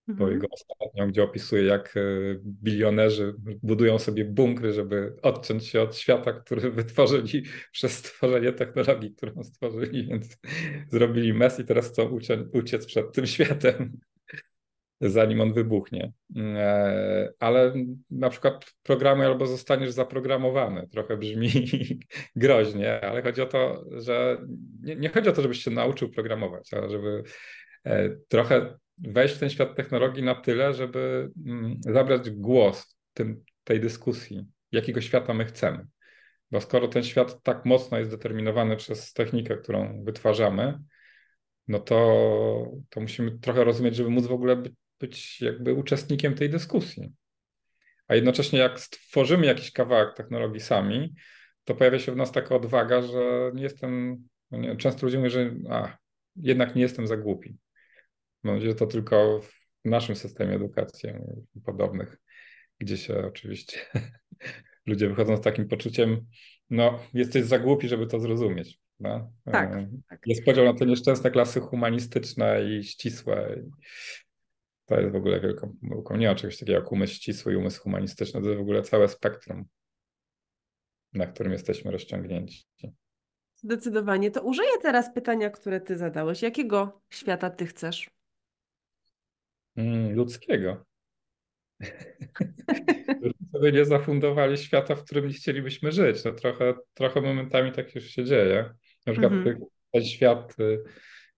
mhm. 0.09 0.33
jego 0.33 0.47
ostatnią, 0.51 1.09
gdzie 1.09 1.23
opisuje, 1.23 1.65
jak 1.65 1.97
e, 1.97 2.01
bilionerzy 2.45 3.35
budują 3.63 3.99
sobie 3.99 4.25
bunkry, 4.25 4.73
żeby 4.73 5.17
odciąć 5.23 5.67
się 5.67 5.83
od 5.83 5.97
świata, 5.97 6.33
który 6.33 6.71
wytworzyli 6.81 7.43
przez 7.73 7.93
stworzenie 7.99 8.53
technologii, 8.53 9.15
którą 9.15 9.43
stworzyli, 9.45 10.07
więc 10.07 10.39
zrobili 10.91 11.35
mes 11.35 11.61
i 11.61 11.65
teraz 11.65 11.89
chcą 11.89 12.19
uciec 12.53 12.87
przed 12.87 13.13
tym 13.13 13.27
światem, 13.27 13.99
zanim 15.03 15.41
on 15.41 15.53
wybuchnie. 15.53 16.13
E, 16.37 17.33
ale 17.39 17.75
na 18.11 18.31
przykład 18.31 18.73
programy 18.83 19.27
albo 19.27 19.47
zostaniesz 19.47 19.91
zaprogramowany. 19.91 20.89
Trochę 20.89 21.17
brzmi 21.17 21.51
groźnie, 22.37 23.01
ale 23.01 23.23
chodzi 23.23 23.43
o 23.43 23.47
to, 23.47 23.85
że 23.91 24.39
nie, 24.83 24.97
nie 24.97 25.09
chodzi 25.09 25.29
o 25.29 25.33
to, 25.33 25.43
żebyś 25.43 25.65
się 25.65 25.71
nauczył 25.71 26.11
programować, 26.11 26.75
ale 26.75 26.91
żeby 26.91 27.23
e, 27.85 28.17
trochę 28.29 28.79
wejść 28.99 29.35
w 29.35 29.39
ten 29.39 29.51
świat 29.51 29.77
technologii 29.77 30.23
na 30.23 30.35
tyle, 30.35 30.75
żeby 30.75 31.31
mm, 31.47 31.77
zabrać 31.81 32.31
głos 32.31 32.97
w 33.11 33.15
tym, 33.15 33.45
tej 33.65 33.81
dyskusji, 33.81 34.47
jakiego 34.73 35.01
świata 35.01 35.35
my 35.35 35.45
chcemy. 35.45 35.87
Bo 36.51 36.61
skoro 36.61 36.89
ten 36.89 37.03
świat 37.03 37.43
tak 37.43 37.65
mocno 37.65 37.99
jest 37.99 38.11
determinowany 38.11 38.77
przez 38.77 39.13
technikę, 39.13 39.57
którą 39.57 40.05
wytwarzamy, 40.05 40.79
no 41.69 41.79
to, 41.79 41.97
to 42.91 43.01
musimy 43.01 43.39
trochę 43.39 43.65
rozumieć, 43.65 43.97
żeby 43.97 44.11
móc 44.11 44.27
w 44.27 44.33
ogóle 44.33 44.57
być, 44.57 44.73
być 45.03 45.41
jakby 45.41 45.75
uczestnikiem 45.75 46.35
tej 46.35 46.51
dyskusji. 46.51 47.13
A 48.09 48.15
jednocześnie 48.15 48.59
jak 48.59 48.81
stworzymy 48.81 49.47
jakiś 49.47 49.73
kawałek 49.73 50.17
technologii 50.17 50.61
sami, 50.61 51.15
to 51.65 51.75
pojawia 51.75 51.99
się 51.99 52.13
w 52.13 52.17
nas 52.17 52.33
taka 52.33 52.55
odwaga, 52.55 53.03
że 53.03 53.51
nie 53.55 53.63
jestem, 53.63 54.19
no 54.51 54.59
nie, 54.59 54.77
często 54.77 55.07
ludzie 55.07 55.19
mówią, 55.19 55.31
że 55.31 55.55
a, 55.71 55.97
jednak 56.37 56.75
nie 56.75 56.83
jestem 56.83 57.07
za 57.07 57.17
głupi. 57.17 57.59
Mam 58.43 58.55
nadzieję, 58.55 58.73
że 58.73 58.79
to 58.79 58.87
tylko 58.87 59.41
w 59.41 59.53
naszym 59.85 60.17
systemie 60.17 60.55
edukacji 60.55 61.11
podobnych, 61.65 62.19
gdzie 62.79 62.97
się 62.97 63.27
oczywiście 63.27 63.79
ludzie 64.87 65.09
wychodzą 65.09 65.37
z 65.37 65.41
takim 65.41 65.69
poczuciem, 65.69 66.27
no 66.71 66.99
jesteś 67.15 67.45
za 67.45 67.59
głupi, 67.59 67.89
żeby 67.89 68.07
to 68.07 68.21
zrozumieć. 68.21 68.79
No? 69.01 69.33
Tak, 69.45 69.73
tak. 70.09 70.21
Jest 70.27 70.45
podział 70.45 70.65
na 70.65 70.75
te 70.75 70.87
nieszczęsne 70.87 71.31
klasy 71.31 71.61
humanistyczne 71.61 72.65
i 72.65 72.85
ścisłe. 72.85 73.63
To 74.87 75.01
jest 75.01 75.13
w 75.13 75.17
ogóle 75.17 75.41
wielką 75.41 75.77
pomyłką. 75.81 76.17
Nie 76.17 76.29
ma 76.29 76.35
czegoś 76.35 76.59
takiego 76.59 76.79
jak 76.79 76.93
umysł 76.93 77.15
ścisły 77.15 77.53
i 77.53 77.57
umysł 77.57 77.83
humanistyczny. 77.83 78.43
To 78.43 78.47
jest 78.47 78.59
w 78.59 78.63
ogóle 78.63 78.83
całe 78.83 79.09
spektrum, 79.09 79.65
na 81.13 81.27
którym 81.27 81.53
jesteśmy 81.53 81.91
rozciągnięci. 81.91 82.65
Zdecydowanie. 83.55 84.31
To 84.31 84.43
użyję 84.43 84.79
teraz 84.83 85.15
pytania, 85.15 85.51
które 85.51 85.81
ty 85.81 85.99
zadałeś. 85.99 86.43
Jakiego 86.43 87.03
świata 87.11 87.51
ty 87.51 87.67
chcesz? 87.67 88.11
Mm, 89.77 90.15
ludzkiego. 90.15 90.85
sobie 93.53 93.73
nie 93.73 93.85
zafundowali 93.85 94.59
świata, 94.59 94.95
w 94.95 95.05
którym 95.05 95.27
nie 95.27 95.35
chcielibyśmy 95.35 95.93
żyć. 95.93 96.25
No 96.25 96.33
trochę, 96.33 96.75
trochę 96.95 97.21
momentami 97.21 97.73
tak 97.73 97.95
już 97.95 98.05
się 98.05 98.25
dzieje. 98.25 98.75
Na 99.07 99.13
przykład 99.13 99.33
mm 99.33 99.45
-hmm. 99.45 99.65
ten 99.93 100.05
świat 100.05 100.61
y, 100.61 100.83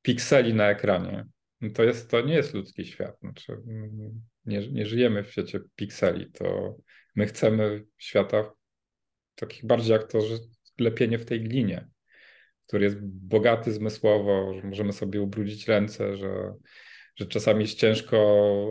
pikseli 0.03 0.55
na 0.55 0.71
ekranie. 0.71 1.27
No 1.65 1.71
to, 1.75 1.85
jest, 1.85 2.11
to 2.11 2.21
nie 2.21 2.35
jest 2.35 2.55
ludzki 2.55 2.85
świat. 2.87 3.19
Znaczy, 3.21 3.53
mm, 3.53 4.23
nie, 4.47 4.69
nie 4.69 4.87
żyjemy 4.87 5.25
w 5.25 5.31
świecie 5.31 5.61
pikseli. 5.77 6.33
To 6.33 6.77
my 7.17 7.27
chcemy 7.27 7.85
świata 7.99 8.53
takich 9.35 9.67
bardziej 9.67 9.93
jak 9.93 10.13
to, 10.13 10.21
że 10.21 10.35
lepienie 10.79 11.19
w 11.19 11.25
tej 11.25 11.43
glinie, 11.43 11.89
który 12.67 12.85
jest 12.85 12.97
bogaty 13.03 13.73
zmysłowo, 13.73 14.55
że 14.55 14.63
możemy 14.63 14.93
sobie 14.93 15.23
ubrudzić 15.23 15.69
ręce, 15.69 16.17
że, 16.17 16.55
że 17.17 17.27
czasami 17.27 17.61
jest 17.61 17.79
ciężko, 17.79 18.17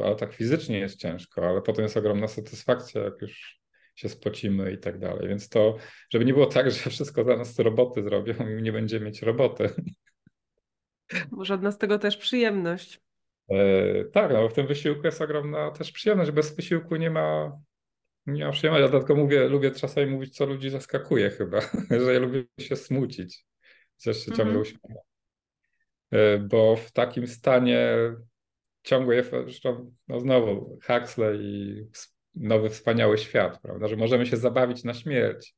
ale 0.05 0.15
tak 0.15 0.33
fizycznie 0.33 0.79
jest 0.79 0.99
ciężko, 0.99 1.49
ale 1.49 1.61
potem 1.61 1.83
jest 1.83 1.97
ogromna 1.97 2.27
satysfakcja, 2.27 3.03
jak 3.03 3.21
już 3.21 3.61
się 3.95 4.09
spocimy 4.09 4.71
i 4.71 4.77
tak 4.77 4.99
dalej. 4.99 5.27
Więc 5.27 5.49
to, 5.49 5.77
żeby 6.09 6.25
nie 6.25 6.33
było 6.33 6.45
tak, 6.45 6.71
że 6.71 6.89
wszystko 6.89 7.23
za 7.23 7.37
nas 7.37 7.59
roboty 7.59 8.03
zrobią 8.03 8.33
i 8.59 8.61
nie 8.61 8.71
będziemy 8.71 9.05
mieć 9.05 9.21
roboty. 9.21 9.69
Od 11.51 11.61
nas 11.61 11.77
tego 11.77 11.99
też 11.99 12.17
przyjemność. 12.17 13.01
E, 13.49 14.05
tak, 14.05 14.31
no 14.31 14.49
w 14.49 14.53
tym 14.53 14.67
wysiłku 14.67 15.01
jest 15.05 15.21
ogromna 15.21 15.71
też 15.71 15.91
przyjemność. 15.91 16.31
Bez 16.31 16.55
wysiłku 16.55 16.95
nie 16.95 17.09
ma, 17.09 17.59
nie 18.25 18.45
ma 18.45 18.51
przyjemności. 18.51 18.83
Ja 18.83 18.89
dlatego 18.89 19.15
mówię, 19.15 19.47
lubię 19.49 19.71
czasami 19.71 20.07
mówić, 20.07 20.35
co 20.35 20.45
ludzi 20.45 20.69
zaskakuje 20.69 21.29
chyba, 21.29 21.61
że 22.05 22.13
ja 22.13 22.19
lubię 22.19 22.43
się 22.59 22.75
smucić. 22.75 23.45
Chociaż 23.97 24.17
się 24.17 24.25
ciągle 24.25 24.43
mhm. 24.43 24.61
uśmiecham. 24.61 24.91
E, 26.11 26.37
bo 26.37 26.75
w 26.75 26.91
takim 26.91 27.27
stanie 27.27 27.97
ciągłej, 28.83 29.23
zresztą 29.23 29.93
no 30.07 30.19
znowu 30.19 30.79
Huxley 30.87 31.39
i 31.41 31.85
nowy 32.35 32.69
wspaniały 32.69 33.17
świat, 33.17 33.61
prawda, 33.61 33.87
że 33.87 33.95
możemy 33.95 34.25
się 34.25 34.37
zabawić 34.37 34.83
na 34.83 34.93
śmierć 34.93 35.55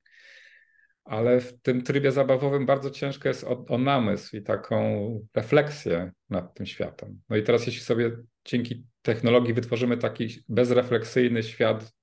ale 1.06 1.42
w 1.42 1.62
tym 1.62 1.82
trybie 1.82 2.12
zabawowym 2.12 2.66
bardzo 2.66 2.92
ciężko 2.92 3.28
jest 3.28 3.44
o, 3.44 3.66
o, 3.68 3.78
namysł 3.78 4.38
i 4.38 4.42
taką 4.42 5.10
refleksję 5.34 6.12
nad 6.30 6.54
tym 6.54 6.66
światem. 6.66 7.22
No 7.30 7.36
i 7.38 7.44
teraz, 7.44 7.66
jeśli 7.66 7.82
sobie 7.82 8.12
dzięki 8.46 8.86
technologii 9.02 9.54
wytworzymy 9.54 9.98
taki 9.98 10.44
bezrefleksyjny 10.50 11.44
świat 11.44 11.94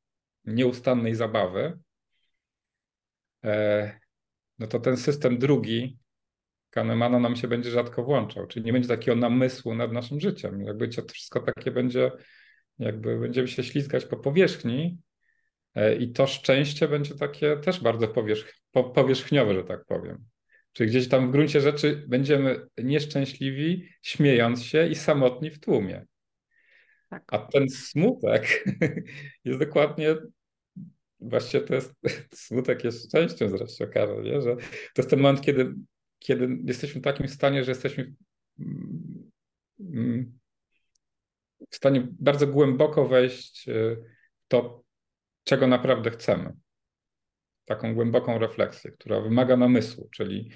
nieustannej 0.44 1.14
zabawy, 1.14 1.78
e, 3.44 3.92
no 4.58 4.66
to 4.66 4.80
ten 4.80 4.96
system 4.96 5.38
drugi 5.38 5.98
Kahnemana 6.72 7.18
nam 7.18 7.36
się 7.36 7.48
będzie 7.48 7.70
rzadko 7.70 8.04
włączał, 8.04 8.46
czyli 8.46 8.64
nie 8.64 8.72
będzie 8.72 8.88
takiego 8.88 9.16
namysłu 9.16 9.74
nad 9.74 9.92
naszym 9.92 10.20
życiem. 10.20 10.62
Jakby 10.62 10.88
to 10.88 11.02
wszystko 11.12 11.40
takie 11.40 11.70
będzie, 11.70 12.10
jakby 12.78 13.18
będziemy 13.18 13.48
się 13.48 13.64
ślizgać 13.64 14.04
po 14.04 14.16
powierzchni, 14.16 14.98
I 16.00 16.12
to 16.12 16.26
szczęście 16.26 16.88
będzie 16.88 17.14
takie 17.14 17.56
też 17.56 17.80
bardzo 17.80 18.08
powierzch 18.08 18.62
powierzchniowe, 18.94 19.54
że 19.54 19.64
tak 19.64 19.84
powiem. 19.84 20.24
Czyli 20.72 20.90
gdzieś 20.90 21.08
tam 21.08 21.28
w 21.28 21.32
gruncie 21.32 21.60
rzeczy 21.60 22.04
będziemy 22.08 22.66
nieszczęśliwi, 22.78 23.88
śmiejąc 24.02 24.64
się 24.64 24.88
i 24.88 24.94
samotni 24.94 25.50
w 25.50 25.60
tłumie. 25.60 26.06
Tak. 27.10 27.22
A 27.26 27.38
ten 27.38 27.70
smutek 27.70 28.64
jest 29.44 29.58
dokładnie, 29.58 30.16
właściwie 31.20 31.64
to 31.64 31.74
jest, 31.74 31.94
smutek 32.34 32.84
jest 32.84 33.08
szczęściem 33.08 33.50
zresztą 33.50 33.84
okaże, 33.84 34.22
nie? 34.22 34.42
że 34.42 34.56
to 34.56 34.62
jest 34.96 35.10
ten 35.10 35.20
moment, 35.20 35.40
kiedy, 35.40 35.74
kiedy 36.18 36.48
jesteśmy 36.64 37.00
w 37.00 37.04
takim 37.04 37.28
stanie, 37.28 37.64
że 37.64 37.70
jesteśmy 37.70 38.14
w 41.70 41.76
stanie 41.76 42.08
bardzo 42.10 42.46
głęboko 42.46 43.08
wejść 43.08 43.68
e, 43.68 43.96
w 44.36 44.48
to, 44.48 44.81
czego 45.44 45.66
naprawdę 45.66 46.10
chcemy. 46.10 46.52
Taką 47.64 47.94
głęboką 47.94 48.38
refleksję, 48.38 48.90
która 48.90 49.20
wymaga 49.20 49.56
namysłu, 49.56 50.08
czyli 50.12 50.50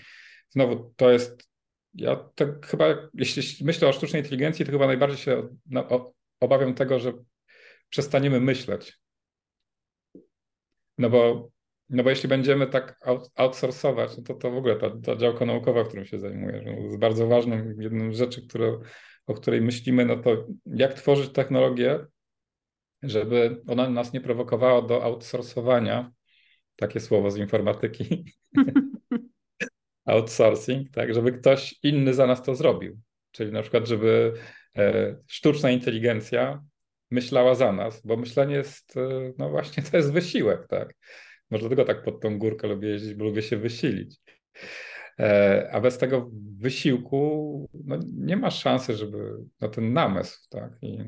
znowu 0.49 0.95
to 0.97 1.11
jest, 1.11 1.49
ja 1.95 2.17
tak 2.35 2.67
chyba, 2.67 3.09
jeśli 3.15 3.67
myślę 3.67 3.89
o 3.89 3.93
sztucznej 3.93 4.23
inteligencji, 4.23 4.65
to 4.65 4.73
chyba 4.73 4.87
najbardziej 4.87 5.19
się 5.19 5.49
obawiam 6.41 6.75
tego, 6.75 6.99
że 6.99 7.13
przestaniemy 7.89 8.41
myśleć. 8.41 9.01
No 10.99 11.11
bo, 11.11 11.51
no 11.91 12.05
bo 12.05 12.11
jeśli 12.11 12.29
będziemy 12.29 12.67
tak 12.67 13.01
outsourcować, 13.35 14.17
no 14.17 14.23
to 14.23 14.35
to 14.35 14.51
w 14.51 14.57
ogóle 14.57 14.77
ta, 14.77 14.91
ta 15.05 15.17
działka 15.17 15.47
naukowa, 15.47 15.85
którą 15.85 16.05
się 16.05 16.19
zajmuję, 16.19 16.65
jest 16.85 16.99
bardzo 16.99 17.27
ważną 17.27 17.75
jedną 17.79 18.13
z 18.13 18.17
rzeczy, 18.17 18.49
które, 18.49 18.79
o 19.27 19.35
której 19.35 19.61
myślimy, 19.61 20.05
no 20.05 20.17
to 20.17 20.47
jak 20.67 20.95
tworzyć 20.95 21.33
technologię, 21.33 22.07
żeby 23.03 23.63
ona 23.67 23.91
nas 23.91 24.13
nie 24.13 24.21
prowokowała 24.21 24.83
do 24.83 25.05
outsourcowania, 25.05 26.13
takie 26.77 27.01
słowo 27.01 27.31
z 27.31 27.37
informatyki, 27.37 28.35
outsourcing, 30.05 30.91
tak, 30.91 31.15
żeby 31.15 31.33
ktoś 31.33 31.75
inny 31.83 32.15
za 32.15 32.27
nas 32.27 32.43
to 32.43 32.55
zrobił. 32.55 32.99
Czyli 33.31 33.53
na 33.53 33.63
przykład, 33.63 33.89
żeby 33.89 34.33
e, 34.77 35.17
sztuczna 35.27 35.71
inteligencja 35.71 36.65
myślała 37.11 37.55
za 37.55 37.73
nas, 37.73 38.07
bo 38.07 38.17
myślenie 38.17 38.55
jest, 38.55 38.97
e, 38.97 39.33
no 39.39 39.51
właśnie, 39.51 39.83
to 39.83 39.97
jest 39.97 40.13
wysiłek, 40.13 40.67
tak. 40.69 40.95
Może 41.51 41.61
dlatego 41.61 41.85
tak 41.85 42.05
pod 42.05 42.21
tą 42.21 42.39
górkę 42.39 42.69
lubię 42.69 42.89
jeździć, 42.89 43.15
bo 43.15 43.25
lubię 43.25 43.43
się 43.43 43.57
wysilić. 43.57 44.17
E, 45.21 45.69
a 45.73 45.81
bez 45.81 45.99
tego 45.99 46.31
wysiłku 46.59 47.71
no, 47.85 47.99
nie 48.15 48.37
ma 48.37 48.51
szansy, 48.51 48.95
żeby 48.95 49.37
na 49.61 49.69
ten 49.69 49.93
namysł, 49.93 50.49
tak. 50.51 50.73
I 50.83 50.99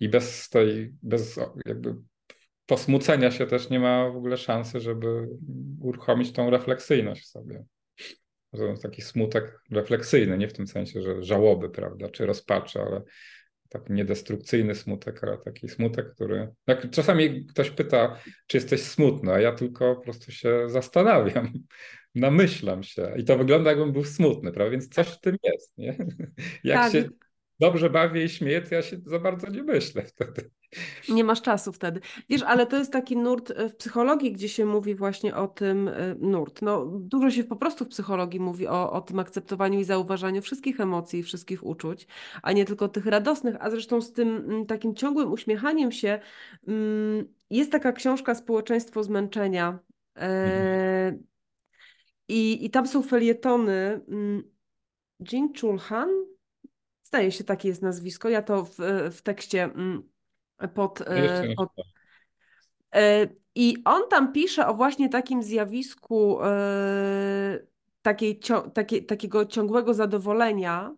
i 0.00 0.08
bez 0.08 0.48
tej, 0.48 0.94
bez 1.02 1.40
jakby 1.66 1.94
posmucenia 2.66 3.30
się 3.30 3.46
też 3.46 3.70
nie 3.70 3.80
ma 3.80 4.10
w 4.10 4.16
ogóle 4.16 4.36
szansy, 4.36 4.80
żeby 4.80 5.28
uruchomić 5.80 6.32
tą 6.32 6.50
refleksyjność 6.50 7.22
w 7.22 7.26
sobie. 7.26 7.64
To 8.50 8.64
jest 8.64 8.82
taki 8.82 9.02
smutek 9.02 9.60
refleksyjny, 9.70 10.38
nie 10.38 10.48
w 10.48 10.52
tym 10.52 10.66
sensie, 10.66 11.02
że 11.02 11.22
żałoby, 11.22 11.70
prawda, 11.70 12.08
czy 12.08 12.26
rozpaczy, 12.26 12.80
ale 12.80 13.02
taki 13.68 13.92
niedestrukcyjny 13.92 14.74
smutek, 14.74 15.24
ale 15.24 15.38
taki 15.38 15.68
smutek, 15.68 16.14
który. 16.14 16.48
Jak 16.66 16.90
czasami 16.90 17.46
ktoś 17.46 17.70
pyta, 17.70 18.20
czy 18.46 18.56
jesteś 18.56 18.82
smutny, 18.82 19.32
a 19.32 19.40
ja 19.40 19.52
tylko 19.52 19.96
po 19.96 20.02
prostu 20.02 20.32
się 20.32 20.68
zastanawiam, 20.68 21.52
namyślam 22.14 22.82
się. 22.82 23.14
I 23.16 23.24
to 23.24 23.38
wygląda, 23.38 23.70
jakbym 23.70 23.92
był 23.92 24.04
smutny, 24.04 24.52
prawda? 24.52 24.70
Więc 24.70 24.88
coś 24.88 25.08
w 25.08 25.20
tym 25.20 25.36
jest. 25.42 25.78
Nie? 25.78 25.96
Jak 26.64 26.78
tak. 26.78 26.92
się 26.92 27.08
dobrze 27.60 27.90
bawię 27.90 28.24
i 28.24 28.28
śmieję, 28.28 28.62
to 28.62 28.74
ja 28.74 28.82
się 28.82 28.96
za 29.06 29.18
bardzo 29.18 29.50
nie 29.50 29.62
myślę 29.62 30.02
wtedy. 30.02 30.50
Nie 31.08 31.24
masz 31.24 31.42
czasu 31.42 31.72
wtedy. 31.72 32.00
Wiesz, 32.28 32.42
ale 32.42 32.66
to 32.66 32.76
jest 32.76 32.92
taki 32.92 33.16
nurt 33.16 33.50
e, 33.50 33.68
w 33.68 33.76
psychologii, 33.76 34.32
gdzie 34.32 34.48
się 34.48 34.66
mówi 34.66 34.94
właśnie 34.94 35.36
o 35.36 35.48
tym, 35.48 35.88
e, 35.88 36.14
nurt. 36.18 36.62
No, 36.62 36.86
dużo 36.86 37.30
się 37.30 37.44
po 37.44 37.56
prostu 37.56 37.84
w 37.84 37.88
psychologii 37.88 38.40
mówi 38.40 38.66
o, 38.66 38.92
o 38.92 39.00
tym 39.00 39.18
akceptowaniu 39.18 39.80
i 39.80 39.84
zauważaniu 39.84 40.42
wszystkich 40.42 40.80
emocji 40.80 41.20
i 41.20 41.22
wszystkich 41.22 41.66
uczuć, 41.66 42.06
a 42.42 42.52
nie 42.52 42.64
tylko 42.64 42.88
tych 42.88 43.06
radosnych. 43.06 43.56
A 43.60 43.70
zresztą 43.70 44.00
z 44.00 44.12
tym 44.12 44.36
mm, 44.36 44.66
takim 44.66 44.94
ciągłym 44.94 45.32
uśmiechaniem 45.32 45.92
się 45.92 46.20
mm, 46.68 47.28
jest 47.50 47.72
taka 47.72 47.92
książka 47.92 48.34
Społeczeństwo 48.34 49.02
zmęczenia. 49.02 49.78
E, 50.16 50.20
mhm. 50.20 51.24
i, 52.28 52.64
I 52.64 52.70
tam 52.70 52.86
są 52.86 53.02
felietony. 53.02 54.00
Mm, 54.08 54.42
Jin 55.30 55.52
Chulhan, 55.60 56.08
zdaje 57.10 57.32
się 57.32 57.44
takie 57.44 57.68
jest 57.68 57.82
nazwisko. 57.82 58.28
Ja 58.28 58.42
to 58.42 58.64
w, 58.64 58.74
w 59.10 59.22
tekście 59.22 59.70
pod, 60.74 61.00
e, 61.00 61.54
pod... 61.56 61.68
E, 62.94 63.26
I 63.54 63.76
on 63.84 64.02
tam 64.10 64.32
pisze 64.32 64.66
o 64.66 64.74
właśnie 64.74 65.08
takim 65.08 65.42
zjawisku 65.42 66.42
e, 66.44 67.58
takiej, 68.02 68.40
takiej, 68.74 69.06
takiego 69.06 69.46
ciągłego 69.46 69.94
zadowolenia, 69.94 70.96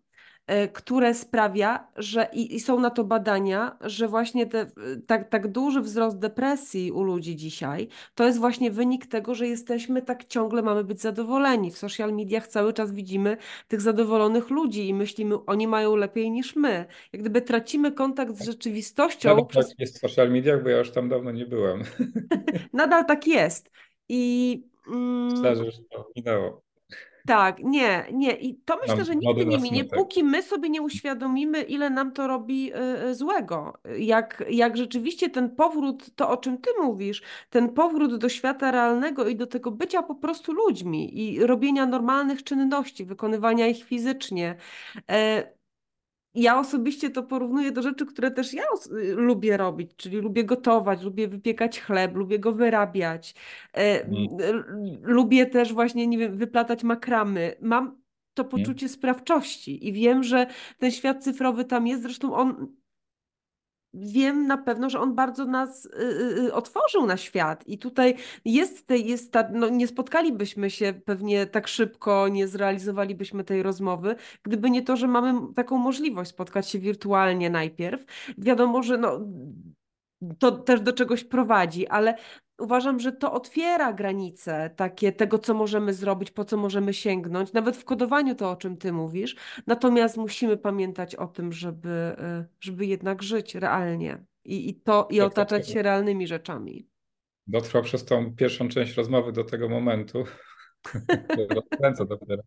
które 0.73 1.15
sprawia, 1.15 1.89
że 1.97 2.29
i, 2.33 2.55
i, 2.55 2.61
są 2.61 2.81
na 2.81 2.91
to 2.91 3.05
badania, 3.05 3.77
że 3.81 4.09
właśnie 4.09 4.47
te, 4.47 4.67
tak, 5.07 5.29
tak 5.29 5.49
duży 5.49 5.81
wzrost 5.81 6.19
depresji 6.19 6.93
u 6.93 7.03
ludzi 7.03 7.37
dzisiaj, 7.37 7.89
to 8.15 8.25
jest 8.25 8.39
właśnie 8.39 8.71
wynik 8.71 9.07
tego, 9.07 9.35
że 9.35 9.47
jesteśmy 9.47 10.03
tak 10.03 10.25
ciągle 10.25 10.63
mamy 10.63 10.85
być 10.85 11.01
zadowoleni. 11.01 11.71
W 11.71 11.79
social 11.79 12.13
mediach 12.13 12.47
cały 12.47 12.73
czas 12.73 12.93
widzimy 12.93 13.37
tych 13.69 13.81
zadowolonych 13.81 14.51
ludzi 14.51 14.89
i 14.89 14.95
myślimy, 14.95 15.45
oni 15.47 15.67
mają 15.67 15.97
lepiej 15.97 16.31
niż 16.31 16.57
my. 16.57 16.87
Jak 17.13 17.23
gdyby 17.23 17.43
tracimy 17.43 17.93
kontakt 17.93 18.37
z 18.37 18.45
rzeczywistością. 18.47 19.29
Nadal 19.29 19.47
przez... 19.47 19.69
tak 19.69 19.79
jest 19.79 19.97
w 19.97 20.01
social 20.01 20.31
mediach, 20.31 20.63
bo 20.63 20.69
ja 20.69 20.79
już 20.79 20.91
tam 20.91 21.09
dawno 21.09 21.31
nie 21.31 21.47
byłem. 21.47 21.83
Nadal 22.73 23.07
tak 23.07 23.27
jest. 23.27 23.71
I 24.09 24.63
mm... 24.89 25.27
Myślę, 25.33 25.57
że 25.57 25.65
już 25.65 25.75
to 25.91 26.11
minęło. 26.17 26.63
Tak, 27.27 27.59
nie, 27.65 28.07
nie. 28.13 28.33
I 28.33 28.55
to 28.55 28.79
myślę, 28.83 29.05
że 29.05 29.17
nigdy 29.17 29.47
nie 29.47 29.59
minie, 29.59 29.85
póki 29.85 30.25
my 30.25 30.43
sobie 30.43 30.71
nie 30.71 30.83
uświadomimy, 30.83 31.63
ile 31.63 31.91
nam 31.91 32.13
to 32.13 32.27
robi 32.27 32.73
y, 33.11 33.15
złego. 33.15 33.81
Jak, 33.99 34.45
jak 34.51 34.77
rzeczywiście 34.77 35.31
ten 35.31 35.57
powrót, 35.57 36.15
to 36.17 36.29
o 36.31 36.37
czym 36.37 36.59
ty 36.59 36.71
mówisz, 36.83 37.23
ten 37.51 37.69
powrót 37.75 38.17
do 38.19 38.29
świata 38.29 38.71
realnego 38.71 39.29
i 39.29 39.37
do 39.37 39.47
tego 39.47 39.71
bycia 39.71 40.03
po 40.03 40.15
prostu 40.15 40.53
ludźmi 40.53 41.19
i 41.21 41.47
robienia 41.47 41.87
normalnych 41.87 42.45
czynności, 42.45 43.05
wykonywania 43.05 43.67
ich 43.67 43.85
fizycznie. 43.85 44.57
E, 46.35 46.41
ja 46.41 46.59
osobiście 46.59 47.11
to 47.11 47.23
porównuję 47.23 47.73
do 47.73 47.83
rzeczy, 47.83 48.07
które 48.07 48.31
też 48.31 48.55
ja 48.55 48.63
y, 48.93 49.15
lubię 49.15 49.57
robić, 49.57 49.97
czyli 49.97 50.17
lubię 50.19 50.45
gotować, 50.45 51.03
lubię 51.03 51.29
wypiekać 51.29 51.81
chleb, 51.81 52.15
lubię 52.15 52.39
go 52.39 52.53
wyrabiać. 52.53 53.35
E, 53.75 54.05
mm. 54.05 54.29
Lubię 55.03 55.47
też 55.47 55.73
właśnie, 55.73 56.07
nie 56.07 56.19
wiem, 56.19 56.37
wyplatać 56.37 56.85
makramy. 56.85 57.55
Mam 57.61 58.03
to 58.35 58.45
poczucie 58.45 58.89
sprawczości 58.89 59.89
i 59.89 59.93
wiem, 59.93 60.23
że 60.23 60.47
ten 60.79 60.91
świat 60.91 61.25
cyfrowy 61.25 61.65
tam 61.65 61.87
jest. 61.87 62.03
Zresztą 62.03 62.35
on 62.35 62.77
wiem 63.95 64.47
na 64.47 64.59
pewno, 64.59 64.91
że 64.91 65.01
on 65.01 65.15
bardzo 65.15 65.45
nas 65.45 65.87
y, 65.87 65.91
y, 66.03 66.41
y, 66.41 66.55
otworzył 66.55 67.07
na 67.07 67.17
świat 67.17 67.69
i 67.69 67.79
tutaj 67.79 68.17
jest, 68.45 68.91
jest 68.91 69.33
ta, 69.33 69.49
no 69.53 69.69
nie 69.69 69.87
spotkalibyśmy 69.87 70.71
się 70.71 70.93
pewnie 71.05 71.47
tak 71.47 71.69
szybko, 71.69 72.29
nie 72.29 72.49
zrealizowalibyśmy 72.49 73.45
tej 73.45 73.63
rozmowy, 73.63 74.17
gdyby 74.43 74.71
nie 74.71 74.83
to, 74.83 74.97
że 74.97 75.09
mamy 75.09 75.55
taką 75.55 75.79
możliwość 75.79 76.31
spotkać 76.31 76.69
się 76.69 76.79
wirtualnie 76.79 77.51
najpierw. 77.51 78.05
Wiadomo, 78.39 78.83
że 78.83 78.99
no, 78.99 79.21
to 80.39 80.53
też 80.53 80.81
do 80.81 80.93
czegoś 80.93 81.25
prowadzi, 81.25 81.87
ale 81.87 82.15
uważam, 82.63 83.01
że 83.01 83.13
to 83.13 83.33
otwiera 83.33 83.93
granice 83.93 84.71
takie 84.77 85.13
tego, 85.13 85.39
co 85.39 85.55
możemy 85.55 85.95
zrobić, 85.95 86.31
po 86.31 86.45
co 86.45 86.57
możemy 86.57 86.95
sięgnąć, 86.95 87.53
nawet 87.53 87.77
w 87.77 87.85
kodowaniu 87.85 88.35
to, 88.35 88.51
o 88.51 88.57
czym 88.57 88.77
ty 88.77 88.93
mówisz. 88.93 89.37
Natomiast 89.67 90.17
musimy 90.17 90.57
pamiętać 90.57 91.17
o 91.17 91.27
tym, 91.27 91.53
żeby, 91.53 92.17
y, 92.43 92.45
żeby 92.61 92.87
jednak 92.87 93.23
żyć 93.23 93.55
realnie 93.55 94.25
i, 94.45 94.69
i, 94.69 94.75
to, 94.75 95.09
i 95.11 95.21
otaczać 95.21 95.69
się 95.69 95.83
realnymi 95.83 96.27
rzeczami. 96.27 96.89
Dotrwał 97.47 97.83
przez 97.83 98.05
tą 98.05 98.37
pierwszą 98.37 98.69
część 98.69 98.95
rozmowy 98.95 99.33
do 99.33 99.45
tego 99.45 99.69
momentu, 99.69 100.25
rozkręcę 101.57 102.07
dopiero, 102.07 102.43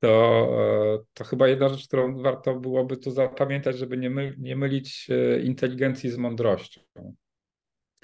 to, 0.00 0.48
e, 0.60 0.98
to 1.14 1.24
chyba 1.24 1.48
jedna 1.48 1.68
rzecz, 1.68 1.86
którą 1.86 2.22
warto 2.22 2.54
byłoby 2.54 2.96
tu 2.96 3.10
zapamiętać, 3.10 3.78
żeby 3.78 3.96
nie, 3.96 4.10
my, 4.10 4.34
nie 4.38 4.56
mylić 4.56 5.08
e, 5.10 5.40
inteligencji 5.40 6.10
z 6.10 6.16
mądrością 6.16 6.80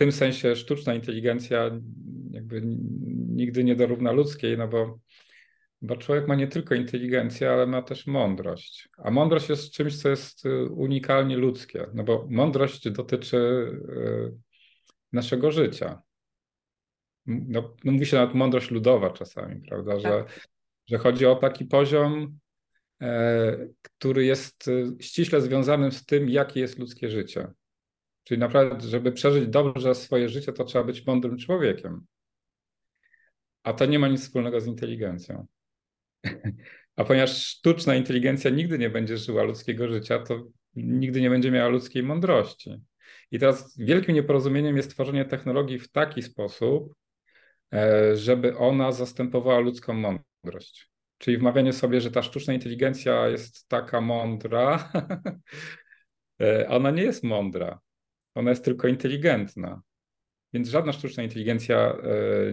tym 0.03 0.13
sensie 0.13 0.57
sztuczna 0.57 0.95
inteligencja 0.95 1.71
jakby 2.31 2.63
nigdy 3.29 3.65
nie 3.65 3.77
dorówna 3.77 4.13
ludzkiej, 4.13 4.59
no 4.59 4.69
bo, 4.69 4.99
bo 5.83 5.97
człowiek 5.97 6.29
ma 6.29 6.35
nie 6.35 6.49
tylko 6.49 6.75
inteligencję, 6.75 7.51
ale 7.51 7.67
ma 7.67 7.83
też 7.83 8.07
mądrość. 8.07 8.89
A 8.99 9.11
mądrość 9.11 9.49
jest 9.49 9.73
czymś, 9.73 9.97
co 9.97 10.09
jest 10.09 10.47
y, 10.47 10.65
unikalnie 10.65 11.37
ludzkie, 11.37 11.87
no 11.95 12.05
bo 12.05 12.27
mądrość 12.31 12.91
dotyczy 12.91 13.37
y, 13.37 14.33
naszego 15.13 15.51
życia. 15.51 16.03
No, 17.27 17.75
no 17.85 17.93
mówi 17.93 18.07
się 18.07 18.17
nawet 18.17 18.35
mądrość 18.35 18.71
ludowa 18.71 19.11
czasami, 19.11 19.61
prawda, 19.69 19.99
że, 19.99 20.09
tak. 20.09 20.49
że 20.87 20.99
chodzi 20.99 21.27
o 21.27 21.37
taki 21.37 21.65
poziom, 21.65 22.39
e, 23.03 23.69
który 23.83 24.25
jest 24.25 24.69
y, 24.69 24.97
ściśle 25.01 25.41
związany 25.41 25.93
z 25.93 26.07
tym, 26.07 26.29
jakie 26.29 26.61
jest 26.61 26.79
ludzkie 26.79 27.11
życie. 27.11 27.49
Czyli 28.25 28.41
naprawdę, 28.41 28.89
żeby 28.89 29.13
przeżyć 29.13 29.49
dobrze 29.49 29.95
swoje 29.95 30.29
życie, 30.29 30.53
to 30.53 30.65
trzeba 30.65 30.85
być 30.85 31.07
mądrym 31.07 31.39
człowiekiem. 31.39 32.07
A 33.63 33.73
to 33.73 33.87
nie 33.87 33.99
ma 33.99 34.09
nic 34.09 34.21
wspólnego 34.21 34.61
z 34.61 34.67
inteligencją. 34.67 35.47
A 36.97 37.05
ponieważ 37.05 37.47
sztuczna 37.47 37.95
inteligencja 37.95 38.51
nigdy 38.51 38.79
nie 38.79 38.91
będzie 38.91 39.17
żyła 39.17 39.43
ludzkiego 39.43 39.89
życia, 39.89 40.19
to 40.19 40.43
nigdy 40.75 41.21
nie 41.21 41.31
będzie 41.31 41.51
miała 41.51 41.69
ludzkiej 41.69 42.03
mądrości. 42.03 42.83
I 43.31 43.39
teraz 43.39 43.79
wielkim 43.79 44.15
nieporozumieniem 44.15 44.77
jest 44.77 44.91
tworzenie 44.91 45.25
technologii 45.25 45.79
w 45.79 45.91
taki 45.91 46.23
sposób, 46.23 46.95
e, 47.75 48.17
żeby 48.17 48.57
ona 48.57 48.93
zastępowała 48.93 49.59
ludzką 49.59 49.95
mądrość. 49.95 50.91
Czyli 51.19 51.39
wmawianie 51.39 51.73
sobie, 51.73 52.01
że 52.01 52.11
ta 52.11 52.23
sztuczna 52.23 52.55
inteligencja 52.55 53.29
jest 53.29 53.69
taka 53.69 54.01
mądra, 54.01 54.93
e, 56.43 56.69
ona 56.69 56.91
nie 56.91 57.03
jest 57.03 57.25
mądra. 57.25 57.81
Ona 58.35 58.51
jest 58.51 58.65
tylko 58.65 58.89
inteligentna. 58.89 59.83
Więc 60.53 60.69
żadna 60.69 60.93
sztuczna 60.93 61.23
inteligencja 61.23 61.79
e, 61.79 61.99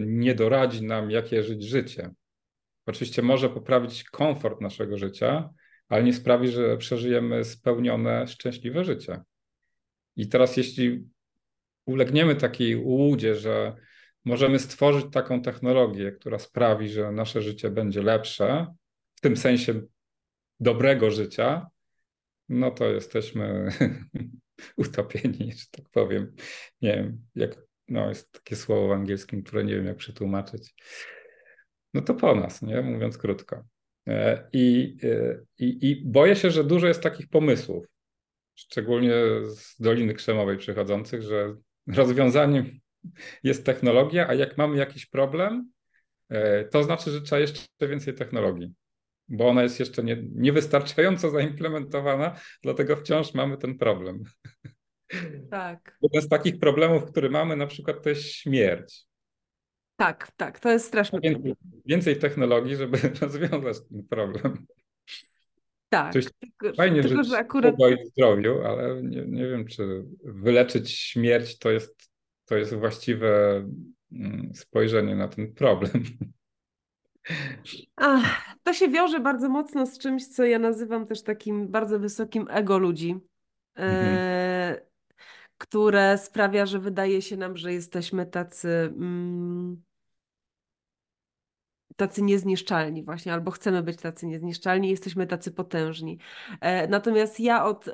nie 0.00 0.34
doradzi 0.34 0.84
nam, 0.84 1.10
jakie 1.10 1.42
żyć 1.42 1.64
życie. 1.64 2.10
Oczywiście 2.86 3.22
może 3.22 3.50
poprawić 3.50 4.04
komfort 4.04 4.60
naszego 4.60 4.98
życia, 4.98 5.50
ale 5.88 6.02
nie 6.02 6.12
sprawi, 6.12 6.48
że 6.48 6.76
przeżyjemy 6.76 7.44
spełnione, 7.44 8.26
szczęśliwe 8.26 8.84
życie. 8.84 9.20
I 10.16 10.28
teraz, 10.28 10.56
jeśli 10.56 11.08
ulegniemy 11.86 12.36
takiej 12.36 12.76
ułudzie, 12.76 13.34
że 13.34 13.76
możemy 14.24 14.58
stworzyć 14.58 15.06
taką 15.12 15.42
technologię, 15.42 16.12
która 16.12 16.38
sprawi, 16.38 16.88
że 16.88 17.12
nasze 17.12 17.42
życie 17.42 17.70
będzie 17.70 18.02
lepsze, 18.02 18.74
w 19.14 19.20
tym 19.20 19.36
sensie 19.36 19.80
dobrego 20.60 21.10
życia, 21.10 21.66
no 22.48 22.70
to 22.70 22.84
jesteśmy 22.84 23.68
utopieni, 24.76 25.52
że 25.52 25.64
tak 25.70 25.88
powiem. 25.90 26.34
Nie 26.82 26.94
wiem, 26.96 27.26
jak, 27.34 27.58
no 27.88 28.08
jest 28.08 28.32
takie 28.32 28.56
słowo 28.56 28.88
w 28.88 28.92
angielskim, 28.92 29.42
które 29.42 29.64
nie 29.64 29.74
wiem 29.74 29.86
jak 29.86 29.96
przetłumaczyć. 29.96 30.74
No 31.94 32.02
to 32.02 32.14
po 32.14 32.34
nas, 32.34 32.62
nie? 32.62 32.82
mówiąc 32.82 33.18
krótko. 33.18 33.64
E, 34.08 34.48
I, 34.52 34.96
e, 35.02 35.40
i, 35.58 35.90
I 35.90 36.04
boję 36.04 36.36
się, 36.36 36.50
że 36.50 36.64
dużo 36.64 36.86
jest 36.86 37.02
takich 37.02 37.28
pomysłów, 37.28 37.86
szczególnie 38.54 39.14
z 39.46 39.80
Doliny 39.80 40.14
Krzemowej 40.14 40.58
przychodzących, 40.58 41.22
że 41.22 41.54
rozwiązaniem 41.86 42.80
jest 43.42 43.66
technologia, 43.66 44.28
a 44.28 44.34
jak 44.34 44.58
mamy 44.58 44.76
jakiś 44.76 45.06
problem, 45.06 45.70
e, 46.28 46.64
to 46.64 46.82
znaczy, 46.82 47.10
że 47.10 47.20
trzeba 47.20 47.40
jeszcze 47.40 47.88
więcej 47.88 48.14
technologii 48.14 48.74
bo 49.30 49.48
ona 49.48 49.62
jest 49.62 49.80
jeszcze 49.80 50.02
nie, 50.02 50.22
niewystarczająco 50.34 51.30
zaimplementowana, 51.30 52.36
dlatego 52.62 52.96
wciąż 52.96 53.34
mamy 53.34 53.56
ten 53.56 53.78
problem. 53.78 54.24
Tak. 55.50 55.98
Jeden 56.02 56.22
z 56.22 56.28
takich 56.28 56.58
problemów, 56.58 57.04
który 57.04 57.30
mamy 57.30 57.56
na 57.56 57.66
przykład 57.66 58.02
to 58.02 58.08
jest 58.08 58.22
śmierć. 58.22 59.06
Tak, 59.96 60.30
tak, 60.36 60.60
to 60.60 60.70
jest 60.70 60.86
straszny 60.86 61.20
więcej, 61.20 61.54
więcej 61.86 62.16
technologii, 62.16 62.76
żeby 62.76 62.98
rozwiązać 63.20 63.76
ten 63.88 64.06
problem. 64.08 64.66
Tak, 65.88 66.12
Coś 66.12 66.24
tylko, 66.40 66.76
fajnie 66.76 67.02
tylko 67.02 67.22
żyć 67.22 67.32
że 67.32 67.38
akurat... 67.38 67.74
w 67.76 68.08
zdrowiu, 68.08 68.62
ale 68.64 69.02
nie, 69.02 69.26
nie 69.26 69.48
wiem, 69.48 69.66
czy 69.66 70.04
wyleczyć 70.24 70.90
śmierć 70.90 71.58
to 71.58 71.70
jest, 71.70 72.10
to 72.44 72.56
jest 72.56 72.74
właściwe 72.74 73.64
mm, 74.12 74.50
spojrzenie 74.54 75.16
na 75.16 75.28
ten 75.28 75.54
problem. 75.54 76.04
Ach, 77.96 78.54
to 78.62 78.72
się 78.72 78.88
wiąże 78.88 79.20
bardzo 79.20 79.48
mocno 79.48 79.86
z 79.86 79.98
czymś, 79.98 80.26
co 80.26 80.44
ja 80.44 80.58
nazywam 80.58 81.06
też 81.06 81.22
takim 81.22 81.68
bardzo 81.68 81.98
wysokim 81.98 82.46
ego 82.50 82.78
ludzi, 82.78 83.16
Mhm. 83.74 84.16
e, 84.18 84.80
które 85.58 86.18
sprawia, 86.18 86.66
że 86.66 86.78
wydaje 86.78 87.22
się 87.22 87.36
nam, 87.36 87.56
że 87.56 87.72
jesteśmy 87.72 88.26
tacy, 88.26 88.68
mm, 88.68 89.82
tacy 91.96 92.22
niezniszczalni 92.22 93.04
właśnie, 93.04 93.32
albo 93.32 93.50
chcemy 93.50 93.82
być 93.82 93.96
tacy 94.00 94.26
niezniszczalni, 94.26 94.90
jesteśmy 94.90 95.26
tacy 95.26 95.52
potężni. 95.52 96.18
E, 96.60 96.88
natomiast 96.88 97.40
ja 97.40 97.64
od, 97.64 97.88
e, 97.88 97.92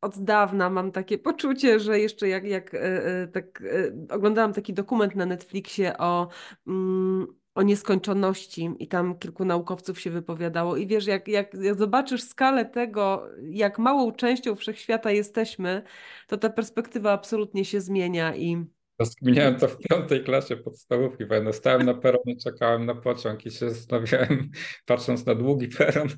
od 0.00 0.24
dawna 0.24 0.70
mam 0.70 0.92
takie 0.92 1.18
poczucie, 1.18 1.80
że 1.80 2.00
jeszcze 2.00 2.28
jak, 2.28 2.44
jak 2.44 2.74
e, 2.74 3.28
tak 3.32 3.62
e, 3.62 4.14
oglądałam 4.14 4.52
taki 4.52 4.74
dokument 4.74 5.14
na 5.14 5.26
Netflixie 5.26 5.98
o 5.98 6.28
mm, 6.66 7.26
o 7.54 7.62
nieskończoności 7.62 8.70
i 8.78 8.88
tam 8.88 9.18
kilku 9.18 9.44
naukowców 9.44 10.00
się 10.00 10.10
wypowiadało 10.10 10.76
i 10.76 10.86
wiesz, 10.86 11.06
jak, 11.06 11.28
jak, 11.28 11.54
jak 11.54 11.78
zobaczysz 11.78 12.22
skalę 12.22 12.64
tego, 12.64 13.28
jak 13.42 13.78
małą 13.78 14.12
częścią 14.12 14.54
wszechświata 14.54 15.10
jesteśmy, 15.10 15.82
to 16.26 16.36
ta 16.36 16.50
perspektywa 16.50 17.12
absolutnie 17.12 17.64
się 17.64 17.80
zmienia 17.80 18.36
i 18.36 18.64
Rozkminiałem 18.98 19.56
to 19.56 19.68
w 19.68 19.78
piątej 19.78 20.24
klasie 20.24 20.56
podstawówki, 20.56 21.24
bo 21.26 21.52
stałem 21.52 21.86
na 21.86 21.94
peronie, 21.94 22.36
czekałem 22.44 22.86
na 22.86 22.94
pociąg 22.94 23.46
i 23.46 23.50
się 23.50 23.70
zastanawiałem, 23.70 24.50
patrząc 24.86 25.26
na 25.26 25.34
długi 25.34 25.68
peron, 25.68 26.08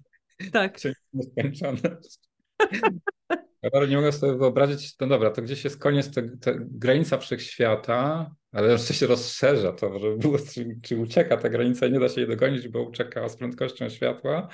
tak. 0.53 0.80
czy 0.80 0.93
nieskończoność. 1.12 2.18
Ja 3.72 3.86
nie 3.86 3.96
mogę 3.96 4.12
sobie 4.12 4.38
wyobrazić, 4.38 4.98
no 5.00 5.06
dobra, 5.06 5.30
to 5.30 5.42
gdzieś 5.42 5.64
jest 5.64 5.78
koniec, 5.78 6.14
te, 6.14 6.22
te 6.22 6.58
granica 6.60 7.18
wszechświata, 7.18 8.30
ale 8.52 8.72
jeszcze 8.72 8.94
się 8.94 9.06
rozszerza 9.06 9.72
to, 9.72 9.98
żeby 9.98 10.16
było, 10.16 10.38
czy, 10.38 10.78
czy, 10.82 10.96
ucieka 10.96 11.36
ta 11.36 11.48
granica 11.48 11.86
i 11.86 11.92
nie 11.92 12.00
da 12.00 12.08
się 12.08 12.20
jej 12.20 12.30
dogonić, 12.30 12.68
bo 12.68 12.82
ucieka 12.82 13.28
z 13.28 13.36
prędkością 13.36 13.88
światła. 13.88 14.48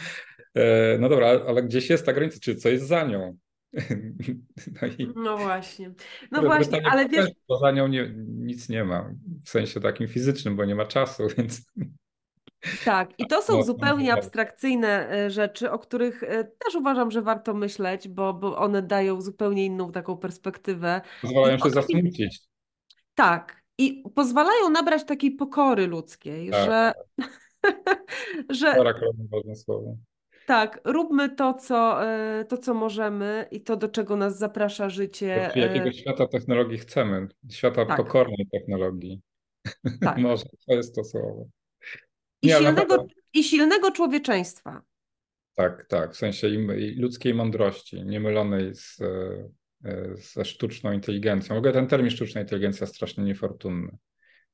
E, 0.55 0.99
no 0.99 1.09
dobra, 1.09 1.29
ale 1.47 1.63
gdzieś 1.63 1.91
jest 1.91 2.07
ta 2.07 2.13
granica, 2.13 2.39
czy 2.41 2.57
co 2.57 2.69
jest 2.69 2.87
za 2.87 3.05
nią? 3.05 3.37
No, 4.83 4.89
i... 4.99 5.09
no 5.17 5.37
właśnie. 5.37 5.93
No 6.31 6.43
właśnie, 6.43 6.87
ale 6.87 7.09
wiesz... 7.09 7.31
Bo 7.49 7.59
za 7.59 7.71
nią 7.71 7.89
nie, 7.89 8.15
nic 8.27 8.69
nie 8.69 8.85
ma, 8.85 9.15
w 9.45 9.49
sensie 9.49 9.81
takim 9.81 10.09
fizycznym, 10.09 10.57
bo 10.57 10.65
nie 10.65 10.75
ma 10.75 10.87
czasu, 10.87 11.23
więc... 11.39 11.63
Tak, 12.85 13.11
i 13.19 13.27
to 13.27 13.43
są 13.43 13.63
zupełnie 13.63 14.13
abstrakcyjne 14.13 15.11
e, 15.11 15.31
rzeczy, 15.31 15.71
o 15.71 15.79
których 15.79 16.23
e, 16.23 16.45
też 16.45 16.75
uważam, 16.75 17.11
że 17.11 17.23
warto 17.23 17.55
myśleć, 17.55 18.09
bo, 18.09 18.35
bo 18.35 18.59
one 18.59 18.83
dają 18.83 19.21
zupełnie 19.21 19.67
inną 19.67 19.93
taką 19.93 20.17
perspektywę. 20.17 21.01
Pozwalają 21.23 21.59
się 21.59 21.71
zasmucić. 21.71 22.41
Tak, 23.15 23.63
i 23.79 24.05
pozwalają 24.15 24.71
nabrać 24.71 25.05
takiej 25.05 25.31
pokory 25.31 25.87
ludzkiej, 25.87 26.51
tak. 26.51 26.65
że. 26.65 26.93
że 28.61 28.75
Pokora, 28.75 28.95
ważne 29.31 29.57
słowo. 29.57 29.97
Tak, 30.47 30.81
róbmy 30.85 31.29
to 31.37 31.55
co, 31.55 32.07
e, 32.07 32.45
to, 32.45 32.59
co 32.59 32.75
możemy 32.75 33.47
i 33.51 33.61
to, 33.61 33.77
do 33.77 33.89
czego 33.89 34.17
nas 34.17 34.39
zaprasza 34.39 34.89
życie. 34.89 35.51
Jakiego 35.57 35.93
świata 35.93 36.27
technologii 36.27 36.79
chcemy? 36.79 37.29
Świata 37.51 37.87
tak. 37.87 37.97
pokornej 37.97 38.49
technologii. 38.53 39.21
Tak. 40.01 40.19
Może 40.29 40.45
to 40.67 40.75
jest 40.75 40.95
to 40.95 41.05
słowo. 41.05 41.47
I, 42.43 42.47
Nie, 42.47 42.55
silnego, 42.55 43.07
I 43.35 43.45
silnego 43.45 43.91
człowieczeństwa. 43.91 44.83
Tak, 45.55 45.87
tak. 45.89 46.13
W 46.13 46.17
sensie 46.17 46.49
ludzkiej 46.97 47.35
mądrości, 47.35 48.05
niemylonej 48.05 48.75
z, 48.75 49.01
e, 49.85 50.17
ze 50.17 50.45
sztuczną 50.45 50.93
inteligencją. 50.93 51.55
W 51.55 51.59
ogóle 51.59 51.73
ten 51.73 51.87
termin 51.87 52.11
sztuczna 52.11 52.41
inteligencja 52.41 52.87
strasznie 52.87 53.25
niefortunny, 53.25 53.97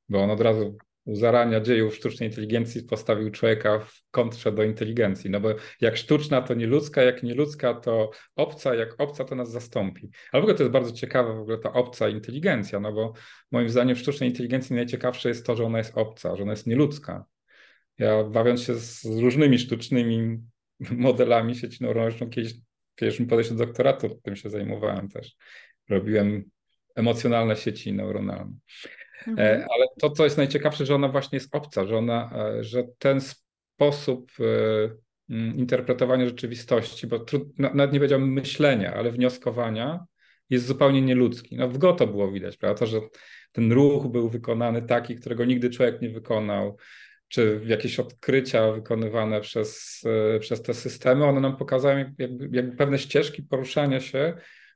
bo 0.09 0.23
on 0.23 0.29
od 0.31 0.41
razu 0.41 0.77
u 1.05 1.15
zarania 1.15 1.61
dziejów 1.61 1.95
sztucznej 1.95 2.29
inteligencji 2.29 2.83
postawił 2.83 3.31
człowieka 3.31 3.79
w 3.79 4.01
kontrze 4.11 4.51
do 4.51 4.63
inteligencji. 4.63 5.29
No 5.29 5.39
bo 5.39 5.49
jak 5.81 5.97
sztuczna 5.97 6.41
to 6.41 6.53
nie 6.53 6.67
ludzka, 6.67 7.01
jak 7.01 7.23
nie 7.23 7.35
ludzka 7.35 7.73
to 7.73 8.11
obca, 8.35 8.75
jak 8.75 9.01
obca 9.01 9.25
to 9.25 9.35
nas 9.35 9.51
zastąpi. 9.51 10.09
Ale 10.31 10.41
w 10.41 10.43
ogóle 10.43 10.57
to 10.57 10.63
jest 10.63 10.73
bardzo 10.73 10.91
ciekawe 10.91 11.33
w 11.33 11.39
ogóle 11.39 11.57
ta 11.57 11.73
obca 11.73 12.09
inteligencja, 12.09 12.79
no 12.79 12.93
bo 12.93 13.13
moim 13.51 13.69
zdaniem 13.69 13.95
w 13.95 13.99
sztucznej 13.99 14.29
inteligencji 14.29 14.75
najciekawsze 14.75 15.29
jest 15.29 15.45
to, 15.45 15.55
że 15.55 15.65
ona 15.65 15.77
jest 15.77 15.97
obca, 15.97 16.35
że 16.35 16.43
ona 16.43 16.51
jest 16.51 16.67
nieludzka. 16.67 17.25
Ja 17.99 18.23
bawiąc 18.23 18.63
się 18.63 18.75
z 18.75 19.05
różnymi 19.05 19.59
sztucznymi 19.59 20.39
modelami 20.91 21.55
sieci 21.55 21.83
neuronalnej, 21.83 22.29
kiedyś 22.29 22.53
w 22.53 22.61
pierwszym 22.95 23.27
podejściu 23.27 23.55
do 23.55 23.65
doktoratu 23.65 24.19
tym 24.23 24.35
się 24.35 24.49
zajmowałem 24.49 25.09
też. 25.09 25.35
Robiłem 25.89 26.49
emocjonalne 26.95 27.55
sieci 27.55 27.93
neuronalne. 27.93 28.53
E, 29.27 29.31
mhm. 29.31 29.67
Ale 29.75 29.85
to, 29.99 30.09
co 30.09 30.23
jest 30.23 30.37
najciekawsze, 30.37 30.85
że 30.85 30.95
ona 30.95 31.07
właśnie 31.07 31.35
jest 31.35 31.55
obca, 31.55 31.85
że, 31.85 31.97
ona, 31.97 32.31
e, 32.35 32.63
że 32.63 32.83
ten 32.99 33.21
sposób 33.21 34.31
e, 34.39 35.33
interpretowania 35.55 36.25
rzeczywistości, 36.25 37.07
bo 37.07 37.25
nawet 37.57 37.93
nie 37.93 37.99
powiedziałbym 37.99 38.33
myślenia, 38.33 38.93
ale 38.93 39.11
wnioskowania, 39.11 40.05
jest 40.49 40.65
zupełnie 40.65 41.01
nieludzki. 41.01 41.55
No 41.55 41.69
w 41.69 41.77
Go 41.77 41.93
to 41.93 42.07
było 42.07 42.31
widać, 42.31 42.57
prawda? 42.57 42.79
To, 42.79 42.85
że 42.85 43.01
ten 43.51 43.71
ruch 43.71 44.07
był 44.07 44.29
wykonany 44.29 44.81
taki, 44.81 45.15
którego 45.15 45.45
nigdy 45.45 45.69
człowiek 45.69 46.01
nie 46.01 46.09
wykonał, 46.09 46.77
czy 47.29 47.61
jakieś 47.65 47.99
odkrycia 47.99 48.71
wykonywane 48.71 49.41
przez, 49.41 50.01
przez 50.39 50.61
te 50.61 50.73
systemy, 50.73 51.25
one 51.25 51.41
nam 51.41 51.57
pokazują 51.57 52.13
jakby, 52.17 52.49
jakby 52.51 52.77
pewne 52.77 52.99
ścieżki 52.99 53.43
poruszania 53.43 53.99
się, 53.99 54.33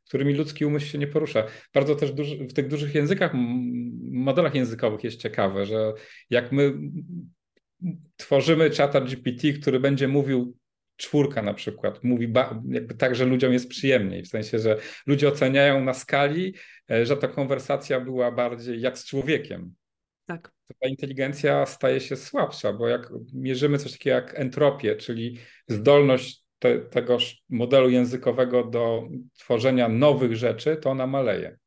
którymi 0.08 0.34
ludzki 0.34 0.66
umysł 0.66 0.86
się 0.86 0.98
nie 0.98 1.08
porusza. 1.08 1.44
Bardzo 1.74 1.96
też 1.96 2.12
duży, 2.12 2.48
w 2.48 2.54
tych 2.54 2.68
dużych 2.68 2.96
językach, 2.96 3.32
modelach 4.12 4.56
językowych 4.56 5.04
jest 5.04 5.18
ciekawe, 5.18 5.66
że 5.66 5.94
jak 6.30 6.52
my 6.52 6.74
tworzymy 8.16 8.70
czata 8.70 9.02
GPT, 9.02 9.54
który 9.54 9.80
będzie 9.80 10.08
mówił 10.08 10.58
czwórka 10.96 11.42
na 11.42 11.54
przykład, 11.54 12.04
mówi 12.04 12.34
jakby 12.70 12.96
tak, 12.96 13.16
że 13.16 13.26
ludziom 13.26 13.54
jest 13.54 13.70
przyjemniej, 13.70 14.24
w 14.24 14.28
sensie, 14.28 14.60
że 14.60 14.78
ludzie 15.08 15.28
oceniają 15.28 15.84
na 15.84 15.94
skali, 15.94 16.56
e, 16.92 17.06
że 17.06 17.18
ta 17.18 17.28
konwersacja 17.28 18.00
była 18.00 18.32
bardziej 18.32 18.82
jak 18.82 18.98
z 18.98 19.06
człowiekiem. 19.06 19.74
Tak. 20.26 20.53
Ta 20.80 20.88
inteligencja 20.88 21.66
staje 21.66 22.02
się 22.02 22.16
słabsza, 22.16 22.74
bo 22.74 22.88
jak 22.88 23.10
mierzymy 23.34 23.78
coś 23.78 23.92
takiego 23.92 24.16
jak 24.16 24.40
entropię, 24.40 24.96
czyli 24.96 25.38
zdolność 25.68 26.44
te, 26.60 26.80
tego 26.80 27.18
modelu 27.50 27.90
językowego 27.90 28.64
do 28.64 29.04
tworzenia 29.38 29.90
nowych 29.90 30.36
rzeczy, 30.36 30.78
to 30.78 30.90
ona 30.90 31.08
maleje. 31.08 31.58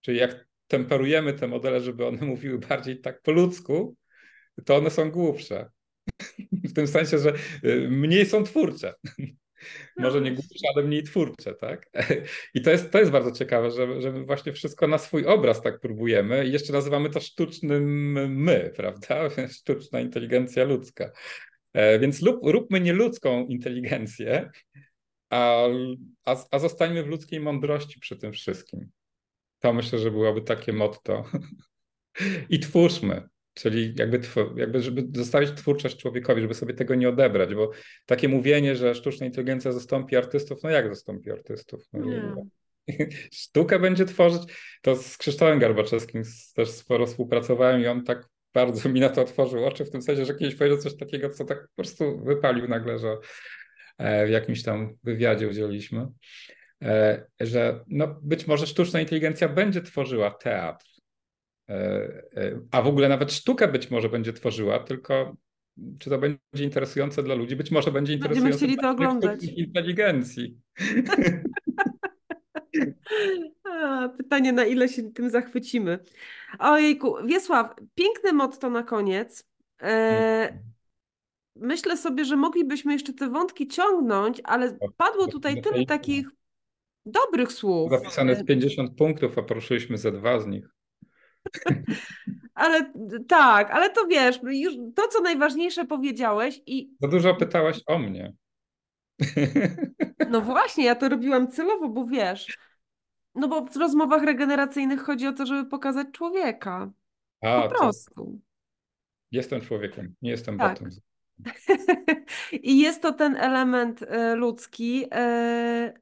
Czyli 0.00 0.18
jak 0.18 0.46
temperujemy 0.66 1.32
te 1.32 1.48
modele, 1.48 1.80
żeby 1.80 2.06
one 2.06 2.26
mówiły 2.26 2.58
bardziej 2.58 3.00
tak 3.00 3.22
po 3.22 3.32
ludzku, 3.32 3.96
to 4.64 4.76
one 4.76 4.90
są 4.90 5.10
głupsze. 5.10 5.70
W 6.70 6.72
tym 6.72 6.86
sensie, 6.86 7.18
że 7.18 7.32
y, 7.64 7.88
mniej 7.90 8.26
są 8.26 8.44
twórcze. 8.44 8.94
Może 9.96 10.20
nie 10.20 10.32
głupsze, 10.32 10.68
ale 10.74 10.84
mniej 10.84 11.02
twórcze, 11.02 11.54
tak? 11.54 11.90
I 12.54 12.62
to 12.62 12.70
jest, 12.70 12.90
to 12.90 12.98
jest 12.98 13.10
bardzo 13.10 13.32
ciekawe, 13.32 13.70
że, 13.70 14.00
że 14.00 14.12
my 14.12 14.24
właśnie 14.24 14.52
wszystko 14.52 14.86
na 14.86 14.98
swój 14.98 15.26
obraz 15.26 15.62
tak 15.62 15.80
próbujemy 15.80 16.46
i 16.46 16.52
jeszcze 16.52 16.72
nazywamy 16.72 17.10
to 17.10 17.20
sztucznym 17.20 18.12
my, 18.42 18.72
prawda? 18.76 19.28
Sztuczna 19.58 20.00
inteligencja 20.00 20.64
ludzka. 20.64 21.10
E, 21.72 21.98
więc 21.98 22.22
lub, 22.22 22.40
róbmy 22.42 22.80
nieludzką 22.80 23.46
inteligencję, 23.46 24.50
a, 25.30 25.66
a, 26.24 26.36
a 26.50 26.58
zostańmy 26.58 27.02
w 27.02 27.08
ludzkiej 27.08 27.40
mądrości 27.40 28.00
przy 28.00 28.16
tym 28.16 28.32
wszystkim. 28.32 28.90
To 29.58 29.72
myślę, 29.72 29.98
że 29.98 30.10
byłoby 30.10 30.42
takie 30.42 30.72
motto. 30.72 31.24
I 32.50 32.58
twórzmy, 32.60 33.28
czyli 33.54 33.94
jakby, 33.98 34.20
jakby 34.56 34.82
żeby 34.82 35.08
zostawić 35.14 35.50
twórczość 35.50 35.96
człowiekowi, 35.96 36.42
żeby 36.42 36.54
sobie 36.54 36.74
tego 36.74 36.94
nie 36.94 37.08
odebrać, 37.08 37.54
bo 37.54 37.70
takie 38.06 38.28
mówienie, 38.28 38.76
że 38.76 38.94
sztuczna 38.94 39.26
inteligencja 39.26 39.72
zastąpi 39.72 40.16
artystów, 40.16 40.62
no 40.62 40.70
jak 40.70 40.88
zastąpi 40.88 41.30
artystów? 41.30 41.84
No, 41.92 42.44
Sztukę 43.32 43.78
będzie 43.78 44.04
tworzyć. 44.04 44.42
To 44.82 44.96
z 44.96 45.16
Krzysztofem 45.18 45.58
Garbaczewskim 45.58 46.22
też 46.54 46.70
sporo 46.70 47.06
współpracowałem 47.06 47.80
i 47.80 47.86
on 47.86 48.04
tak 48.04 48.28
bardzo 48.54 48.88
mi 48.88 49.00
na 49.00 49.08
to 49.08 49.22
otworzył 49.22 49.64
oczy, 49.64 49.84
w 49.84 49.90
tym 49.90 50.02
sensie, 50.02 50.24
że 50.24 50.34
kiedyś 50.34 50.54
powiedział 50.54 50.78
coś 50.78 50.96
takiego, 50.96 51.30
co 51.30 51.44
tak 51.44 51.60
po 51.60 51.74
prostu 51.76 52.24
wypalił 52.24 52.68
nagle, 52.68 52.98
że 52.98 53.16
e, 53.98 54.26
w 54.26 54.30
jakimś 54.30 54.62
tam 54.62 54.94
wywiadzie 55.04 55.48
udzieliliśmy, 55.48 56.06
e, 56.82 57.26
że 57.40 57.84
no 57.88 58.20
być 58.22 58.46
może 58.46 58.66
sztuczna 58.66 59.00
inteligencja 59.00 59.48
będzie 59.48 59.82
tworzyła 59.82 60.30
teatr, 60.30 60.91
a 62.70 62.82
w 62.82 62.86
ogóle 62.86 63.08
nawet 63.08 63.32
sztukę 63.32 63.68
być 63.68 63.90
może 63.90 64.08
będzie 64.08 64.32
tworzyła, 64.32 64.78
tylko 64.78 65.36
czy 65.98 66.10
to 66.10 66.18
będzie 66.18 66.64
interesujące 66.64 67.22
dla 67.22 67.34
ludzi? 67.34 67.56
Być 67.56 67.70
może 67.70 67.92
będzie 67.92 68.12
interesujące 68.12 68.50
Będziemy 68.50 68.72
chcieli 68.72 68.82
to 68.82 68.90
oglądać. 68.90 69.44
inteligencji. 69.44 70.56
A, 73.64 74.08
pytanie, 74.08 74.52
na 74.52 74.64
ile 74.64 74.88
się 74.88 75.12
tym 75.12 75.30
zachwycimy. 75.30 75.98
Ojejku, 76.58 77.16
Wiesław, 77.26 77.74
piękne 77.94 78.32
motto 78.32 78.70
na 78.70 78.82
koniec. 78.82 79.44
E, 79.82 80.58
myślę 81.56 81.96
sobie, 81.96 82.24
że 82.24 82.36
moglibyśmy 82.36 82.92
jeszcze 82.92 83.12
te 83.12 83.30
wątki 83.30 83.68
ciągnąć, 83.68 84.40
ale 84.44 84.78
padło 84.96 85.26
tutaj 85.26 85.62
tyle 85.62 85.86
takich 85.86 86.28
dobrych 87.06 87.52
słów. 87.52 87.90
Zapisane 87.90 88.32
jest 88.32 88.44
50 88.44 88.96
punktów, 88.96 89.38
a 89.38 89.42
poruszyliśmy 89.42 89.98
ze 89.98 90.12
dwa 90.12 90.40
z 90.40 90.46
nich. 90.46 90.68
Ale 92.54 92.92
tak, 93.28 93.70
ale 93.70 93.90
to 93.90 94.06
wiesz, 94.06 94.40
już 94.42 94.74
to, 94.96 95.08
co 95.08 95.20
najważniejsze 95.20 95.84
powiedziałeś 95.84 96.60
i... 96.66 96.96
Za 97.00 97.08
dużo 97.08 97.34
pytałaś 97.34 97.80
o 97.86 97.98
mnie. 97.98 98.32
No 100.30 100.40
właśnie, 100.52 100.84
ja 100.84 100.94
to 100.94 101.08
robiłam 101.08 101.50
celowo, 101.50 101.88
bo 101.88 102.06
wiesz, 102.06 102.58
no 103.34 103.48
bo 103.48 103.64
w 103.64 103.76
rozmowach 103.76 104.22
regeneracyjnych 104.22 105.00
chodzi 105.00 105.26
o 105.26 105.32
to, 105.32 105.46
żeby 105.46 105.70
pokazać 105.70 106.06
człowieka. 106.12 106.90
A, 107.40 107.62
po 107.62 107.68
prostu. 107.68 108.40
Jestem 109.30 109.60
człowiekiem, 109.60 110.14
nie 110.22 110.30
jestem 110.30 110.58
tak. 110.58 110.78
botem. 110.78 110.90
I 112.62 112.80
jest 112.80 113.02
to 113.02 113.12
ten 113.12 113.36
element 113.36 114.02
y, 114.02 114.34
ludzki. 114.36 115.04
Y, 115.04 116.00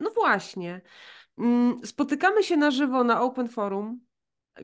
no 0.00 0.10
właśnie. 0.10 0.80
Mm, 1.38 1.86
spotykamy 1.86 2.42
się 2.42 2.56
na 2.56 2.70
żywo 2.70 3.04
na 3.04 3.22
Open 3.22 3.48
Forum, 3.48 4.00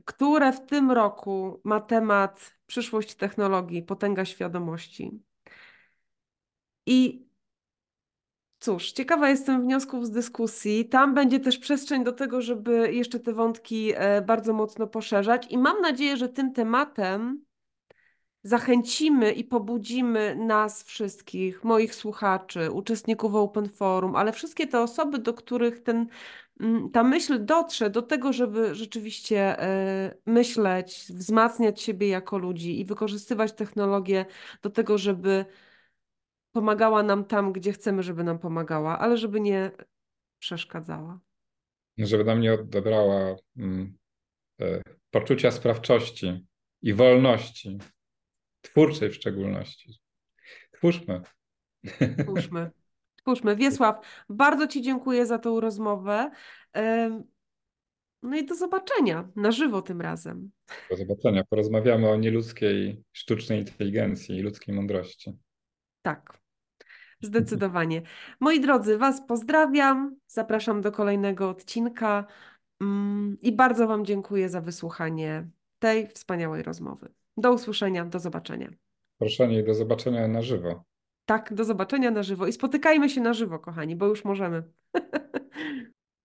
które 0.05 0.53
w 0.53 0.65
tym 0.65 0.91
roku 0.91 1.61
ma 1.63 1.79
temat 1.79 2.57
przyszłość 2.67 3.15
technologii, 3.15 3.83
potęga 3.83 4.25
świadomości. 4.25 5.21
I 6.85 7.27
cóż, 8.59 8.91
ciekawa 8.91 9.29
jestem 9.29 9.61
wniosków 9.61 10.05
z 10.05 10.11
dyskusji. 10.11 10.89
Tam 10.89 11.13
będzie 11.13 11.39
też 11.39 11.57
przestrzeń 11.57 12.03
do 12.03 12.11
tego, 12.11 12.41
żeby 12.41 12.93
jeszcze 12.93 13.19
te 13.19 13.33
wątki 13.33 13.93
e, 13.95 14.21
bardzo 14.21 14.53
mocno 14.53 14.87
poszerzać. 14.87 15.47
I 15.49 15.57
mam 15.57 15.81
nadzieję, 15.81 16.17
że 16.17 16.29
tym 16.29 16.53
tematem 16.53 17.45
zachęcimy 18.43 19.31
i 19.31 19.43
pobudzimy 19.43 20.35
nas 20.35 20.83
wszystkich, 20.83 21.63
moich 21.63 21.95
słuchaczy, 21.95 22.71
uczestników 22.71 23.35
Open 23.35 23.69
Forum, 23.69 24.15
ale 24.15 24.31
wszystkie 24.31 24.67
te 24.67 24.81
osoby, 24.81 25.19
do 25.19 25.33
których 25.33 25.83
ten, 25.83 26.07
ta 26.93 27.03
myśl 27.03 27.45
dotrze 27.45 27.89
do 27.89 28.01
tego, 28.01 28.33
żeby 28.33 28.75
rzeczywiście 28.75 29.59
e, 29.59 30.15
myśleć, 30.25 31.05
wzmacniać 31.09 31.81
siebie 31.81 32.07
jako 32.07 32.37
ludzi 32.37 32.79
i 32.79 32.85
wykorzystywać 32.85 33.53
technologię 33.53 34.25
do 34.61 34.69
tego, 34.69 34.97
żeby 34.97 35.45
pomagała 36.51 37.03
nam 37.03 37.25
tam, 37.25 37.53
gdzie 37.53 37.73
chcemy, 37.73 38.03
żeby 38.03 38.23
nam 38.23 38.39
pomagała, 38.39 38.99
ale 38.99 39.17
żeby 39.17 39.41
nie 39.41 39.71
przeszkadzała. 40.39 41.19
Żeby 41.97 42.23
nam 42.23 42.41
nie 42.41 42.53
odebrała 42.53 43.35
mm, 43.57 43.97
e, 44.61 44.81
poczucia 45.11 45.51
sprawczości 45.51 46.45
i 46.81 46.93
wolności, 46.93 47.77
twórczej 48.61 49.09
w 49.09 49.15
szczególności. 49.15 49.99
Twórzmy. 50.71 51.21
Twórzmy. 52.23 52.71
Twórzmy. 53.21 53.55
Wiesław, 53.55 54.05
bardzo 54.29 54.67
Ci 54.67 54.81
dziękuję 54.81 55.25
za 55.25 55.39
tą 55.39 55.59
rozmowę. 55.59 56.31
No 58.23 58.37
i 58.37 58.45
do 58.45 58.55
zobaczenia 58.55 59.29
na 59.35 59.51
żywo 59.51 59.81
tym 59.81 60.01
razem. 60.01 60.51
Do 60.89 60.95
zobaczenia. 60.95 61.43
Porozmawiamy 61.49 62.09
o 62.09 62.15
nieludzkiej 62.15 63.03
sztucznej 63.11 63.59
inteligencji 63.59 64.37
i 64.37 64.41
ludzkiej 64.41 64.75
mądrości. 64.75 65.37
Tak. 66.01 66.41
Zdecydowanie. 67.21 68.01
Moi 68.39 68.59
drodzy, 68.59 68.97
Was 68.97 69.27
pozdrawiam. 69.27 70.15
Zapraszam 70.27 70.81
do 70.81 70.91
kolejnego 70.91 71.49
odcinka 71.49 72.25
mm, 72.81 73.37
i 73.41 73.51
bardzo 73.51 73.87
Wam 73.87 74.05
dziękuję 74.05 74.49
za 74.49 74.61
wysłuchanie 74.61 75.47
tej 75.79 76.07
wspaniałej 76.07 76.63
rozmowy. 76.63 77.13
Do 77.37 77.53
usłyszenia, 77.53 78.05
do 78.05 78.19
zobaczenia. 78.19 78.69
Proszę 79.17 79.53
i 79.53 79.63
do 79.63 79.73
zobaczenia 79.73 80.27
na 80.27 80.41
żywo. 80.41 80.83
Tak, 81.25 81.53
do 81.53 81.63
zobaczenia 81.63 82.11
na 82.11 82.23
żywo 82.23 82.47
i 82.47 82.53
spotykajmy 82.53 83.09
się 83.09 83.21
na 83.21 83.33
żywo, 83.33 83.59
kochani, 83.59 83.95
bo 83.95 84.07
już 84.07 84.25
możemy. 84.25 84.63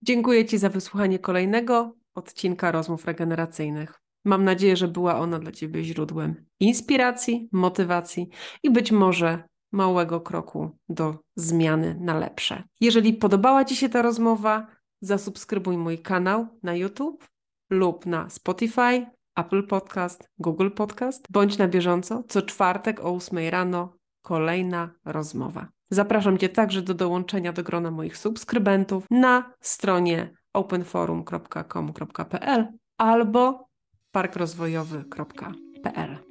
Dziękuję 0.03 0.45
Ci 0.45 0.59
za 0.59 0.69
wysłuchanie 0.69 1.19
kolejnego 1.19 1.97
odcinka 2.15 2.73
rozmów 2.73 3.05
regeneracyjnych. 3.05 4.01
Mam 4.25 4.45
nadzieję, 4.45 4.77
że 4.77 4.89
była 4.89 5.19
ona 5.19 5.39
dla 5.39 5.53
Ciebie 5.53 5.85
źródłem 5.85 6.45
inspiracji, 6.61 7.49
motywacji 7.53 8.29
i 8.63 8.71
być 8.71 8.93
może 8.93 9.43
małego 9.73 10.21
kroku 10.21 10.79
do 10.89 11.19
zmiany 11.37 11.97
na 12.01 12.19
lepsze. 12.19 12.63
Jeżeli 12.81 13.15
podobała 13.15 13.65
Ci 13.65 13.77
się 13.77 13.89
ta 13.89 14.03
rozmowa, 14.03 14.67
zasubskrybuj 15.01 15.79
mój 15.79 15.99
kanał 15.99 16.47
na 16.63 16.75
YouTube 16.75 17.29
lub 17.71 18.07
na 18.07 18.31
Spotify, 18.31 19.07
Apple 19.37 19.67
Podcast, 19.67 20.31
Google 20.39 20.71
Podcast. 20.71 21.27
Bądź 21.31 21.59
na 21.59 21.69
bieżąco, 21.69 22.25
co 22.29 22.43
czwartek 22.43 23.01
o 23.01 23.15
8 23.15 23.49
rano 23.49 23.97
kolejna 24.27 24.91
rozmowa. 25.05 25.69
Zapraszam 25.91 26.39
Cię 26.39 26.49
także 26.49 26.83
do 26.83 26.95
dołączenia 26.95 27.53
do 27.53 27.63
grona 27.63 27.91
moich 27.91 28.17
subskrybentów 28.17 29.05
na 29.11 29.53
stronie 29.61 30.31
openforum.com.pl 30.53 32.67
albo 32.99 33.69
parkrozwojowy.pl. 34.11 36.19